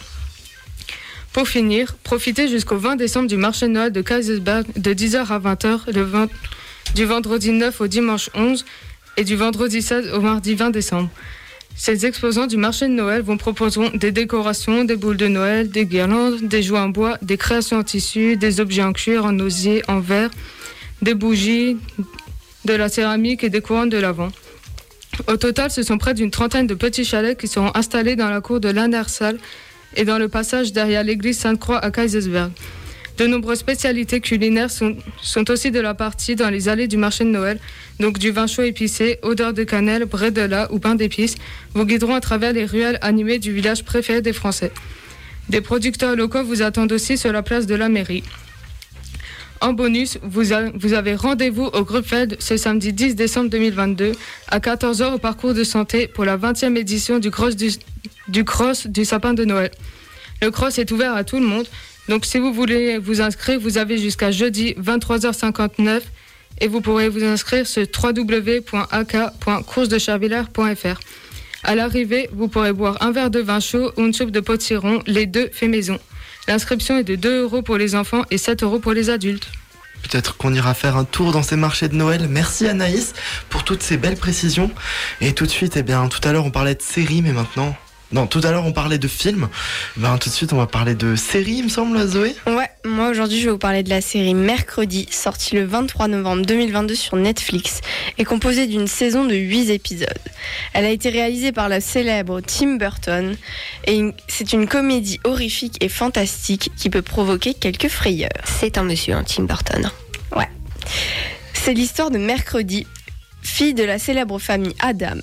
Pour 1.33 1.49
finir, 1.49 1.97
profitez 2.03 2.49
jusqu'au 2.49 2.79
20 2.79 2.97
décembre 2.97 3.29
du 3.29 3.37
marché 3.37 3.69
Noël 3.69 3.93
de 3.93 4.01
Kaisersberg 4.01 4.65
de 4.75 4.95
10h 4.95 5.27
à 5.31 5.39
20h 5.39 5.93
le 5.93 6.03
20 6.03 6.31
du 6.95 7.05
vendredi 7.05 7.51
9 7.51 7.79
au 7.83 7.87
dimanche 7.89 8.31
11 8.35 8.65
et 9.19 9.25
du 9.25 9.37
vendredi 9.37 9.83
16 9.83 10.13
au 10.15 10.21
mardi 10.23 10.55
20 10.55 10.71
décembre. 10.71 11.11
Ces 11.77 12.07
exposants 12.07 12.47
du 12.47 12.57
marché 12.57 12.89
de 12.89 12.93
Noël 12.93 13.23
vous 13.23 13.37
proposeront 13.37 13.91
des 13.91 14.11
décorations, 14.11 14.85
des 14.85 14.97
boules 14.97 15.19
de 15.19 15.29
Noël, 15.29 15.69
des 15.69 15.85
guirlandes, 15.85 16.41
des 16.43 16.63
jouets 16.63 16.79
en 16.79 16.89
bois, 16.89 17.19
des 17.21 17.37
créations 17.37 17.79
en 17.79 17.83
tissu, 17.83 18.37
des 18.37 18.61
objets 18.61 18.83
en 18.83 18.93
cuir, 18.93 19.27
en 19.27 19.39
osier, 19.39 19.83
en 19.87 20.01
verre, 20.01 20.31
des 21.03 21.15
bougies, 21.15 21.77
de 22.65 22.73
la 22.73 22.89
céramique 22.89 23.45
et 23.45 23.51
des 23.51 23.61
couronnes 23.61 23.91
de 23.91 23.99
l'avant. 23.99 24.31
Au 25.29 25.37
total, 25.37 25.71
ce 25.71 25.83
sont 25.83 25.99
près 25.99 26.15
d'une 26.15 26.31
trentaine 26.31 26.67
de 26.67 26.75
petits 26.75 27.05
chalets 27.05 27.39
qui 27.39 27.47
seront 27.47 27.71
installés 27.75 28.17
dans 28.17 28.31
la 28.31 28.41
cour 28.41 28.59
de 28.59 28.69
l'Andersal 28.69 29.39
et 29.95 30.05
dans 30.05 30.19
le 30.19 30.29
passage 30.29 30.73
derrière 30.73 31.05
l'église 31.05 31.39
Sainte-Croix 31.39 31.79
à 31.79 31.91
Kaisersberg. 31.91 32.51
De 33.17 33.27
nombreuses 33.27 33.61
spécialités 33.61 34.21
culinaires 34.21 34.71
sont, 34.71 34.95
aussi 35.51 35.71
de 35.71 35.81
la 35.81 35.95
partie 35.95 36.37
dans 36.37 36.51
les 36.51 36.69
allées 36.69 36.87
du 36.87 36.99
marché 36.99 37.25
de 37.25 37.31
Noël, 37.31 37.59
donc 37.99 38.19
du 38.19 38.31
vin 38.31 38.47
chaud 38.47 38.63
épicé, 38.63 39.19
odeur 39.23 39.55
de 39.55 39.65
cannelle, 39.65 40.05
bredela 40.05 40.71
ou 40.71 40.79
pain 40.79 40.97
d'épices, 40.97 41.37
vous 41.73 41.87
guideront 41.87 42.15
à 42.15 42.21
travers 42.21 42.53
les 42.53 42.67
ruelles 42.67 42.99
animées 43.01 43.39
du 43.39 43.53
village 43.53 43.85
préféré 43.85 44.21
des 44.21 44.35
Français. 44.35 44.71
Des 45.49 45.63
producteurs 45.63 46.15
locaux 46.15 46.45
vous 46.45 46.61
attendent 46.61 46.93
aussi 46.93 47.17
sur 47.17 47.33
la 47.33 47.43
place 47.43 47.67
de 47.67 47.75
la 47.75 47.89
mairie. 47.89 48.23
En 49.63 49.73
bonus, 49.73 50.19
vous, 50.23 50.53
avez 50.53 51.15
rendez-vous 51.15 51.65
au 51.65 51.83
groupe 51.85 52.05
ce 52.39 52.57
samedi 52.59 52.93
10 52.93 53.15
décembre 53.15 53.49
2022 53.49 54.13
à 54.49 54.59
14h 54.59 55.15
au 55.15 55.19
parcours 55.19 55.55
de 55.55 55.65
santé 55.65 56.07
pour 56.07 56.27
la 56.27 56.37
20e 56.37 56.77
édition 56.77 57.19
du 57.19 57.31
cross 57.31 57.57
du 57.57 59.05
sapin 59.07 59.33
de 59.33 59.45
Noël. 59.47 59.71
Le 60.43 60.51
cross 60.51 60.79
est 60.79 60.91
ouvert 60.91 61.15
à 61.15 61.25
tout 61.25 61.41
le 61.41 61.47
monde, 61.47 61.67
donc 62.09 62.25
si 62.25 62.39
vous 62.39 62.53
voulez 62.53 62.99
vous 62.99 63.21
inscrire, 63.21 63.59
vous 63.61 63.79
avez 63.79 63.99
jusqu'à 63.99 64.31
jeudi 64.31 64.75
23h59 64.81 66.03
et 66.61 66.69
vous 66.69 66.81
pourrez 66.81 67.09
vous 67.09 67.25
inscrire 67.25 67.67
sur 67.67 67.85
www.ak.coursedecharvillers.fr. 68.03 71.01
À 71.65 71.75
l'arrivée, 71.75 72.29
vous 72.33 72.47
pourrez 72.49 72.73
boire 72.73 73.03
un 73.03 73.11
verre 73.11 73.31
de 73.31 73.41
vin 73.41 73.61
chaud 73.61 73.93
ou 73.97 74.03
une 74.03 74.13
soupe 74.13 74.31
de 74.31 74.41
potiron, 74.41 75.01
les 75.07 75.25
deux 75.27 75.49
fait 75.53 75.69
maison. 75.69 75.99
L'inscription 76.49 76.99
est 76.99 77.05
de 77.05 77.17
2 77.17 77.43
euros 77.43 77.63
pour 77.63 77.77
les 77.77 77.97
enfants 77.97 78.23
et 78.31 78.39
7 78.39 78.63
euros 78.63 78.79
pour 78.79 78.93
les 78.93 79.11
adultes. 79.11 79.51
Peut-être 80.03 80.37
qu'on 80.37 80.55
ira 80.55 80.75
faire 80.75 80.97
un 80.97 81.03
tour 81.05 81.33
dans 81.33 81.43
ces 81.43 81.57
marchés 81.57 81.89
de 81.89 81.97
Noël. 81.97 82.29
Merci 82.31 82.69
Anaïs 82.69 83.15
pour 83.49 83.65
toutes 83.65 83.83
ces 83.83 83.97
belles 83.97 84.17
précisions. 84.17 84.71
Et 85.21 85.33
tout 85.33 85.47
de 85.47 85.51
suite, 85.51 85.77
eh 85.77 85.83
bien, 85.83 86.07
tout 86.07 86.21
à 86.23 86.33
l'heure 86.33 86.45
on 86.45 86.53
parlait 86.53 86.77
de 86.77 86.83
séries, 86.83 87.23
mais 87.23 87.33
maintenant. 87.33 87.77
Non, 88.13 88.29
tout 88.29 88.41
à 88.45 88.53
l'heure 88.53 88.65
on 88.65 88.73
parlait 88.73 88.99
de 88.99 89.09
films. 89.09 89.49
Ben, 89.97 90.17
tout 90.19 90.29
de 90.29 90.35
suite 90.35 90.53
on 90.53 90.57
va 90.59 90.67
parler 90.69 90.95
de 90.95 91.17
séries, 91.17 91.57
il 91.57 91.65
me 91.65 91.69
semble, 91.69 92.07
Zoé. 92.07 92.37
Ouais, 92.47 92.71
moi 92.85 93.09
aujourd'hui 93.11 93.41
je 93.41 93.47
vais 93.47 93.51
vous 93.51 93.59
parler 93.59 93.83
de 93.83 93.91
la 93.91 94.01
série 94.01 94.33
Mercredi, 94.35 95.09
sortie 95.11 95.57
le 95.57 95.65
23 95.65 96.07
novembre 96.07 96.47
2022 96.47 96.95
sur 96.95 97.17
Netflix, 97.17 97.81
et 98.19 98.25
composée 98.25 98.69
d'une 98.69 98.87
saison 98.87 99.25
de 99.25 99.35
8 99.35 99.71
épisodes. 99.71 100.07
Elle 100.73 100.85
a 100.85 100.91
été 100.91 101.09
réalisée 101.11 101.51
par 101.51 101.69
le 101.69 101.81
célèbre 101.81 102.41
Tim 102.41 102.77
Burton, 102.77 103.37
et 103.87 103.97
une- 103.97 104.13
c'est 104.29 104.53
une 104.53 104.69
comédie 104.69 105.19
horrifique 105.25 105.77
et 105.81 105.89
fantastique 105.89 106.71
qui 106.77 106.91
peut 106.91 107.03
provoquer 107.03 107.55
quelques 107.55 107.89
frayeurs. 107.89 108.31
C'est 108.61 108.79
un 108.79 108.85
monsieur, 108.85 109.15
hein, 109.15 109.25
Tim 109.27 109.45
Burton. 109.45 109.91
Ouais. 110.37 110.49
C'est 111.55 111.75
l'histoire 111.75 112.13
de 112.13 112.19
Mercredi, 112.19 112.87
fille 113.43 113.75
de 113.75 113.83
la 113.83 113.99
célèbre 113.99 114.39
famille 114.39 114.75
Adams. 114.79 115.21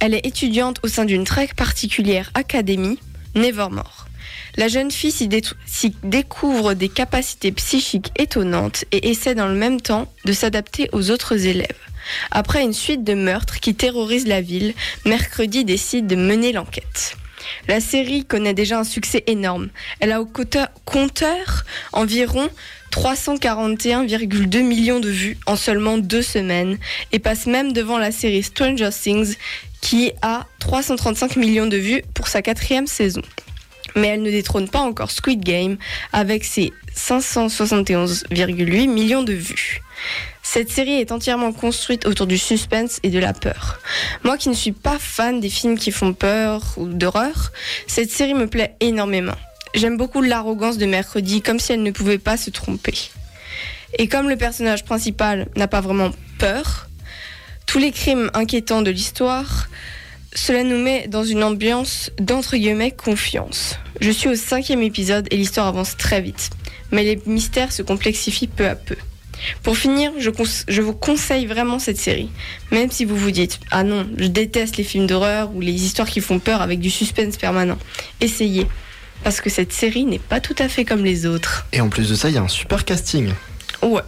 Elle 0.00 0.14
est 0.14 0.26
étudiante 0.26 0.78
au 0.82 0.88
sein 0.88 1.04
d'une 1.04 1.24
très 1.24 1.46
particulière 1.48 2.30
académie, 2.34 2.98
Nevermore. 3.34 4.06
La 4.56 4.68
jeune 4.68 4.90
fille 4.90 5.12
s'y, 5.12 5.28
dé- 5.28 5.42
s'y 5.66 5.94
découvre 6.02 6.74
des 6.74 6.88
capacités 6.88 7.52
psychiques 7.52 8.10
étonnantes 8.16 8.84
et 8.92 9.10
essaie 9.10 9.34
dans 9.34 9.46
le 9.46 9.54
même 9.54 9.80
temps 9.80 10.12
de 10.24 10.32
s'adapter 10.32 10.88
aux 10.92 11.10
autres 11.10 11.46
élèves. 11.46 11.76
Après 12.30 12.62
une 12.62 12.72
suite 12.72 13.04
de 13.04 13.14
meurtres 13.14 13.60
qui 13.60 13.74
terrorisent 13.74 14.26
la 14.26 14.40
ville, 14.40 14.74
Mercredi 15.04 15.64
décide 15.64 16.06
de 16.06 16.16
mener 16.16 16.52
l'enquête. 16.52 17.16
La 17.68 17.80
série 17.80 18.24
connaît 18.24 18.54
déjà 18.54 18.78
un 18.78 18.84
succès 18.84 19.22
énorme. 19.26 19.68
Elle 20.00 20.12
a 20.12 20.20
au 20.20 20.26
compteur 20.26 21.64
environ 21.92 22.48
341,2 22.90 24.62
millions 24.62 25.00
de 25.00 25.08
vues 25.08 25.38
en 25.46 25.56
seulement 25.56 25.98
deux 25.98 26.22
semaines 26.22 26.78
et 27.12 27.18
passe 27.18 27.46
même 27.46 27.72
devant 27.72 27.98
la 27.98 28.12
série 28.12 28.42
Stranger 28.42 28.90
Things 28.90 29.36
qui 29.80 30.12
a 30.22 30.46
335 30.58 31.36
millions 31.36 31.66
de 31.66 31.76
vues 31.76 32.02
pour 32.14 32.28
sa 32.28 32.42
quatrième 32.42 32.86
saison. 32.86 33.22
Mais 33.96 34.08
elle 34.08 34.22
ne 34.22 34.30
détrône 34.30 34.68
pas 34.68 34.80
encore 34.80 35.10
Squid 35.10 35.42
Game 35.42 35.76
avec 36.12 36.44
ses 36.44 36.72
571,8 36.96 38.88
millions 38.88 39.22
de 39.22 39.32
vues. 39.32 39.80
Cette 40.42 40.70
série 40.70 41.00
est 41.00 41.12
entièrement 41.12 41.52
construite 41.52 42.06
autour 42.06 42.26
du 42.26 42.38
suspense 42.38 42.98
et 43.02 43.10
de 43.10 43.18
la 43.18 43.32
peur. 43.32 43.80
Moi 44.24 44.36
qui 44.36 44.48
ne 44.48 44.54
suis 44.54 44.72
pas 44.72 44.98
fan 44.98 45.40
des 45.40 45.50
films 45.50 45.78
qui 45.78 45.92
font 45.92 46.12
peur 46.12 46.62
ou 46.76 46.86
d'horreur, 46.86 47.52
cette 47.86 48.10
série 48.10 48.34
me 48.34 48.46
plaît 48.46 48.74
énormément. 48.80 49.36
J'aime 49.74 49.96
beaucoup 49.96 50.22
l'arrogance 50.22 50.78
de 50.78 50.86
Mercredi, 50.86 51.42
comme 51.42 51.60
si 51.60 51.72
elle 51.72 51.82
ne 51.82 51.92
pouvait 51.92 52.18
pas 52.18 52.36
se 52.36 52.50
tromper. 52.50 52.94
Et 53.98 54.08
comme 54.08 54.28
le 54.28 54.36
personnage 54.36 54.84
principal 54.84 55.46
n'a 55.56 55.68
pas 55.68 55.80
vraiment 55.80 56.10
peur, 56.38 56.88
tous 57.70 57.78
les 57.78 57.92
crimes 57.92 58.32
inquiétants 58.34 58.82
de 58.82 58.90
l'histoire, 58.90 59.68
cela 60.34 60.64
nous 60.64 60.76
met 60.76 61.06
dans 61.06 61.22
une 61.22 61.44
ambiance 61.44 62.10
d'entre 62.18 62.56
guillemets 62.56 62.90
confiance. 62.90 63.78
Je 64.00 64.10
suis 64.10 64.28
au 64.28 64.34
cinquième 64.34 64.82
épisode 64.82 65.28
et 65.30 65.36
l'histoire 65.36 65.68
avance 65.68 65.96
très 65.96 66.20
vite, 66.20 66.50
mais 66.90 67.04
les 67.04 67.22
mystères 67.26 67.70
se 67.70 67.82
complexifient 67.82 68.48
peu 68.48 68.66
à 68.66 68.74
peu. 68.74 68.96
Pour 69.62 69.76
finir, 69.76 70.10
je, 70.18 70.80
vous 70.80 70.94
conseille 70.94 71.46
vraiment 71.46 71.78
cette 71.78 71.98
série. 71.98 72.28
Même 72.72 72.90
si 72.90 73.04
vous 73.04 73.16
vous 73.16 73.30
dites 73.30 73.60
Ah 73.70 73.84
non, 73.84 74.04
je 74.18 74.26
déteste 74.26 74.76
les 74.76 74.82
films 74.82 75.06
d'horreur 75.06 75.54
ou 75.54 75.60
les 75.60 75.84
histoires 75.84 76.08
qui 76.08 76.20
font 76.20 76.40
peur 76.40 76.62
avec 76.62 76.80
du 76.80 76.90
suspense 76.90 77.36
permanent. 77.36 77.78
Essayez. 78.20 78.66
Parce 79.22 79.40
que 79.40 79.48
cette 79.48 79.72
série 79.72 80.06
n'est 80.06 80.18
pas 80.18 80.40
tout 80.40 80.56
à 80.58 80.68
fait 80.68 80.84
comme 80.84 81.04
les 81.04 81.24
autres. 81.24 81.66
Et 81.72 81.80
en 81.80 81.88
plus 81.88 82.08
de 82.08 82.16
ça, 82.16 82.30
il 82.30 82.34
y 82.34 82.38
a 82.38 82.42
un 82.42 82.48
super 82.48 82.84
casting. 82.84 83.30
Ouais. 83.80 84.02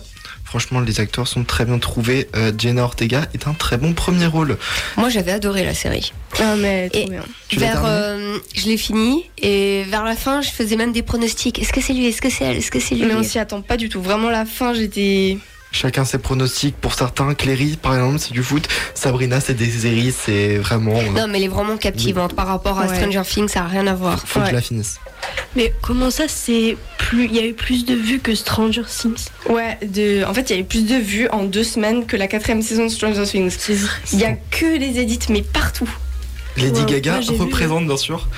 Franchement, 0.53 0.80
les 0.80 1.00
acteurs 1.00 1.26
sont 1.28 1.44
très 1.44 1.64
bien 1.64 1.78
trouvés. 1.78 2.28
Euh, 2.36 2.53
Jenna 2.59 2.82
Ortega 2.84 3.26
est 3.32 3.48
un 3.48 3.55
très 3.55 3.78
bon 3.78 3.94
premier 3.94 4.26
rôle. 4.26 4.59
Moi, 4.98 5.09
j'avais 5.09 5.32
adoré 5.32 5.64
la 5.64 5.72
série. 5.72 6.12
Ah, 6.42 6.57
mais 6.59 6.90
Et 6.92 7.09
Tu 7.48 7.59
l'as 7.59 7.68
vers, 7.72 7.82
euh, 7.86 8.36
je 8.55 8.66
l'ai 8.66 8.76
fini 8.76 9.30
et 9.38 9.84
vers 9.88 10.05
la 10.05 10.14
fin, 10.14 10.42
je 10.42 10.50
faisais 10.50 10.76
même 10.76 10.92
des 10.92 11.00
pronostics. 11.00 11.59
Est-ce 11.59 11.72
que 11.72 11.80
c'est 11.80 11.94
lui? 11.94 12.05
Est-ce 12.05 12.20
que 12.20 12.28
c'est 12.28 12.44
elle? 12.44 12.59
Est-ce 12.59 12.70
que 12.70 12.80
c'est 12.80 12.94
lui? 12.94 13.07
Mais 13.07 13.14
on 13.14 13.22
s'y 13.22 13.38
attend 13.38 13.62
pas 13.62 13.78
du 13.78 13.88
tout. 13.88 14.03
Vraiment, 14.03 14.28
la 14.28 14.44
fin, 14.44 14.74
j'étais. 14.74 15.38
Chacun 15.74 16.05
ses 16.05 16.18
pronostics. 16.18 16.76
Pour 16.76 16.92
certains, 16.92 17.32
Cléry, 17.32 17.78
par 17.80 17.94
exemple, 17.94 18.18
c'est 18.18 18.32
du 18.34 18.42
foot. 18.42 18.68
Sabrina, 18.92 19.40
c'est 19.40 19.55
des 19.55 19.70
séries. 19.70 20.12
C'est 20.12 20.59
vraiment. 20.59 20.98
euh, 20.98 21.09
Non, 21.18 21.28
mais 21.28 21.38
elle 21.38 21.44
est 21.44 21.48
vraiment 21.48 21.78
captivante 21.78 22.36
par 22.36 22.46
rapport 22.46 22.78
à 22.78 22.88
Ouais. 22.88 22.94
Stranger 22.94 23.22
Things, 23.26 23.48
ça 23.48 23.61
n'a 23.61 23.68
rien 23.68 23.86
à 23.86 23.94
voir. 23.94 24.20
Faut 24.26 24.40
que 24.40 24.48
je 24.48 24.53
la 24.53 24.61
finisse. 24.61 25.00
Mais 25.56 25.72
comment 25.82 26.10
ça, 26.10 26.24
c'est 26.28 26.76
plus. 26.98 27.26
Il 27.26 27.36
y 27.36 27.38
a 27.38 27.46
eu 27.46 27.54
plus 27.54 27.84
de 27.84 27.94
vues 27.94 28.20
que 28.20 28.34
Stranger 28.34 28.82
Things? 28.88 29.26
Ouais, 29.48 29.78
de... 29.82 30.24
en 30.24 30.32
fait, 30.32 30.50
il 30.50 30.56
y 30.56 30.58
a 30.58 30.62
eu 30.62 30.64
plus 30.64 30.86
de 30.86 30.96
vues 30.96 31.28
en 31.28 31.44
deux 31.44 31.64
semaines 31.64 32.06
que 32.06 32.16
la 32.16 32.26
quatrième 32.26 32.62
saison 32.62 32.84
de 32.84 32.90
Stranger 32.90 33.24
Things. 33.24 33.56
Il 34.12 34.18
y 34.18 34.24
a 34.24 34.32
que 34.50 34.78
les 34.78 34.98
edits, 34.98 35.18
mais 35.28 35.42
partout. 35.42 35.90
Lady 36.56 36.80
Ouais, 36.80 37.00
Gaga 37.00 37.20
vu, 37.20 37.36
représente 37.36 37.86
bien 37.86 37.96
sûr. 37.96 38.28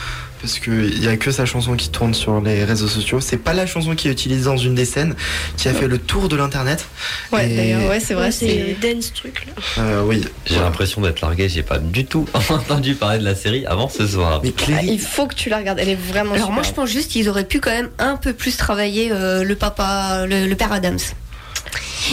Parce 0.45 0.59
qu'il 0.59 1.01
n'y 1.01 1.09
a 1.09 1.17
que 1.17 1.31
sa 1.31 1.47
chanson 1.47 1.75
qui 1.75 1.89
tourne 1.89 2.13
sur 2.13 2.39
les 2.43 2.65
réseaux 2.65 2.87
sociaux. 2.87 3.19
C'est 3.23 3.39
pas 3.39 3.55
la 3.55 3.65
chanson 3.67 3.95
qui 3.95 4.09
est 4.09 4.13
utilisée 4.13 4.45
dans 4.45 4.59
une 4.59 4.75
des 4.75 4.85
scènes 4.85 5.15
qui 5.57 5.69
a 5.69 5.73
fait 5.73 5.89
le 5.89 5.97
tour 5.97 6.29
de 6.29 6.37
l'internet. 6.37 6.85
Ouais, 7.33 7.51
Et- 7.51 7.57
d'ailleurs, 7.57 7.89
ouais, 7.89 7.99
c'est 7.99 8.13
vrai. 8.13 8.31
c'est 8.31 8.77
c'est 8.83 8.95
dance 8.95 9.11
truc 9.15 9.47
là. 9.47 9.53
Euh, 9.79 10.03
oui. 10.05 10.23
J'ai 10.45 10.57
l'impression 10.59 11.01
d'être 11.01 11.23
largué, 11.23 11.49
j'ai 11.49 11.63
pas 11.63 11.79
du 11.79 12.05
tout 12.05 12.27
entendu 12.51 12.95
parler 12.95 13.21
de 13.21 13.25
la 13.25 13.35
série 13.35 13.65
avant 13.65 13.89
ce 13.89 14.07
soir. 14.07 14.43
Mais 14.45 14.53
Ah, 14.77 14.83
il 14.83 15.01
faut 15.01 15.27
que 15.27 15.35
tu 15.35 15.49
la 15.49 15.57
regardes, 15.57 15.79
elle 15.79 15.89
est 15.89 15.95
vraiment 15.95 16.33
Alors 16.35 16.49
super. 16.49 16.53
moi, 16.57 16.63
je 16.63 16.73
pense 16.73 16.91
juste 16.91 17.11
qu'ils 17.11 17.31
auraient 17.31 17.47
pu 17.47 17.61
quand 17.61 17.71
même 17.71 17.89
un 17.99 18.17
peu 18.19 18.35
plus 18.35 18.59
travailler 18.59 19.13
euh, 19.13 19.45
le 19.45 19.57
papa, 19.57 20.27
le, 20.27 20.47
le 20.47 20.57
père 20.57 20.73
Adams. 20.73 20.99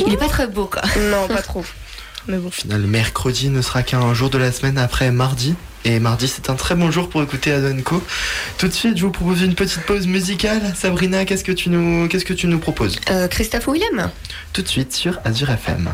Il 0.08 0.14
est 0.14 0.18
pas 0.18 0.30
très 0.30 0.48
beau, 0.48 0.68
quoi. 0.72 0.84
Non, 1.12 1.28
pas 1.28 1.42
trop. 1.42 1.66
Mais 2.30 2.38
bon. 2.38 2.48
Au 2.48 2.52
final, 2.52 2.80
mercredi 2.84 3.50
ne 3.50 3.62
sera 3.62 3.84
qu'un 3.84 4.14
jour 4.14 4.30
de 4.30 4.38
la 4.38 4.54
semaine 4.54 4.78
après 4.78 5.12
mardi. 5.12 5.54
Et 5.84 6.00
mardi, 6.00 6.28
c'est 6.28 6.50
un 6.50 6.56
très 6.56 6.76
bon 6.76 6.92
jour 6.92 7.10
pour 7.10 7.24
écouter 7.24 7.52
Adonco. 7.52 8.04
Tout 8.58 8.68
de 8.68 8.74
suite, 8.74 8.98
je 8.98 9.06
vous 9.06 9.12
propose 9.12 9.42
une 9.42 9.56
petite 9.56 9.82
pause 9.82 10.06
musicale. 10.08 10.62
Sabrina, 10.76 11.26
qu'est-ce 11.26 11.44
que 11.44 11.52
tu 11.52 11.70
nous, 11.70 12.08
qu'est-ce 12.08 12.26
que 12.26 12.34
tu 12.34 12.48
nous 12.48 12.60
proposes? 12.60 13.00
Euh, 13.10 13.28
Christophe 13.28 13.68
Willem 13.68 14.10
Tout 14.54 14.62
de 14.62 14.68
suite 14.68 14.94
sur 14.94 15.20
Azure 15.26 15.50
FM. 15.50 15.90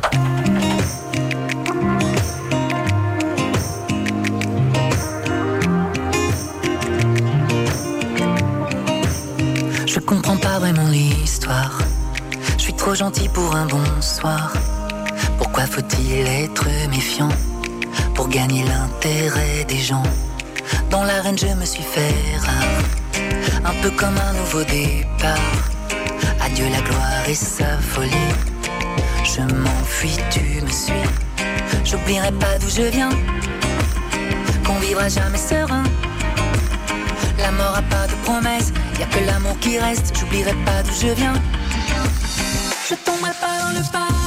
Je 9.85 9.99
comprends 9.99 10.37
pas 10.37 10.59
vraiment 10.59 10.87
l'histoire. 10.89 11.79
Je 12.57 12.63
suis 12.63 12.73
trop 12.73 12.93
gentil 12.93 13.29
pour 13.29 13.55
un 13.55 13.65
bonsoir. 13.65 14.53
Pourquoi 15.37 15.65
faut-il 15.65 16.27
être 16.27 16.65
méfiant? 16.89 17.29
Pour 18.17 18.27
gagner 18.29 18.63
l'intérêt 18.63 19.63
des 19.65 19.77
gens 19.77 20.03
Dans 20.89 21.03
l'arène, 21.03 21.37
je 21.37 21.53
me 21.61 21.65
suis 21.65 21.83
fait 21.83 22.15
rare, 22.39 22.83
un 23.63 23.75
peu 23.81 23.91
comme 23.91 24.17
un 24.17 24.33
nouveau 24.33 24.63
départ. 24.63 25.53
Adieu 26.41 26.65
la 26.69 26.81
gloire 26.81 27.23
et 27.29 27.35
sa 27.35 27.77
folie. 27.77 28.33
Je 29.23 29.41
m'enfuis, 29.53 30.17
tu 30.31 30.61
me 30.65 30.71
suis. 30.71 31.07
J'oublierai 31.85 32.31
pas 32.31 32.57
d'où 32.59 32.69
je 32.69 32.87
viens, 32.95 33.13
qu'on 34.65 34.79
vivra 34.79 35.07
jamais 35.09 35.37
serein. 35.37 35.83
La 37.37 37.51
mort 37.51 37.75
a 37.77 37.83
pas 37.83 38.07
de 38.07 38.15
promesse, 38.25 38.73
y 38.99 39.03
a 39.03 39.05
que 39.05 39.23
l'amour 39.25 39.57
qui 39.59 39.77
reste. 39.77 40.11
J'oublierai 40.17 40.55
pas 40.65 40.81
d'où 40.83 40.93
je 41.01 41.13
viens. 41.13 41.37
Je 42.89 42.95
tomberai 42.95 43.33
pas 43.39 43.55
dans 43.61 43.73
le 43.77 43.83
panneau 43.91 44.26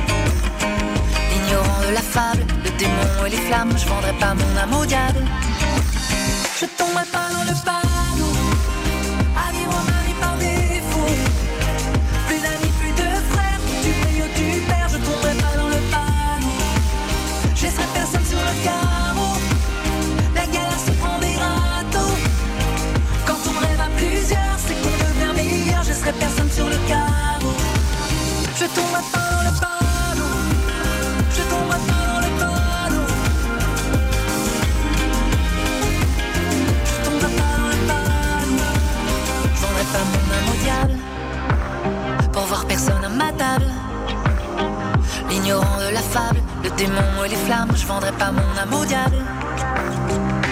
Ignorant 1.51 1.81
de 1.81 1.93
la 1.93 2.01
fable, 2.01 2.45
le 2.63 2.69
démon 2.79 3.25
et 3.25 3.29
les 3.29 3.35
flammes, 3.35 3.73
je 3.77 3.85
vendrai 3.85 4.13
pas 4.13 4.33
mon 4.33 4.57
âme 4.57 4.73
au 4.73 4.85
diable. 4.85 5.19
Je 6.61 6.65
tomberai 6.77 7.03
pas 7.11 7.27
dans 7.33 7.43
le 7.43 7.65
panneau 7.65 7.90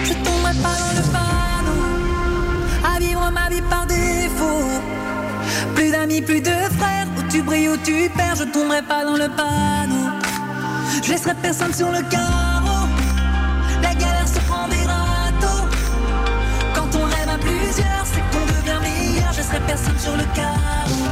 Je 0.04 0.12
tomberai 0.24 0.54
pas 0.62 0.76
dans 0.82 0.94
le 0.96 1.04
panneau 1.12 1.82
à 2.94 2.98
vivre 2.98 3.30
ma 3.30 3.48
vie 3.48 3.62
par 3.62 3.86
défaut. 3.86 4.66
Plus 5.74 5.90
d'amis, 5.90 6.22
plus 6.22 6.40
de 6.40 6.50
frères, 6.78 7.06
où 7.16 7.22
tu 7.30 7.42
brilles, 7.42 7.68
où 7.68 7.76
tu 7.76 8.10
perds, 8.16 8.36
je 8.36 8.44
tomberai 8.44 8.82
pas 8.82 9.04
dans 9.04 9.16
le 9.16 9.28
panneau. 9.28 10.10
Je 11.02 11.10
laisserai 11.10 11.34
personne 11.34 11.72
sur 11.72 11.90
le 11.90 12.02
carreau. 12.02 12.88
La 13.82 13.94
galère 13.94 14.28
se 14.28 14.40
prend 14.40 14.66
des 14.68 14.84
râteaux. 14.84 15.68
Quand 16.74 16.88
on 16.96 17.04
rêve 17.04 17.28
à 17.28 17.38
plusieurs, 17.38 18.04
c'est 18.04 18.24
qu'on 18.30 18.46
devient 18.46 18.80
meilleur. 18.82 19.32
Je 19.32 19.38
laisserai 19.38 19.60
personne 19.66 19.98
sur 19.98 20.16
le 20.16 20.24
carreau. 20.34 21.09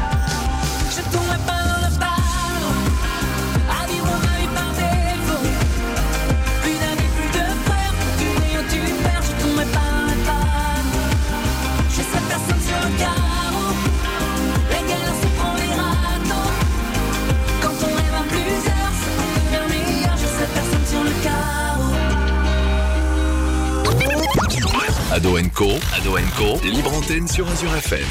Ado 25.18 25.36
Co, 25.52 25.72
Ado 25.96 26.16
Co, 26.36 26.60
libre 26.62 26.94
antenne 26.94 27.26
sur 27.26 27.48
Azure 27.48 27.74
FM. 27.74 28.06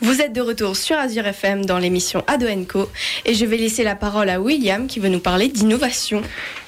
Vous 0.00 0.20
êtes 0.20 0.32
de 0.32 0.40
retour 0.40 0.76
sur 0.76 0.96
Azure 0.96 1.26
FM 1.26 1.66
dans 1.66 1.78
l'émission 1.78 2.22
Ado 2.28 2.46
Co 2.68 2.88
et 3.24 3.34
je 3.34 3.44
vais 3.44 3.56
laisser 3.56 3.82
la 3.82 3.96
parole 3.96 4.30
à 4.30 4.40
William 4.40 4.86
qui 4.86 5.00
veut 5.00 5.08
nous 5.08 5.18
parler 5.18 5.48
d'innovation. 5.48 6.22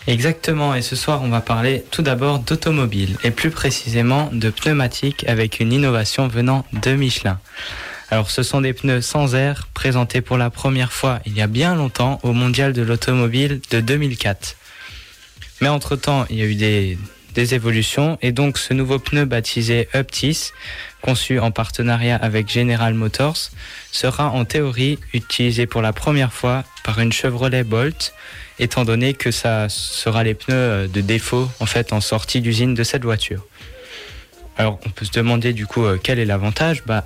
Exactement, 0.08 0.74
et 0.74 0.82
ce 0.82 0.96
soir 0.96 1.22
on 1.22 1.28
va 1.28 1.40
parler 1.40 1.84
tout 1.92 2.02
d'abord 2.02 2.40
d'automobile 2.40 3.16
et 3.22 3.30
plus 3.30 3.50
précisément 3.50 4.30
de 4.32 4.50
pneumatiques 4.50 5.24
avec 5.28 5.60
une 5.60 5.72
innovation 5.72 6.26
venant 6.26 6.64
de 6.72 6.90
Michelin. 6.90 7.38
Alors 8.10 8.32
ce 8.32 8.42
sont 8.42 8.62
des 8.62 8.72
pneus 8.72 9.02
sans 9.02 9.36
air 9.36 9.68
présentés 9.74 10.22
pour 10.22 10.38
la 10.38 10.50
première 10.50 10.92
fois 10.92 11.20
il 11.24 11.36
y 11.36 11.40
a 11.40 11.46
bien 11.46 11.76
longtemps 11.76 12.18
au 12.24 12.32
Mondial 12.32 12.72
de 12.72 12.82
l'automobile 12.82 13.60
de 13.70 13.80
2004. 13.80 14.56
Mais 15.60 15.68
entre-temps, 15.68 16.24
il 16.30 16.38
y 16.38 16.42
a 16.42 16.44
eu 16.44 16.54
des, 16.54 16.98
des 17.38 17.54
évolutions 17.54 18.18
et 18.20 18.32
donc 18.32 18.58
ce 18.58 18.74
nouveau 18.74 18.98
pneu 18.98 19.24
baptisé 19.24 19.88
Uptis, 19.94 20.50
conçu 21.02 21.38
en 21.38 21.52
partenariat 21.52 22.16
avec 22.16 22.50
General 22.50 22.92
Motors, 22.94 23.52
sera 23.92 24.30
en 24.30 24.44
théorie 24.44 24.98
utilisé 25.14 25.66
pour 25.66 25.80
la 25.80 25.92
première 25.92 26.32
fois 26.32 26.64
par 26.82 26.98
une 26.98 27.12
Chevrolet 27.12 27.62
Bolt, 27.62 28.12
étant 28.58 28.84
donné 28.84 29.14
que 29.14 29.30
ça 29.30 29.68
sera 29.68 30.24
les 30.24 30.34
pneus 30.34 30.56
euh, 30.56 30.88
de 30.88 31.00
défaut 31.00 31.48
en 31.60 31.66
fait 31.66 31.92
en 31.92 32.00
sortie 32.00 32.40
d'usine 32.40 32.74
de 32.74 32.82
cette 32.82 33.04
voiture. 33.04 33.46
Alors 34.56 34.80
on 34.84 34.90
peut 34.90 35.04
se 35.04 35.12
demander 35.12 35.52
du 35.52 35.64
coup 35.64 35.84
euh, 35.84 35.96
quel 36.02 36.18
est 36.18 36.24
l'avantage? 36.24 36.82
Bah 36.86 37.04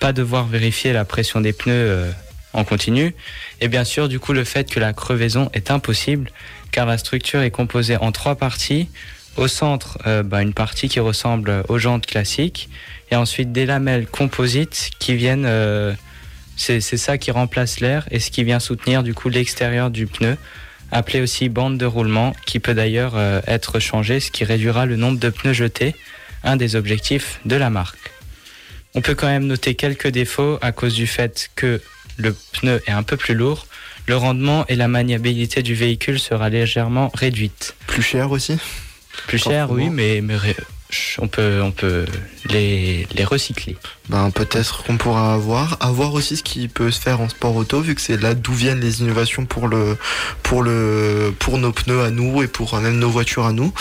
pas 0.00 0.14
devoir 0.14 0.46
vérifier 0.46 0.94
la 0.94 1.04
pression 1.04 1.42
des 1.42 1.52
pneus 1.52 1.74
euh, 1.74 2.10
en 2.54 2.64
continu 2.64 3.14
et 3.60 3.68
bien 3.68 3.84
sûr 3.84 4.08
du 4.08 4.18
coup 4.18 4.32
le 4.32 4.44
fait 4.44 4.70
que 4.70 4.80
la 4.80 4.94
crevaison 4.94 5.50
est 5.52 5.70
impossible 5.70 6.30
car 6.72 6.86
la 6.86 6.96
structure 6.96 7.42
est 7.42 7.50
composée 7.50 7.98
en 7.98 8.12
trois 8.12 8.36
parties. 8.36 8.88
Au 9.36 9.48
centre, 9.48 9.98
euh, 10.06 10.22
bah, 10.22 10.42
une 10.42 10.54
partie 10.54 10.88
qui 10.88 11.00
ressemble 11.00 11.64
aux 11.68 11.78
jantes 11.78 12.06
classiques 12.06 12.68
et 13.10 13.16
ensuite 13.16 13.52
des 13.52 13.66
lamelles 13.66 14.06
composites 14.06 14.90
qui 14.98 15.16
viennent 15.16 15.46
euh, 15.46 15.92
c'est 16.56 16.80
ça 16.80 17.18
qui 17.18 17.30
remplace 17.30 17.80
l'air 17.80 18.06
et 18.10 18.20
ce 18.20 18.30
qui 18.30 18.44
vient 18.44 18.60
soutenir 18.60 19.02
du 19.02 19.14
coup 19.14 19.28
l'extérieur 19.28 19.90
du 19.90 20.06
pneu, 20.06 20.36
appelé 20.92 21.20
aussi 21.20 21.48
bande 21.48 21.78
de 21.78 21.86
roulement, 21.86 22.34
qui 22.46 22.60
peut 22.60 22.74
d'ailleurs 22.74 23.14
euh, 23.16 23.40
être 23.46 23.80
changé, 23.80 24.20
ce 24.20 24.30
qui 24.30 24.44
réduira 24.44 24.86
le 24.86 24.96
nombre 24.96 25.18
de 25.18 25.30
pneus 25.30 25.52
jetés, 25.52 25.94
un 26.44 26.56
des 26.56 26.76
objectifs 26.76 27.40
de 27.44 27.56
la 27.56 27.70
marque. 27.70 28.12
On 28.94 29.00
peut 29.00 29.14
quand 29.14 29.26
même 29.26 29.46
noter 29.46 29.74
quelques 29.74 30.08
défauts 30.08 30.58
à 30.62 30.70
cause 30.70 30.94
du 30.94 31.08
fait 31.08 31.50
que 31.56 31.80
le 32.16 32.36
pneu 32.52 32.80
est 32.86 32.92
un 32.92 33.02
peu 33.02 33.16
plus 33.16 33.34
lourd, 33.34 33.66
le 34.06 34.16
rendement 34.16 34.64
et 34.68 34.76
la 34.76 34.86
maniabilité 34.86 35.62
du 35.62 35.74
véhicule 35.74 36.20
sera 36.20 36.48
légèrement 36.50 37.10
réduite. 37.14 37.74
Plus 37.86 38.02
cher 38.02 38.30
aussi? 38.30 38.58
Plus 39.26 39.38
cher, 39.38 39.70
oui, 39.70 39.90
mais, 39.90 40.20
on 41.18 41.28
peut, 41.28 41.60
on 41.62 41.70
peut 41.70 42.04
les, 42.48 43.06
les 43.14 43.24
recycler. 43.24 43.76
Ben, 44.08 44.30
peut-être 44.30 44.84
qu'on 44.84 44.96
pourra 44.96 45.34
avoir. 45.34 45.76
Avoir 45.80 46.14
aussi 46.14 46.36
ce 46.36 46.42
qui 46.42 46.68
peut 46.68 46.90
se 46.90 47.00
faire 47.00 47.20
en 47.20 47.28
sport 47.28 47.56
auto, 47.56 47.80
vu 47.80 47.94
que 47.94 48.00
c'est 48.00 48.20
là 48.20 48.34
d'où 48.34 48.52
viennent 48.52 48.80
les 48.80 49.00
innovations 49.00 49.46
pour 49.46 49.68
le, 49.68 49.96
pour 50.42 50.62
le, 50.62 51.34
pour 51.38 51.58
nos 51.58 51.72
pneus 51.72 52.02
à 52.02 52.10
nous 52.10 52.42
et 52.42 52.48
pour 52.48 52.78
même 52.78 52.98
nos 52.98 53.10
voitures 53.10 53.46
à 53.46 53.52
nous. 53.52 53.72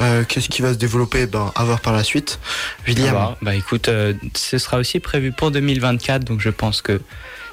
Euh, 0.00 0.24
Qu'est-ce 0.26 0.48
qui 0.48 0.62
va 0.62 0.72
se 0.72 0.78
développer? 0.78 1.26
Ben, 1.26 1.52
à 1.54 1.64
voir 1.64 1.80
par 1.80 1.92
la 1.92 2.04
suite. 2.04 2.38
William. 2.86 3.14
Ah 3.16 3.20
bah, 3.20 3.38
bah 3.42 3.54
écoute, 3.54 3.88
euh, 3.88 4.14
ce 4.34 4.58
sera 4.58 4.78
aussi 4.78 5.00
prévu 5.00 5.32
pour 5.32 5.50
2024, 5.50 6.24
donc 6.24 6.40
je 6.40 6.50
pense 6.50 6.80
que 6.82 7.00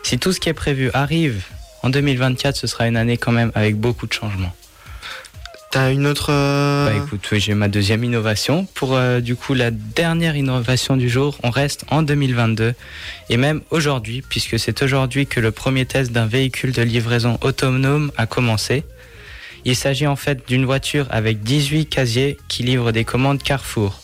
si 0.04 0.18
tout 0.18 0.32
ce 0.32 0.40
qui 0.40 0.50
est 0.50 0.54
prévu 0.54 0.92
arrive 0.94 1.44
en 1.84 1.90
2024, 1.90 2.56
ce 2.56 2.68
sera 2.68 2.88
une 2.88 2.98
année 2.98 3.18
quand 3.18 3.32
même 3.32 3.52
avec 3.56 3.78
beaucoup 3.78 4.08
de 4.08 4.14
changements. 4.14 4.54
T'as 5.72 5.92
une 5.92 6.08
autre. 6.08 6.32
euh, 6.32 6.86
Bah 6.90 7.06
écoute, 7.06 7.28
oui, 7.32 7.40
j'ai 7.40 7.54
ma 7.54 7.68
deuxième 7.68 8.04
innovation. 8.04 8.66
Pour 8.74 8.96
euh, 8.96 9.20
du 9.20 9.36
coup 9.36 9.54
la 9.54 9.70
dernière 9.70 10.36
innovation 10.36 10.98
du 10.98 11.10
jour, 11.10 11.38
on 11.44 11.52
reste 11.52 11.86
en 11.92 12.02
2022 12.02 12.74
et 13.30 13.38
même 13.38 13.62
aujourd'hui, 13.70 14.24
puisque 14.28 14.58
c'est 14.58 14.82
aujourd'hui 14.82 15.28
que 15.28 15.40
le 15.40 15.52
premier 15.52 15.86
test 15.86 16.12
d'un 16.12 16.26
véhicule 16.26 16.72
de 16.72 16.82
livraison 16.82 17.38
autonome 17.42 18.12
a 18.18 18.26
commencé. 18.26 18.84
Il 19.64 19.76
s'agit 19.76 20.08
en 20.08 20.16
fait 20.16 20.48
d'une 20.48 20.66
voiture 20.66 21.06
avec 21.12 21.44
18 21.44 21.86
casiers 21.86 22.38
qui 22.48 22.64
livre 22.64 22.92
des 22.92 23.04
commandes 23.04 23.44
Carrefour. 23.44 24.02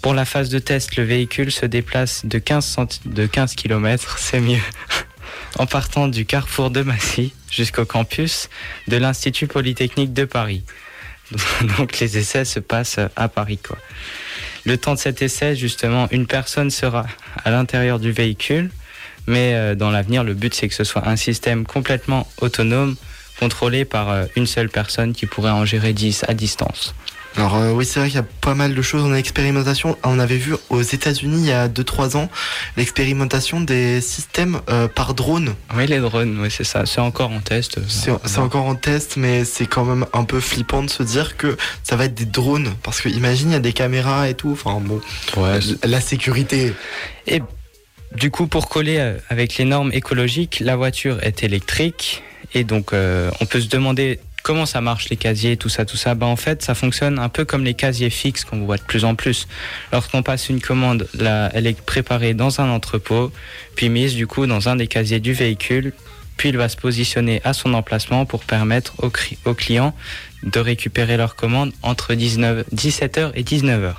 Pour 0.00 0.14
la 0.14 0.24
phase 0.24 0.48
de 0.48 0.58
test, 0.58 0.96
le 0.96 1.02
véhicule 1.02 1.50
se 1.50 1.66
déplace 1.66 2.24
de 2.24 2.38
15, 2.38 2.64
centi- 2.64 3.00
de 3.06 3.26
15 3.26 3.56
km, 3.56 4.16
c'est 4.18 4.40
mieux, 4.40 4.60
en 5.58 5.66
partant 5.66 6.08
du 6.08 6.24
carrefour 6.24 6.70
de 6.70 6.80
Massy 6.82 7.34
jusqu'au 7.50 7.84
campus 7.84 8.48
de 8.88 8.96
l'Institut 8.96 9.48
Polytechnique 9.48 10.14
de 10.14 10.24
Paris. 10.24 10.62
Donc 11.78 11.98
les 12.00 12.18
essais 12.18 12.44
se 12.44 12.60
passent 12.60 13.00
à 13.16 13.28
Paris. 13.28 13.58
Quoi. 13.58 13.78
Le 14.64 14.78
temps 14.78 14.94
de 14.94 14.98
cet 14.98 15.22
essai, 15.22 15.56
justement, 15.56 16.08
une 16.10 16.26
personne 16.26 16.70
sera 16.70 17.06
à 17.44 17.50
l'intérieur 17.50 17.98
du 17.98 18.12
véhicule, 18.12 18.70
mais 19.26 19.54
euh, 19.54 19.74
dans 19.74 19.90
l'avenir, 19.90 20.24
le 20.24 20.34
but 20.34 20.54
c'est 20.54 20.68
que 20.68 20.74
ce 20.74 20.84
soit 20.84 21.06
un 21.06 21.16
système 21.16 21.66
complètement 21.66 22.26
autonome, 22.40 22.96
contrôlé 23.38 23.84
par 23.84 24.10
euh, 24.10 24.24
une 24.36 24.46
seule 24.46 24.68
personne 24.68 25.12
qui 25.12 25.26
pourrait 25.26 25.50
en 25.50 25.64
gérer 25.64 25.92
10 25.92 26.24
à 26.28 26.34
distance. 26.34 26.94
Alors 27.36 27.56
euh, 27.56 27.72
oui, 27.72 27.84
c'est 27.84 27.98
vrai 27.98 28.08
qu'il 28.08 28.16
y 28.16 28.22
a 28.22 28.26
pas 28.40 28.54
mal 28.54 28.74
de 28.74 28.82
choses 28.82 29.02
en 29.04 29.12
expérimentation. 29.14 29.96
On 30.04 30.18
avait 30.20 30.36
vu 30.36 30.54
aux 30.70 30.82
États-Unis 30.82 31.38
il 31.40 31.46
y 31.46 31.52
a 31.52 31.68
2-3 31.68 32.16
ans 32.16 32.30
l'expérimentation 32.76 33.60
des 33.60 34.00
systèmes 34.00 34.60
euh, 34.70 34.86
par 34.88 35.14
drone. 35.14 35.54
Oui, 35.76 35.86
les 35.86 35.98
drones, 35.98 36.38
oui, 36.40 36.48
c'est 36.50 36.64
ça. 36.64 36.86
C'est 36.86 37.00
encore 37.00 37.30
en 37.32 37.40
test. 37.40 37.78
euh, 37.78 37.82
C'est 38.24 38.38
encore 38.38 38.66
en 38.66 38.76
test, 38.76 39.16
mais 39.16 39.44
c'est 39.44 39.66
quand 39.66 39.84
même 39.84 40.06
un 40.12 40.24
peu 40.24 40.38
flippant 40.40 40.82
de 40.82 40.90
se 40.90 41.02
dire 41.02 41.36
que 41.36 41.56
ça 41.82 41.96
va 41.96 42.04
être 42.04 42.14
des 42.14 42.24
drones. 42.24 42.72
Parce 42.82 43.00
que 43.00 43.08
imagine, 43.08 43.50
il 43.50 43.54
y 43.54 43.56
a 43.56 43.60
des 43.60 43.72
caméras 43.72 44.28
et 44.28 44.34
tout. 44.34 44.52
Enfin 44.52 44.80
bon, 44.80 45.00
Ouais, 45.36 45.58
la 45.82 46.00
sécurité. 46.00 46.72
Et 47.26 47.42
du 48.14 48.30
coup, 48.30 48.46
pour 48.46 48.68
coller 48.68 48.98
euh, 48.98 49.16
avec 49.28 49.56
les 49.56 49.64
normes 49.64 49.90
écologiques, 49.92 50.60
la 50.60 50.76
voiture 50.76 51.18
est 51.22 51.42
électrique. 51.42 52.22
Et 52.54 52.62
donc, 52.62 52.92
euh, 52.92 53.30
on 53.40 53.46
peut 53.46 53.60
se 53.60 53.68
demander 53.68 54.20
comment 54.44 54.66
ça 54.66 54.82
marche 54.82 55.08
les 55.08 55.16
casiers, 55.16 55.56
tout 55.56 55.70
ça, 55.70 55.84
tout 55.84 55.96
ça. 55.96 56.14
Bah, 56.14 56.26
en 56.26 56.36
fait, 56.36 56.62
ça 56.62 56.74
fonctionne 56.74 57.18
un 57.18 57.30
peu 57.30 57.44
comme 57.44 57.64
les 57.64 57.74
casiers 57.74 58.10
fixes 58.10 58.44
qu'on 58.44 58.58
voit 58.58 58.76
de 58.76 58.82
plus 58.82 59.04
en 59.04 59.16
plus. 59.16 59.48
Lorsqu'on 59.90 60.22
passe 60.22 60.48
une 60.50 60.60
commande, 60.60 61.08
là, 61.14 61.50
elle 61.54 61.66
est 61.66 61.80
préparée 61.80 62.34
dans 62.34 62.60
un 62.60 62.68
entrepôt, 62.68 63.32
puis 63.74 63.88
mise 63.88 64.14
du 64.14 64.28
coup 64.28 64.46
dans 64.46 64.68
un 64.68 64.76
des 64.76 64.86
casiers 64.86 65.18
du 65.18 65.32
véhicule. 65.32 65.92
Puis 66.36 66.50
il 66.50 66.56
va 66.56 66.68
se 66.68 66.76
positionner 66.76 67.40
à 67.44 67.52
son 67.52 67.74
emplacement 67.74 68.26
pour 68.26 68.44
permettre 68.44 68.94
aux, 69.02 69.54
clients 69.54 69.94
de 70.42 70.60
récupérer 70.60 71.16
leur 71.16 71.36
commande 71.36 71.72
entre 71.82 72.14
19, 72.14 72.66
17h 72.74 73.30
et 73.34 73.44
19h. 73.44 73.94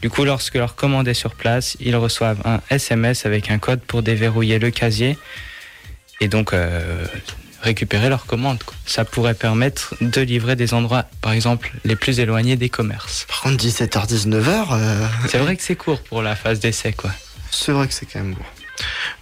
Du 0.00 0.08
coup, 0.08 0.24
lorsque 0.24 0.54
leur 0.54 0.76
commande 0.76 1.08
est 1.08 1.14
sur 1.14 1.34
place, 1.34 1.76
ils 1.80 1.96
reçoivent 1.96 2.40
un 2.44 2.60
SMS 2.70 3.26
avec 3.26 3.50
un 3.50 3.58
code 3.58 3.80
pour 3.80 4.02
déverrouiller 4.02 4.60
le 4.60 4.70
casier 4.70 5.18
et 6.20 6.28
donc 6.28 6.52
euh, 6.52 7.04
récupérer 7.62 8.08
leur 8.08 8.26
commande. 8.26 8.62
quoi. 8.62 8.74
Ça 8.86 9.04
pourrait 9.04 9.34
permettre 9.34 9.94
de 10.00 10.20
livrer 10.20 10.56
des 10.56 10.74
endroits, 10.74 11.04
par 11.20 11.32
exemple, 11.32 11.72
les 11.84 11.96
plus 11.96 12.20
éloignés 12.20 12.56
des 12.56 12.68
commerces. 12.68 13.26
Par 13.28 13.40
contre, 13.42 13.64
17h-19h, 13.64 14.66
euh, 14.72 15.06
C'est 15.28 15.38
vrai 15.38 15.56
que 15.56 15.62
c'est 15.62 15.76
court 15.76 16.00
pour 16.02 16.22
la 16.22 16.36
phase 16.36 16.60
d'essai, 16.60 16.92
quoi. 16.92 17.10
c'est 17.50 17.72
vrai 17.72 17.86
que 17.88 17.94
c'est 17.94 18.06
quand 18.06 18.20
même 18.20 18.34
bon. 18.34 18.42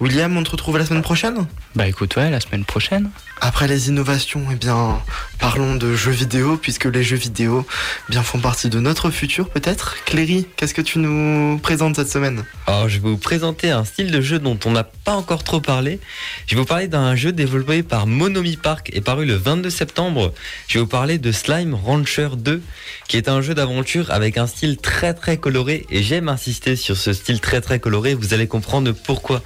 William, 0.01 0.37
on 0.37 0.43
te 0.43 0.51
retrouve 0.51 0.77
la 0.77 0.85
semaine 0.85 1.03
prochaine? 1.03 1.47
Bah 1.75 1.87
écoute, 1.89 2.15
ouais, 2.17 2.29
la 2.31 2.41
semaine 2.41 2.65
prochaine. 2.67 3.11
Après 3.41 3.69
les 3.69 3.89
innovations, 3.89 4.43
eh 4.51 4.55
bien, 4.55 5.01
parlons 5.39 5.77
de 5.77 5.95
jeux 5.95 6.11
vidéo, 6.11 6.57
puisque 6.57 6.87
les 6.87 7.03
jeux 7.03 7.17
vidéo 7.17 7.67
eh 8.09 8.13
bien, 8.13 8.23
font 8.23 8.39
partie 8.39 8.71
de 8.71 8.81
notre 8.81 9.11
futur 9.11 9.51
peut-être. 9.51 9.97
Cléry, 10.07 10.47
qu'est-ce 10.57 10.73
que 10.73 10.81
tu 10.81 10.99
nous 10.99 11.59
présentes 11.59 11.97
cette 11.97 12.11
semaine? 12.11 12.45
Alors, 12.67 12.89
je 12.89 12.99
vais 12.99 13.09
vous 13.11 13.19
présenter 13.19 13.71
un 13.71 13.85
style 13.85 14.11
de 14.11 14.23
jeu 14.23 14.39
dont 14.39 14.59
on 14.65 14.71
n'a 14.71 14.85
pas 14.85 15.13
encore 15.13 15.45
trop 15.45 15.61
parlé. 15.61 16.01
Je 16.47 16.55
vais 16.55 16.61
vous 16.61 16.67
parler 16.67 16.89
d'un 16.89 17.15
jeu 17.15 17.31
développé 17.31 17.83
par 17.83 18.07
Monomi 18.07 18.57
Park 18.57 18.91
et 18.95 19.03
paru 19.03 19.27
le 19.27 19.35
22 19.35 19.69
septembre. 19.69 20.33
Je 20.67 20.79
vais 20.79 20.81
vous 20.81 20.91
parler 20.91 21.19
de 21.19 21.31
Slime 21.31 21.75
Rancher 21.75 22.31
2, 22.39 22.63
qui 23.07 23.19
est 23.19 23.29
un 23.29 23.43
jeu 23.43 23.55
d'aventure 23.55 24.11
avec 24.11 24.39
un 24.39 24.47
style 24.47 24.79
très 24.79 25.13
très 25.13 25.37
coloré. 25.37 25.85
Et 25.91 26.03
j'aime 26.03 26.31
insister 26.31 26.75
sur 26.75 26.97
ce 26.97 27.13
style 27.13 27.41
très 27.41 27.61
très 27.61 27.81
coloré, 27.81 28.15
vous 28.15 28.33
allez 28.33 28.47
comprendre 28.47 28.93
pourquoi. 28.93 29.43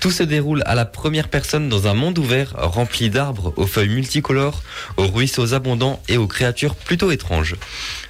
Tout 0.00 0.10
se 0.10 0.22
déroule 0.22 0.62
à 0.66 0.74
la 0.74 0.84
première 0.84 1.28
personne 1.28 1.68
dans 1.68 1.86
un 1.86 1.94
monde 1.94 2.18
ouvert 2.18 2.52
rempli 2.56 3.10
d'arbres, 3.10 3.52
aux 3.56 3.66
feuilles 3.66 3.88
multicolores, 3.88 4.62
aux 4.96 5.06
ruisseaux 5.06 5.54
abondants 5.54 6.02
et 6.08 6.16
aux 6.16 6.26
créatures 6.26 6.74
plutôt 6.74 7.10
étranges. 7.10 7.56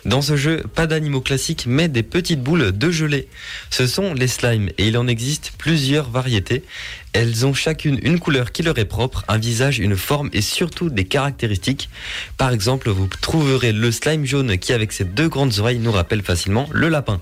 Dans 0.05 0.23
ce 0.23 0.37
jeu, 0.37 0.63
pas 0.75 0.87
d'animaux 0.87 1.21
classiques 1.21 1.65
mais 1.67 1.89
des 1.89 2.03
petites 2.03 2.43
boules 2.43 2.77
de 2.77 2.91
gelée. 2.91 3.29
Ce 3.71 3.87
sont 3.87 4.15
les 4.15 4.29
slimes 4.29 4.69
et 4.79 4.89
il 4.89 4.99
en 4.99 5.07
existe 5.07 5.53
plusieurs 5.59 6.11
variétés. 6.11 6.65
Elles 7.13 7.47
ont 7.47 7.55
chacune 7.55 7.99
une 8.03 8.19
couleur 8.19 8.53
qui 8.53 8.63
leur 8.63 8.79
est 8.79 8.85
propre, 8.85 9.25
un 9.29 9.39
visage, 9.39 9.79
une 9.79 9.97
forme 9.97 10.29
et 10.33 10.43
surtout 10.43 10.91
des 10.91 11.05
caractéristiques. 11.05 11.89
Par 12.37 12.51
exemple, 12.53 12.91
vous 12.91 13.09
trouverez 13.21 13.73
le 13.73 13.91
slime 13.91 14.27
jaune 14.27 14.59
qui 14.59 14.73
avec 14.73 14.93
ses 14.93 15.05
deux 15.05 15.29
grandes 15.29 15.59
oreilles 15.59 15.79
nous 15.79 15.93
rappelle 15.93 16.23
facilement 16.23 16.69
le 16.73 16.89
lapin. 16.89 17.21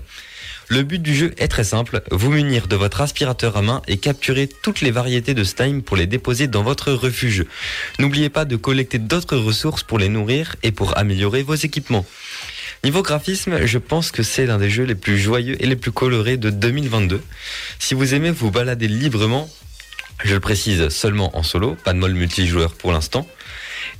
Le 0.67 0.81
but 0.81 0.99
du 0.99 1.13
jeu 1.13 1.31
est 1.37 1.47
très 1.47 1.63
simple, 1.63 2.01
vous 2.09 2.31
munir 2.31 2.67
de 2.67 2.75
votre 2.75 3.01
aspirateur 3.01 3.55
à 3.55 3.61
main 3.61 3.83
et 3.87 3.97
capturer 3.97 4.47
toutes 4.47 4.81
les 4.81 4.89
variétés 4.89 5.35
de 5.35 5.43
slime 5.43 5.83
pour 5.83 5.95
les 5.95 6.07
déposer 6.07 6.47
dans 6.47 6.63
votre 6.63 6.91
refuge. 6.91 7.45
N'oubliez 7.99 8.29
pas 8.29 8.45
de 8.45 8.55
collecter 8.55 8.97
d'autres 8.97 9.37
ressources 9.37 9.83
pour 9.83 9.99
les 9.99 10.09
nourrir 10.09 10.55
et 10.63 10.71
pour 10.71 10.97
améliorer 10.97 11.43
vos 11.43 11.53
équipements. 11.53 12.05
Niveau 12.83 13.03
graphisme, 13.03 13.65
je 13.65 13.77
pense 13.77 14.11
que 14.11 14.23
c'est 14.23 14.47
l'un 14.47 14.57
des 14.57 14.69
jeux 14.71 14.85
les 14.85 14.95
plus 14.95 15.19
joyeux 15.19 15.55
et 15.61 15.67
les 15.67 15.75
plus 15.75 15.91
colorés 15.91 16.37
de 16.37 16.49
2022. 16.49 17.21
Si 17.77 17.93
vous 17.93 18.15
aimez 18.15 18.31
vous 18.31 18.49
balader 18.49 18.87
librement, 18.87 19.49
je 20.23 20.33
le 20.33 20.39
précise 20.39 20.89
seulement 20.89 21.37
en 21.37 21.43
solo, 21.43 21.75
pas 21.83 21.93
de 21.93 21.99
mode 21.99 22.13
multijoueur 22.13 22.73
pour 22.73 22.91
l'instant. 22.91 23.27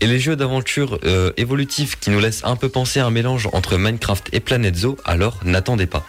Et 0.02 0.08
les 0.08 0.20
jeux 0.20 0.36
d'aventure 0.36 1.00
euh, 1.06 1.32
évolutifs 1.38 2.00
qui 2.00 2.10
nous 2.10 2.20
laissent 2.20 2.44
un 2.44 2.56
peu 2.56 2.70
penser 2.70 3.00
à 3.00 3.06
un 3.06 3.12
mélange 3.12 3.48
entre 3.54 3.78
Minecraft 3.78 4.30
et 4.34 4.40
Planet 4.40 4.76
Zoo, 4.76 4.98
alors 5.06 5.40
n'attendez 5.44 5.86
pas. 5.88 6.06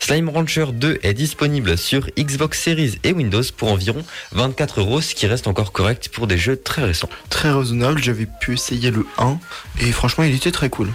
Slime 0.00 0.28
Rancher 0.28 0.66
2 0.72 1.00
est 1.02 1.14
disponible 1.14 1.76
sur 1.76 2.06
Xbox 2.18 2.60
Series 2.60 2.98
et 3.02 3.12
Windows 3.12 3.42
pour 3.56 3.72
environ 3.72 4.04
24 4.32 4.80
euros, 4.80 5.00
ce 5.00 5.14
qui 5.14 5.26
reste 5.26 5.46
encore 5.46 5.72
correct 5.72 6.08
pour 6.12 6.26
des 6.26 6.38
jeux 6.38 6.56
très 6.56 6.84
récents. 6.84 7.10
Très 7.28 7.50
raisonnable, 7.50 8.02
j'avais 8.02 8.26
pu 8.26 8.54
essayer 8.54 8.90
le 8.90 9.06
1 9.18 9.38
et 9.80 9.92
franchement 9.92 10.24
il 10.24 10.34
était 10.34 10.52
très 10.52 10.70
cool. 10.70 10.90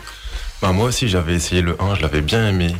Bah, 0.61 0.73
moi 0.73 0.87
aussi, 0.87 1.07
j'avais 1.07 1.35
essayé 1.35 1.61
le 1.61 1.81
1, 1.81 1.95
je 1.95 2.01
l'avais 2.01 2.21
bien 2.21 2.47
aimé. 2.47 2.75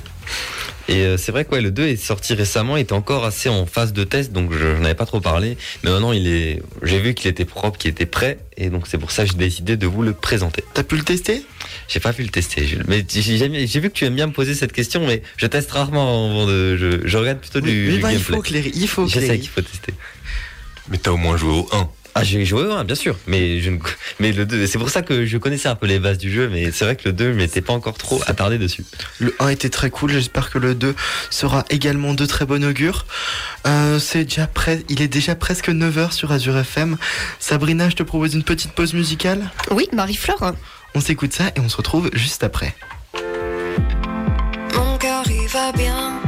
Et 0.89 1.03
euh, 1.05 1.17
c'est 1.17 1.31
vrai 1.31 1.45
que 1.45 1.51
ouais, 1.51 1.61
le 1.61 1.69
2 1.69 1.83
est 1.87 1.95
sorti 1.97 2.33
récemment, 2.33 2.75
il 2.75 2.81
était 2.81 2.93
encore 2.93 3.23
assez 3.23 3.47
en 3.47 3.67
phase 3.67 3.93
de 3.93 4.03
test, 4.03 4.31
donc 4.33 4.51
je, 4.51 4.57
je 4.57 4.81
n'avais 4.81 4.95
pas 4.95 5.05
trop 5.05 5.21
parlé. 5.21 5.55
Mais 5.83 5.91
maintenant, 5.91 6.11
il 6.13 6.25
est, 6.27 6.63
j'ai 6.81 6.99
vu 6.99 7.13
qu'il 7.13 7.29
était 7.29 7.45
propre, 7.45 7.77
qu'il 7.77 7.91
était 7.91 8.07
prêt, 8.07 8.39
et 8.57 8.71
donc 8.71 8.87
c'est 8.87 8.97
pour 8.97 9.11
ça 9.11 9.23
que 9.23 9.29
j'ai 9.31 9.37
décidé 9.37 9.77
de 9.77 9.85
vous 9.85 10.01
le 10.01 10.13
présenter. 10.13 10.63
T'as 10.73 10.81
pu 10.81 10.95
le 10.97 11.03
tester? 11.03 11.43
J'ai 11.87 11.99
pas 11.99 12.11
pu 12.11 12.23
le 12.23 12.29
tester, 12.29 12.65
Jules. 12.65 12.83
mais 12.87 13.05
j'ai 13.07 13.79
vu 13.79 13.89
que 13.89 13.93
tu 13.93 14.05
aimes 14.05 14.15
bien 14.15 14.25
me 14.27 14.33
poser 14.33 14.55
cette 14.55 14.71
question, 14.73 15.05
mais 15.05 15.21
je 15.37 15.45
teste 15.45 15.69
rarement 15.71 16.31
avant 16.31 16.47
de, 16.47 16.75
je, 16.75 17.07
je 17.07 17.17
regarde 17.17 17.37
plutôt 17.37 17.61
du, 17.61 17.89
Oui, 17.89 17.95
du 17.97 18.01
bah, 18.01 18.11
il 18.11 18.15
gameplay. 18.17 18.35
faut 18.37 18.41
Cléry, 18.41 18.71
il 18.73 18.87
faut 18.87 19.05
Je 19.07 19.13
sais 19.13 19.19
Cléry. 19.19 19.39
qu'il 19.41 19.49
faut 19.49 19.61
tester. 19.61 19.93
Mais 20.89 20.97
t'as 20.97 21.11
au 21.11 21.17
moins 21.17 21.37
joué 21.37 21.51
au 21.51 21.69
1. 21.71 21.87
Ah, 22.19 22.23
j'ai 22.25 22.43
joué 22.43 22.63
au 22.63 22.71
1, 22.73 22.83
bien 22.83 22.95
sûr, 22.95 23.15
mais 23.27 23.61
je 23.61 23.69
ne, 23.69 23.77
mais 24.19 24.33
le 24.33 24.45
2, 24.45 24.67
c'est 24.67 24.77
pour 24.77 24.89
ça 24.89 25.01
que 25.01 25.25
je 25.25 25.37
connaissais 25.37 25.69
un 25.69 25.75
peu 25.75 25.87
les 25.87 25.99
bases 25.99 26.17
du 26.17 26.29
jeu, 26.29 26.49
mais 26.49 26.69
c'est 26.71 26.83
vrai 26.83 26.97
que 26.97 27.07
le 27.07 27.13
2, 27.13 27.31
je 27.31 27.37
m'étais 27.37 27.61
pas 27.61 27.71
encore 27.71 27.97
trop 27.97 28.21
attardé 28.27 28.57
dessus. 28.57 28.83
Le 29.19 29.33
1 29.39 29.47
était 29.47 29.69
très 29.69 29.89
cool, 29.89 30.11
j'espère 30.11 30.49
que 30.49 30.57
le 30.57 30.75
2 30.75 30.95
sera 31.29 31.63
également 31.69 32.13
de 32.13 32.25
très 32.25 32.45
bon 32.45 32.61
augure. 32.65 33.05
Euh, 33.65 33.99
c'est 33.99 34.25
déjà 34.25 34.49
il 34.89 35.01
est 35.01 35.07
déjà 35.07 35.35
presque 35.35 35.69
9h 35.69 36.11
sur 36.11 36.33
Azure 36.33 36.57
FM. 36.57 36.97
Sabrina, 37.39 37.89
je 37.89 37.95
te 37.95 38.03
propose 38.03 38.33
une 38.33 38.43
petite 38.43 38.73
pause 38.73 38.93
musicale? 38.93 39.49
Oui, 39.71 39.87
Marie-Flore. 39.93 40.55
On 40.95 40.99
s'écoute 40.99 41.31
ça 41.31 41.51
et 41.55 41.61
on 41.61 41.69
se 41.69 41.77
retrouve 41.77 42.09
juste 42.13 42.43
après. 42.43 42.75
Mon 44.75 44.97
cœur 44.97 45.23
il 45.29 45.47
va 45.47 45.71
bien. 45.71 46.18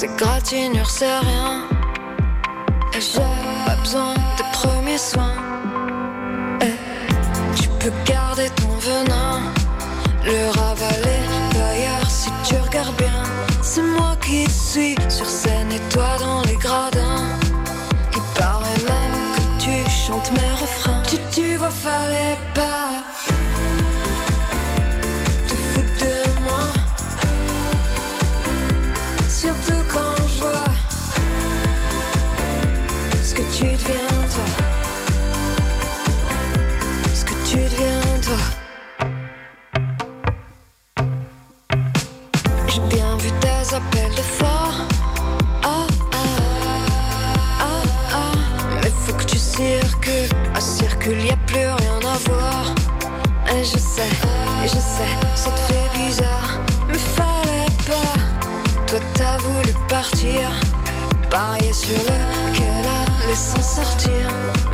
Ces 0.00 0.08
gratignures 0.16 0.88
c'est 0.88 1.18
rien. 1.18 1.68
Et 2.94 3.00
j'ai 3.02 3.20
pas 3.66 3.76
besoin 3.76 4.14
de 4.14 4.44
premiers 4.54 4.96
soins. 4.96 5.36
Tu 7.54 7.68
peux 7.78 7.92
garder 8.06 8.48
ton 8.56 8.72
venin. 8.78 9.42
Le 10.24 10.58
ravaler 10.58 11.22
d'ailleurs 11.52 12.08
si 12.08 12.30
tu 12.48 12.54
regardes 12.56 12.96
bien. 12.96 13.22
C'est 13.60 13.82
moi 13.82 14.16
qui 14.24 14.50
suis 14.50 14.94
sur 15.10 15.26
scène 15.26 15.70
et 15.70 15.80
toi 15.92 16.16
dans 16.18 16.40
les 16.44 16.56
gradins. 16.56 17.36
Il 18.14 18.40
paraît 18.40 18.82
même 18.88 19.34
que 19.36 19.62
tu 19.62 19.90
chantes 19.90 20.32
mes 20.32 20.52
refrains. 20.62 21.02
Tu, 21.10 21.18
tu 21.30 21.56
vois, 21.56 21.68
fallait 21.68 22.38
t'as 59.20 59.36
voulu 59.38 59.72
partir. 59.88 60.50
Parier 61.30 61.72
sur 61.72 61.98
le 62.08 62.18
qu'elle 62.54 62.88
allait 63.00 63.34
s'en 63.34 63.62
sortir. 63.62 64.24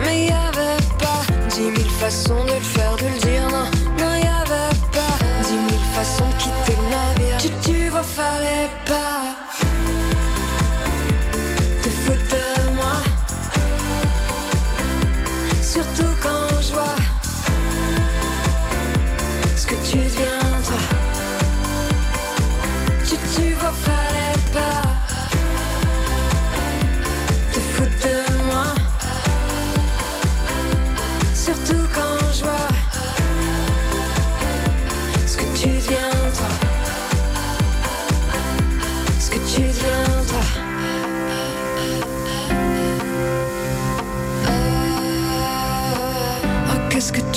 Mais 0.04 0.26
y 0.26 0.30
avait 0.30 0.82
pas 0.98 1.22
dix 1.50 1.70
mille 1.76 1.92
façons 2.02 2.44
de 2.44 2.54
le 2.54 2.68
faire, 2.74 2.96
de 2.96 3.06
le 3.14 3.18
dire. 3.26 3.48
Non, 3.50 3.66
non, 3.98 4.14
y 4.14 4.28
avait 4.42 4.76
pas 4.96 5.16
dix 5.46 5.60
mille 5.68 5.88
façons 5.94 6.28
de 6.30 6.36
quitter 6.42 6.76
le 6.80 6.86
navire. 6.94 7.38
Tu, 7.38 7.50
tu 7.64 7.88
vois, 7.88 8.02
fallait 8.02 8.70
pas 8.86 9.35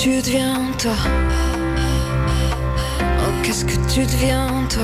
tu 0.02 0.16
deviens, 0.22 0.72
toi? 0.78 0.94
Oh, 3.20 3.32
qu'est-ce 3.42 3.66
que 3.66 3.76
tu 3.92 4.06
deviens, 4.06 4.66
toi? 4.70 4.82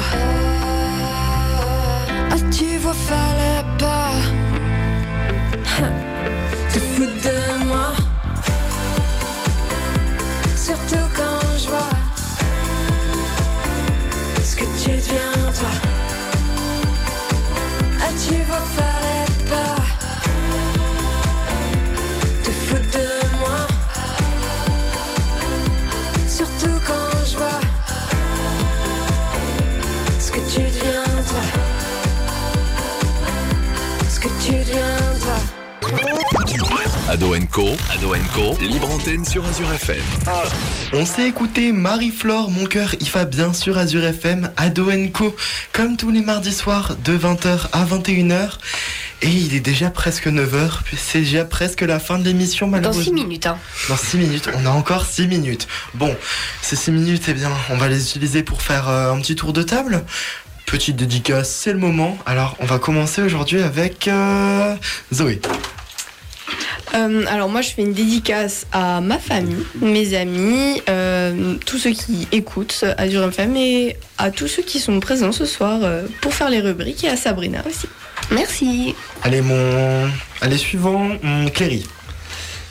Ah, 2.31 2.37
tu 2.51 2.77
vois, 2.77 2.93
fallait 2.93 3.65
pas? 3.79 4.13
Co, 37.57 37.71
Ado 37.91 38.13
Co, 38.35 38.55
libre 38.61 38.91
antenne 38.91 39.25
sur 39.25 39.43
Azure 39.47 39.73
FM. 39.73 40.03
On 40.93 41.07
s'est 41.07 41.27
écouté 41.27 41.73
Marie-Flore, 41.73 42.51
mon 42.51 42.67
cœur, 42.67 42.95
il 43.01 43.09
va 43.09 43.25
bien 43.25 43.55
sur 43.55 43.79
Azure 43.79 44.05
FM, 44.05 44.51
Ado 44.59 44.91
Co, 45.15 45.35
comme 45.73 45.97
tous 45.97 46.11
les 46.11 46.21
mardis 46.21 46.53
soirs 46.53 46.97
de 47.03 47.17
20h 47.17 47.69
à 47.73 47.87
21h. 47.87 48.59
Et 49.23 49.29
il 49.29 49.55
est 49.55 49.61
déjà 49.61 49.89
presque 49.89 50.27
9h, 50.27 50.83
puis 50.85 50.99
c'est 50.99 51.21
déjà 51.21 51.47
presque 51.47 51.81
la 51.81 51.99
fin 51.99 52.19
de 52.19 52.25
l'émission 52.25 52.67
Dans 52.67 52.73
malheureusement. 52.73 53.05
6 53.05 53.13
minutes, 53.15 53.47
hein. 53.47 53.57
Dans 53.89 53.97
6 53.97 54.19
minutes, 54.19 54.51
on 54.55 54.67
a 54.67 54.71
encore 54.71 55.07
6 55.07 55.27
minutes. 55.27 55.67
Bon, 55.95 56.15
ces 56.61 56.77
6 56.77 56.91
minutes, 56.91 57.23
eh 57.29 57.33
bien, 57.33 57.51
on 57.71 57.79
va 57.79 57.89
les 57.89 58.03
utiliser 58.03 58.43
pour 58.43 58.61
faire 58.61 58.91
euh, 58.91 59.15
un 59.15 59.21
petit 59.23 59.35
tour 59.35 59.55
de 59.55 59.63
table. 59.63 60.05
Petite 60.67 60.97
dédicace, 60.97 61.49
c'est 61.49 61.73
le 61.73 61.79
moment. 61.79 62.19
Alors, 62.27 62.55
on 62.61 62.67
va 62.67 62.79
commencer 62.79 63.23
aujourd'hui 63.23 63.63
avec 63.63 64.09
euh, 64.09 64.77
Zoé. 65.11 65.41
Euh, 66.95 67.25
alors 67.29 67.49
moi 67.49 67.63
je 67.63 67.71
fais 67.71 67.83
une 67.83 67.93
dédicace 67.93 68.67
à 68.73 69.01
ma 69.01 69.19
famille, 69.19 69.65
mes 69.81 70.15
amis, 70.15 70.83
euh, 70.89 71.55
tous 71.67 71.79
ceux 71.79 71.91
qui 71.91 72.29
écoutent 72.33 72.85
Azure 72.97 73.25
FM 73.25 73.57
et 73.57 73.97
à 74.19 74.31
tous 74.31 74.49
ceux 74.49 74.63
qui 74.63 74.79
sont 74.79 75.01
présents 75.01 75.33
ce 75.33 75.45
soir 75.45 75.81
euh, 75.83 76.03
pour 76.21 76.33
faire 76.33 76.49
les 76.49 76.61
rubriques 76.61 77.05
et 77.05 77.09
à 77.09 77.17
Sabrina 77.17 77.63
aussi. 77.67 77.89
Merci. 78.31 78.95
Allez, 79.23 79.41
mon. 79.41 80.11
Allez, 80.41 80.59
suivant, 80.59 81.11
hum, 81.23 81.51
Cléry. 81.53 81.87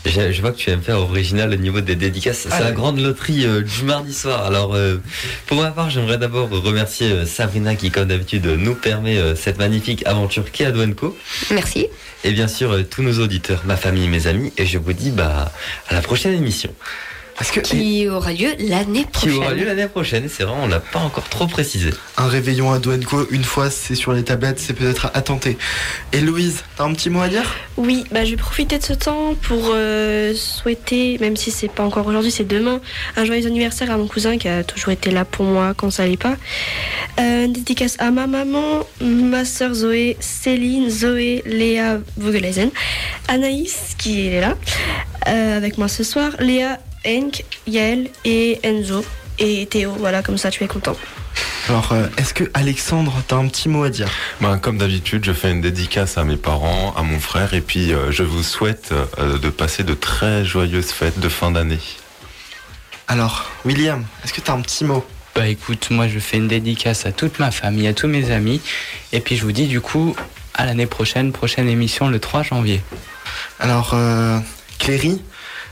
Je, 0.05 0.31
je 0.31 0.41
vois 0.41 0.51
que 0.51 0.57
tu 0.57 0.69
aimes 0.69 0.81
faire 0.83 0.99
original 0.99 1.51
au 1.51 1.55
niveau 1.55 1.81
des 1.81 1.95
dédicaces. 1.95 2.39
C'est 2.43 2.49
Ah 2.51 2.59
la 2.59 2.69
oui. 2.69 2.75
grande 2.75 2.99
loterie 2.99 3.45
euh, 3.45 3.61
du 3.61 3.83
mardi 3.83 4.13
soir. 4.13 4.45
Alors, 4.45 4.75
euh, 4.75 4.97
pour 5.47 5.57
ma 5.61 5.71
part, 5.71 5.89
j'aimerais 5.89 6.17
d'abord 6.17 6.49
remercier 6.49 7.11
euh, 7.11 7.25
Sabrina 7.25 7.75
qui, 7.75 7.89
comme 7.91 8.07
d'habitude, 8.07 8.45
nous 8.45 8.75
permet 8.75 9.17
euh, 9.17 9.35
cette 9.35 9.57
magnifique 9.57 10.05
aventure 10.05 10.51
qu'est 10.51 10.71
Co. 10.95 11.17
Merci. 11.51 11.87
Et 12.23 12.31
bien 12.31 12.47
sûr, 12.47 12.71
euh, 12.71 12.83
tous 12.83 13.01
nos 13.03 13.19
auditeurs, 13.19 13.61
ma 13.65 13.77
famille, 13.77 14.07
mes 14.07 14.27
amis. 14.27 14.53
Et 14.57 14.65
je 14.65 14.77
vous 14.77 14.93
dis 14.93 15.09
bah, 15.11 15.51
à 15.89 15.93
la 15.95 16.01
prochaine 16.01 16.33
émission. 16.33 16.73
Que 17.51 17.59
Qui 17.61 18.07
aura 18.09 18.33
lieu 18.33 18.49
l'année 18.59 19.01
Qui 19.03 19.05
prochaine. 19.27 19.37
aura 19.37 19.53
lieu 19.53 19.65
l'année 19.65 19.87
prochaine. 19.87 20.27
C'est 20.29 20.43
vrai, 20.43 20.55
on 20.61 20.67
l'a 20.67 20.79
pas 20.79 20.99
encore 20.99 21.29
trop 21.29 21.47
précisé. 21.47 21.89
un 22.17 22.27
réveillon 22.27 22.71
à 22.73 22.79
Co 22.79 23.27
une 23.29 23.43
fois 23.43 23.69
c'est 23.69 23.95
sur 23.95 24.11
les 24.13 24.23
tablettes, 24.23 24.59
c'est 24.59 24.73
peut-être 24.73 25.09
à 25.13 25.21
tenter. 25.21 25.57
Et 26.11 26.21
Louise, 26.21 26.63
t'as 26.77 26.83
un 26.85 26.93
petit 26.93 27.09
mot 27.09 27.21
à 27.21 27.27
dire? 27.29 27.55
Oui, 27.77 28.03
bah, 28.11 28.25
je 28.25 28.31
vais 28.31 28.35
profiter 28.37 28.77
de 28.77 28.83
ce 28.83 28.93
temps 28.93 29.35
pour 29.41 29.71
euh, 29.73 30.33
souhaiter, 30.33 31.17
même 31.19 31.35
si 31.37 31.51
c'est 31.51 31.67
pas 31.71 31.83
encore 31.83 32.07
aujourd'hui, 32.07 32.31
c'est 32.31 32.47
demain, 32.47 32.79
un 33.15 33.25
joyeux 33.25 33.45
anniversaire 33.47 33.91
à 33.91 33.97
mon 33.97 34.07
cousin 34.07 34.37
qui 34.37 34.47
a 34.47 34.63
toujours 34.63 34.91
été 34.91 35.11
là 35.11 35.23
pour 35.25 35.45
moi 35.45 35.73
quand 35.75 35.91
ça 35.91 36.03
allait 36.03 36.17
pas. 36.17 36.35
Euh, 37.19 37.45
une 37.45 37.53
dédicace 37.53 37.95
à 37.99 38.11
ma 38.11 38.27
maman, 38.27 38.85
ma 39.01 39.45
soeur 39.45 39.73
Zoé, 39.73 40.17
Céline, 40.19 40.89
Zoé, 40.89 41.41
Léa 41.45 41.99
Vogelaisen, 42.17 42.69
Anaïs 43.27 43.95
qui 43.97 44.27
est 44.27 44.41
là 44.41 44.55
euh, 45.27 45.57
avec 45.57 45.77
moi 45.77 45.87
ce 45.87 46.03
soir, 46.03 46.31
Léa, 46.39 46.79
Henk, 47.05 47.43
Yael 47.67 48.09
et 48.23 48.59
Enzo 48.63 49.05
et 49.39 49.65
Théo. 49.67 49.91
Voilà, 49.97 50.21
comme 50.21 50.37
ça 50.37 50.49
tu 50.51 50.63
es 50.63 50.67
content. 50.67 50.95
Alors, 51.67 51.91
euh, 51.93 52.07
est-ce 52.17 52.33
que 52.33 52.43
Alexandre, 52.53 53.13
t'as 53.27 53.37
un 53.37 53.47
petit 53.47 53.69
mot 53.69 53.83
à 53.83 53.89
dire? 53.89 54.09
Ben, 54.39 54.57
comme 54.59 54.77
d'habitude, 54.77 55.25
je 55.25 55.31
fais 55.31 55.51
une 55.51 55.61
dédicace 55.61 56.17
à 56.17 56.23
mes 56.23 56.37
parents, 56.37 56.93
à 56.95 57.01
mon 57.01 57.19
frère, 57.19 57.53
et 57.53 57.61
puis 57.61 57.91
euh, 57.91 58.11
je 58.11 58.23
vous 58.23 58.43
souhaite 58.43 58.93
euh, 59.17 59.39
de 59.39 59.49
passer 59.49 59.83
de 59.83 59.93
très 59.93 60.45
joyeuses 60.45 60.91
fêtes 60.91 61.19
de 61.19 61.27
fin 61.27 61.51
d'année. 61.51 61.79
Alors, 63.07 63.49
William, 63.65 64.05
est-ce 64.23 64.33
que 64.33 64.41
t'as 64.41 64.53
un 64.53 64.61
petit 64.61 64.83
mot? 64.83 65.05
Bah 65.35 65.47
écoute, 65.47 65.89
moi 65.91 66.07
je 66.07 66.17
fais 66.19 66.37
une 66.37 66.47
dédicace 66.47 67.05
à 67.05 67.11
toute 67.11 67.39
ma 67.39 67.51
famille, 67.51 67.87
à 67.87 67.93
tous 67.93 68.07
mes 68.07 68.31
amis. 68.31 68.61
Et 69.11 69.19
puis 69.19 69.35
je 69.35 69.43
vous 69.43 69.51
dis 69.51 69.67
du 69.67 69.81
coup 69.81 70.15
à 70.53 70.65
l'année 70.65 70.85
prochaine, 70.85 71.33
prochaine 71.33 71.67
émission 71.67 72.07
le 72.07 72.19
3 72.19 72.43
janvier. 72.43 72.81
Alors, 73.59 73.91
euh, 73.93 74.39
Cléry, 74.79 75.21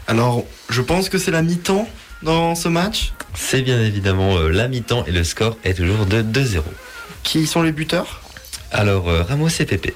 alors 0.07 0.43
je 0.69 0.81
pense 0.81 1.09
que 1.09 1.17
c'est 1.17 1.31
la 1.31 1.41
mi-temps 1.41 1.87
dans 2.21 2.55
ce 2.55 2.67
match. 2.67 3.13
C'est 3.35 3.61
bien 3.61 3.79
évidemment 3.79 4.37
euh, 4.37 4.49
la 4.49 4.67
mi-temps 4.67 5.05
et 5.05 5.11
le 5.11 5.23
score 5.23 5.57
est 5.63 5.73
toujours 5.73 6.05
de 6.05 6.21
2-0. 6.21 6.61
Qui 7.23 7.47
sont 7.47 7.61
les 7.61 7.71
buteurs 7.71 8.21
Alors, 8.71 9.09
euh, 9.09 9.23
Ramos 9.23 9.49
et 9.59 9.65
Pépé. 9.65 9.95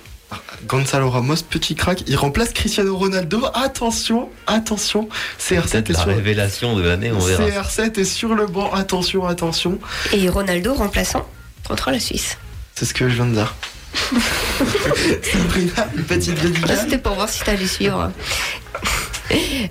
Gonzalo 0.66 1.10
Ramos, 1.10 1.36
petit 1.50 1.76
crack, 1.76 2.04
il 2.08 2.16
remplace 2.18 2.52
Cristiano 2.52 2.98
Ronaldo. 2.98 3.46
Attention, 3.54 4.30
attention, 4.48 5.08
CR7 5.40 5.62
Peut-être 5.62 5.90
est 5.90 5.94
la 5.94 6.00
sur 6.00 6.08
révélation 6.08 6.76
de 6.76 6.82
l'année, 6.82 7.12
on 7.12 7.20
verra. 7.20 7.46
CR7 7.46 8.00
est 8.00 8.04
sur 8.04 8.34
le 8.34 8.48
banc. 8.48 8.74
Attention, 8.74 9.26
attention. 9.26 9.80
Et 10.14 10.28
Ronaldo 10.28 10.74
remplaçant 10.74 11.26
contre 11.66 11.92
la 11.92 12.00
Suisse. 12.00 12.38
C'est 12.76 12.86
ce 12.86 12.94
que 12.94 13.08
je 13.08 13.16
viens 13.16 13.28
de 13.28 13.36
dire. 13.36 13.56
Sabrina, 15.24 15.88
une 15.96 16.04
petite 16.04 16.42
dédicace. 16.42 16.82
C'était 16.82 16.98
pour 16.98 17.16
voir 17.16 17.30
si 17.30 17.44
t'allais 17.44 17.68
suivre. 17.68 18.12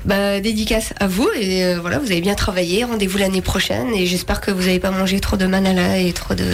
Bah, 0.04 0.40
dédicace 0.40 0.92
à 1.00 1.06
vous 1.06 1.28
et 1.34 1.64
euh, 1.64 1.78
voilà, 1.80 1.98
vous 1.98 2.10
avez 2.10 2.20
bien 2.20 2.34
travaillé. 2.34 2.84
Rendez-vous 2.84 3.18
l'année 3.18 3.42
prochaine 3.42 3.94
et 3.94 4.06
j'espère 4.06 4.40
que 4.40 4.50
vous 4.50 4.62
n'avez 4.62 4.80
pas 4.80 4.90
mangé 4.90 5.20
trop 5.20 5.36
de 5.36 5.46
manala 5.46 5.98
et 5.98 6.12
trop 6.12 6.34
de 6.34 6.46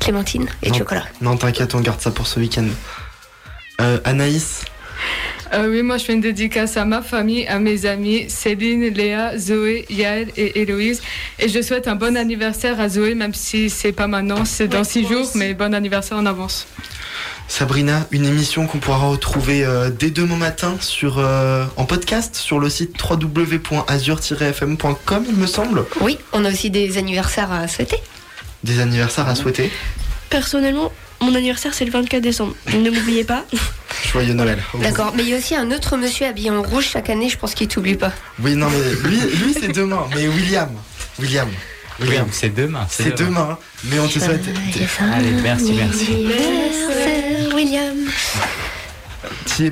clémentine 0.00 0.46
et 0.62 0.70
de 0.70 0.76
chocolat. 0.76 1.04
Non, 1.20 1.36
t'inquiète, 1.36 1.74
on 1.74 1.80
garde 1.80 2.00
ça 2.00 2.10
pour 2.10 2.26
ce 2.26 2.40
week-end. 2.40 2.66
Euh, 3.80 3.98
Anaïs, 4.04 4.62
Euh, 5.52 5.68
oui, 5.68 5.82
moi 5.82 5.98
je 5.98 6.04
fais 6.04 6.14
une 6.14 6.20
dédicace 6.20 6.76
à 6.76 6.84
ma 6.84 7.00
famille, 7.00 7.46
à 7.46 7.58
mes 7.60 7.86
amis, 7.86 8.24
Céline, 8.28 8.88
Léa, 8.88 9.38
Zoé, 9.38 9.84
Yael 9.88 10.28
et 10.36 10.60
Héloïse. 10.60 11.00
Et 11.38 11.48
je 11.48 11.60
souhaite 11.62 11.86
un 11.86 11.94
bon 11.94 12.16
anniversaire 12.16 12.80
à 12.80 12.88
Zoé, 12.88 13.14
même 13.14 13.34
si 13.34 13.70
c'est 13.70 13.92
pas 13.92 14.08
maintenant, 14.08 14.44
c'est 14.44 14.66
dans 14.68 14.82
six 14.84 15.06
jours, 15.06 15.30
mais 15.36 15.54
bon 15.54 15.72
anniversaire 15.74 16.18
en 16.18 16.26
avance. 16.26 16.66
Sabrina, 17.48 18.06
une 18.10 18.26
émission 18.26 18.66
qu'on 18.66 18.78
pourra 18.78 18.98
retrouver 18.98 19.64
euh, 19.64 19.88
dès 19.90 20.10
demain 20.10 20.36
matin 20.36 20.76
sur, 20.80 21.18
euh, 21.18 21.64
en 21.76 21.84
podcast 21.84 22.34
sur 22.36 22.58
le 22.58 22.70
site 22.70 22.96
www.azur-fm.com, 23.02 25.24
il 25.28 25.36
me 25.36 25.46
semble. 25.46 25.84
Oui, 26.00 26.18
on 26.32 26.44
a 26.44 26.50
aussi 26.50 26.70
des 26.70 26.98
anniversaires 26.98 27.52
à 27.52 27.68
souhaiter. 27.68 27.98
Des 28.64 28.80
anniversaires 28.80 29.28
à 29.28 29.34
souhaiter. 29.34 29.70
Personnellement, 30.30 30.90
mon 31.20 31.34
anniversaire 31.34 31.74
c'est 31.74 31.84
le 31.84 31.90
24 31.92 32.22
décembre. 32.22 32.54
Ne 32.74 32.90
m'oubliez 32.90 33.24
pas. 33.24 33.44
Joyeux 34.10 34.32
Noël. 34.34 34.58
D'accord, 34.80 35.12
mais 35.16 35.22
il 35.22 35.28
y 35.28 35.34
a 35.34 35.38
aussi 35.38 35.54
un 35.54 35.70
autre 35.70 35.96
monsieur 35.96 36.26
habillé 36.26 36.50
en 36.50 36.60
rouge 36.62 36.88
chaque 36.92 37.08
année, 37.10 37.28
je 37.28 37.38
pense 37.38 37.54
qu'il 37.54 37.68
t'oublie 37.68 37.94
pas. 37.94 38.10
Oui, 38.40 38.56
non, 38.56 38.68
mais 38.70 38.78
lui, 39.08 39.20
lui 39.20 39.54
c'est 39.54 39.68
demain. 39.68 40.08
Mais 40.14 40.26
William, 40.26 40.70
William, 41.20 41.48
William, 42.00 42.26
c'est 42.30 42.54
demain. 42.54 42.86
c'est 42.90 43.16
demain. 43.16 43.58
Mais 43.84 43.98
on 43.98 44.08
te 44.08 44.18
souhaite. 44.18 44.44
Allez, 45.00 45.30
merci, 45.42 45.72
merci. 45.74 46.12
Anniversaire, 46.12 47.54
William. 47.54 47.96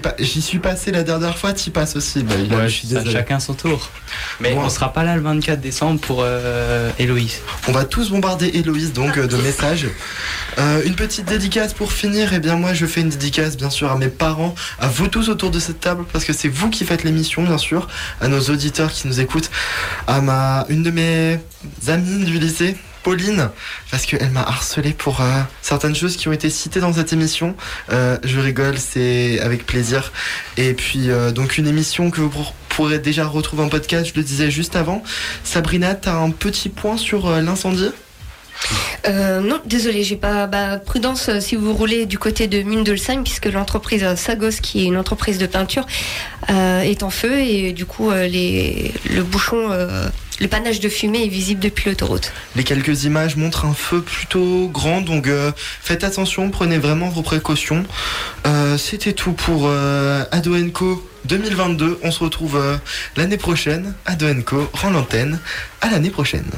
Pas- 0.03 0.15
J'y 0.19 0.43
suis 0.43 0.59
passé 0.59 0.93
la 0.93 1.03
dernière 1.03 1.37
fois, 1.37 1.53
t'y 1.53 1.71
passes 1.71 1.97
aussi. 1.97 2.23
Bah, 2.23 2.35
Ouais, 2.57 2.69
je 2.69 2.75
suis 2.75 2.89
ça, 2.89 3.05
chacun 3.05 3.41
son 3.41 3.55
tour. 3.55 3.91
Mais 4.41 4.55
Bon. 4.55 4.63
on 4.63 4.69
sera 4.69 4.93
pas 4.93 5.03
là 5.03 5.17
le 5.17 5.23
24 5.23 5.61
décembre 5.61 6.01
pour 6.01 6.21
euh, 6.23 6.91
Héloïse. 6.99 7.41
On 7.69 7.73
va 7.73 7.85
tous 7.85 8.11
bombarder 8.11 8.49
Héloïse 8.55 8.93
donc 8.93 9.17
euh, 9.19 9.27
de 9.27 9.37
messages. 9.43 9.87
Euh, 10.59 10.83
une 10.85 10.95
petite 10.95 11.25
dédicace 11.27 11.73
pour 11.75 11.93
finir. 11.93 12.33
Et 12.33 12.39
bien 12.39 12.57
moi 12.57 12.75
je 12.75 12.87
fais 12.87 13.01
une 13.01 13.09
dédicace 13.09 13.57
bien 13.57 13.71
sûr 13.71 13.91
à 13.91 13.97
mes 13.97 14.09
parents, 14.09 14.55
à 14.79 14.89
vous 14.89 15.09
tous 15.09 15.29
autour 15.31 15.51
de 15.51 15.59
cette 15.59 15.81
table 15.81 16.05
parce 16.13 16.25
que 16.25 16.33
c'est 16.33 16.49
vous 16.49 16.71
qui 16.71 16.85
faites 16.85 17.03
l'émission 17.03 17.43
bien 17.43 17.59
sûr, 17.59 17.89
à 18.21 18.29
nos 18.29 18.41
auditeurs 18.41 18.93
qui 18.93 19.09
nous 19.09 19.21
écoutent, 19.21 19.51
à 20.07 20.21
ma 20.21 20.65
une 20.69 20.83
de 20.83 20.91
mes 20.91 21.39
amies 21.89 22.25
du 22.25 22.39
lycée. 22.39 22.77
Pauline, 23.03 23.51
parce 23.91 24.07
qu'elle 24.07 24.31
m'a 24.31 24.43
harcelé 24.43 24.93
pour 24.93 25.21
euh, 25.21 25.41
certaines 25.61 25.95
choses 25.97 26.17
qui 26.17 26.29
ont 26.29 26.33
été 26.33 26.51
citées 26.51 26.81
dans 26.81 26.93
cette 26.93 27.13
émission. 27.13 27.57
Euh, 27.91 28.17
je 28.25 28.39
rigole, 28.39 28.79
c'est 28.79 29.41
avec 29.41 29.67
plaisir. 29.67 30.13
Et 30.57 30.75
puis, 30.75 31.11
euh, 31.11 31.31
donc, 31.33 31.59
une 31.59 31.67
émission 31.67 32.11
que 32.11 32.21
vous 32.21 32.31
pour- 32.31 32.55
pourrez 32.69 32.99
déjà 32.99 33.27
retrouver 33.27 33.63
en 33.65 33.69
podcast, 33.69 34.11
je 34.15 34.19
le 34.19 34.23
disais 34.23 34.51
juste 34.51 34.77
avant. 34.77 35.03
Sabrina, 35.45 35.95
t'as 35.95 36.15
un 36.15 36.31
petit 36.31 36.69
point 36.69 36.97
sur 36.97 37.29
l'incendie? 37.41 37.91
Non, 39.09 39.61
désolé, 39.67 40.05
j'ai 40.05 40.17
pas. 40.17 40.47
Bah, 40.47 40.79
prudence 40.79 41.29
si 41.41 41.57
vous 41.57 41.75
roulez 41.75 42.07
du 42.07 42.19
côté 42.19 42.47
de 42.47 42.63
Mundelsheim, 42.63 43.25
puisque 43.25 43.47
l'entreprise 43.47 44.07
Sagos, 44.15 44.61
qui 44.63 44.83
est 44.83 44.85
une 44.85 44.97
entreprise 44.97 45.39
de 45.39 45.47
peinture, 45.47 45.85
est 46.49 47.03
en 47.03 47.11
feu 47.11 47.41
et 47.41 47.73
du 47.73 47.85
coup, 47.85 48.11
le 48.13 49.23
bouchon, 49.23 49.69
le 50.41 50.49
panache 50.49 50.81
de 50.81 50.89
fumée 50.89 51.25
est 51.25 51.29
visible 51.29 51.61
depuis 51.61 51.89
l'autoroute. 51.89 52.33
Les 52.57 52.65
quelques 52.65 53.05
images 53.05 53.37
montrent 53.37 53.65
un 53.65 53.75
feu 53.75 54.01
plutôt 54.01 54.69
grand, 54.69 55.01
donc 55.01 55.27
euh, 55.27 55.53
faites 55.57 56.05
attention, 56.05 56.51
prenez 56.51 56.79
vraiment 56.79 57.09
vos 57.09 57.23
précautions. 57.23 57.85
Euh, 58.47 58.79
C'était 58.79 59.13
tout 59.13 59.33
pour 59.33 59.65
euh, 59.67 60.25
Ado 60.31 60.55
Co 60.73 61.09
2022. 61.27 62.01
On 62.03 62.11
se 62.11 62.21
retrouve 62.21 62.61
l'année 63.17 63.37
prochaine. 63.37 63.95
Ado 64.07 64.27
Co 64.45 64.69
rend 64.73 64.91
l'antenne. 64.91 65.39
À 65.81 65.91
l'année 65.91 66.11
prochaine. 66.11 66.51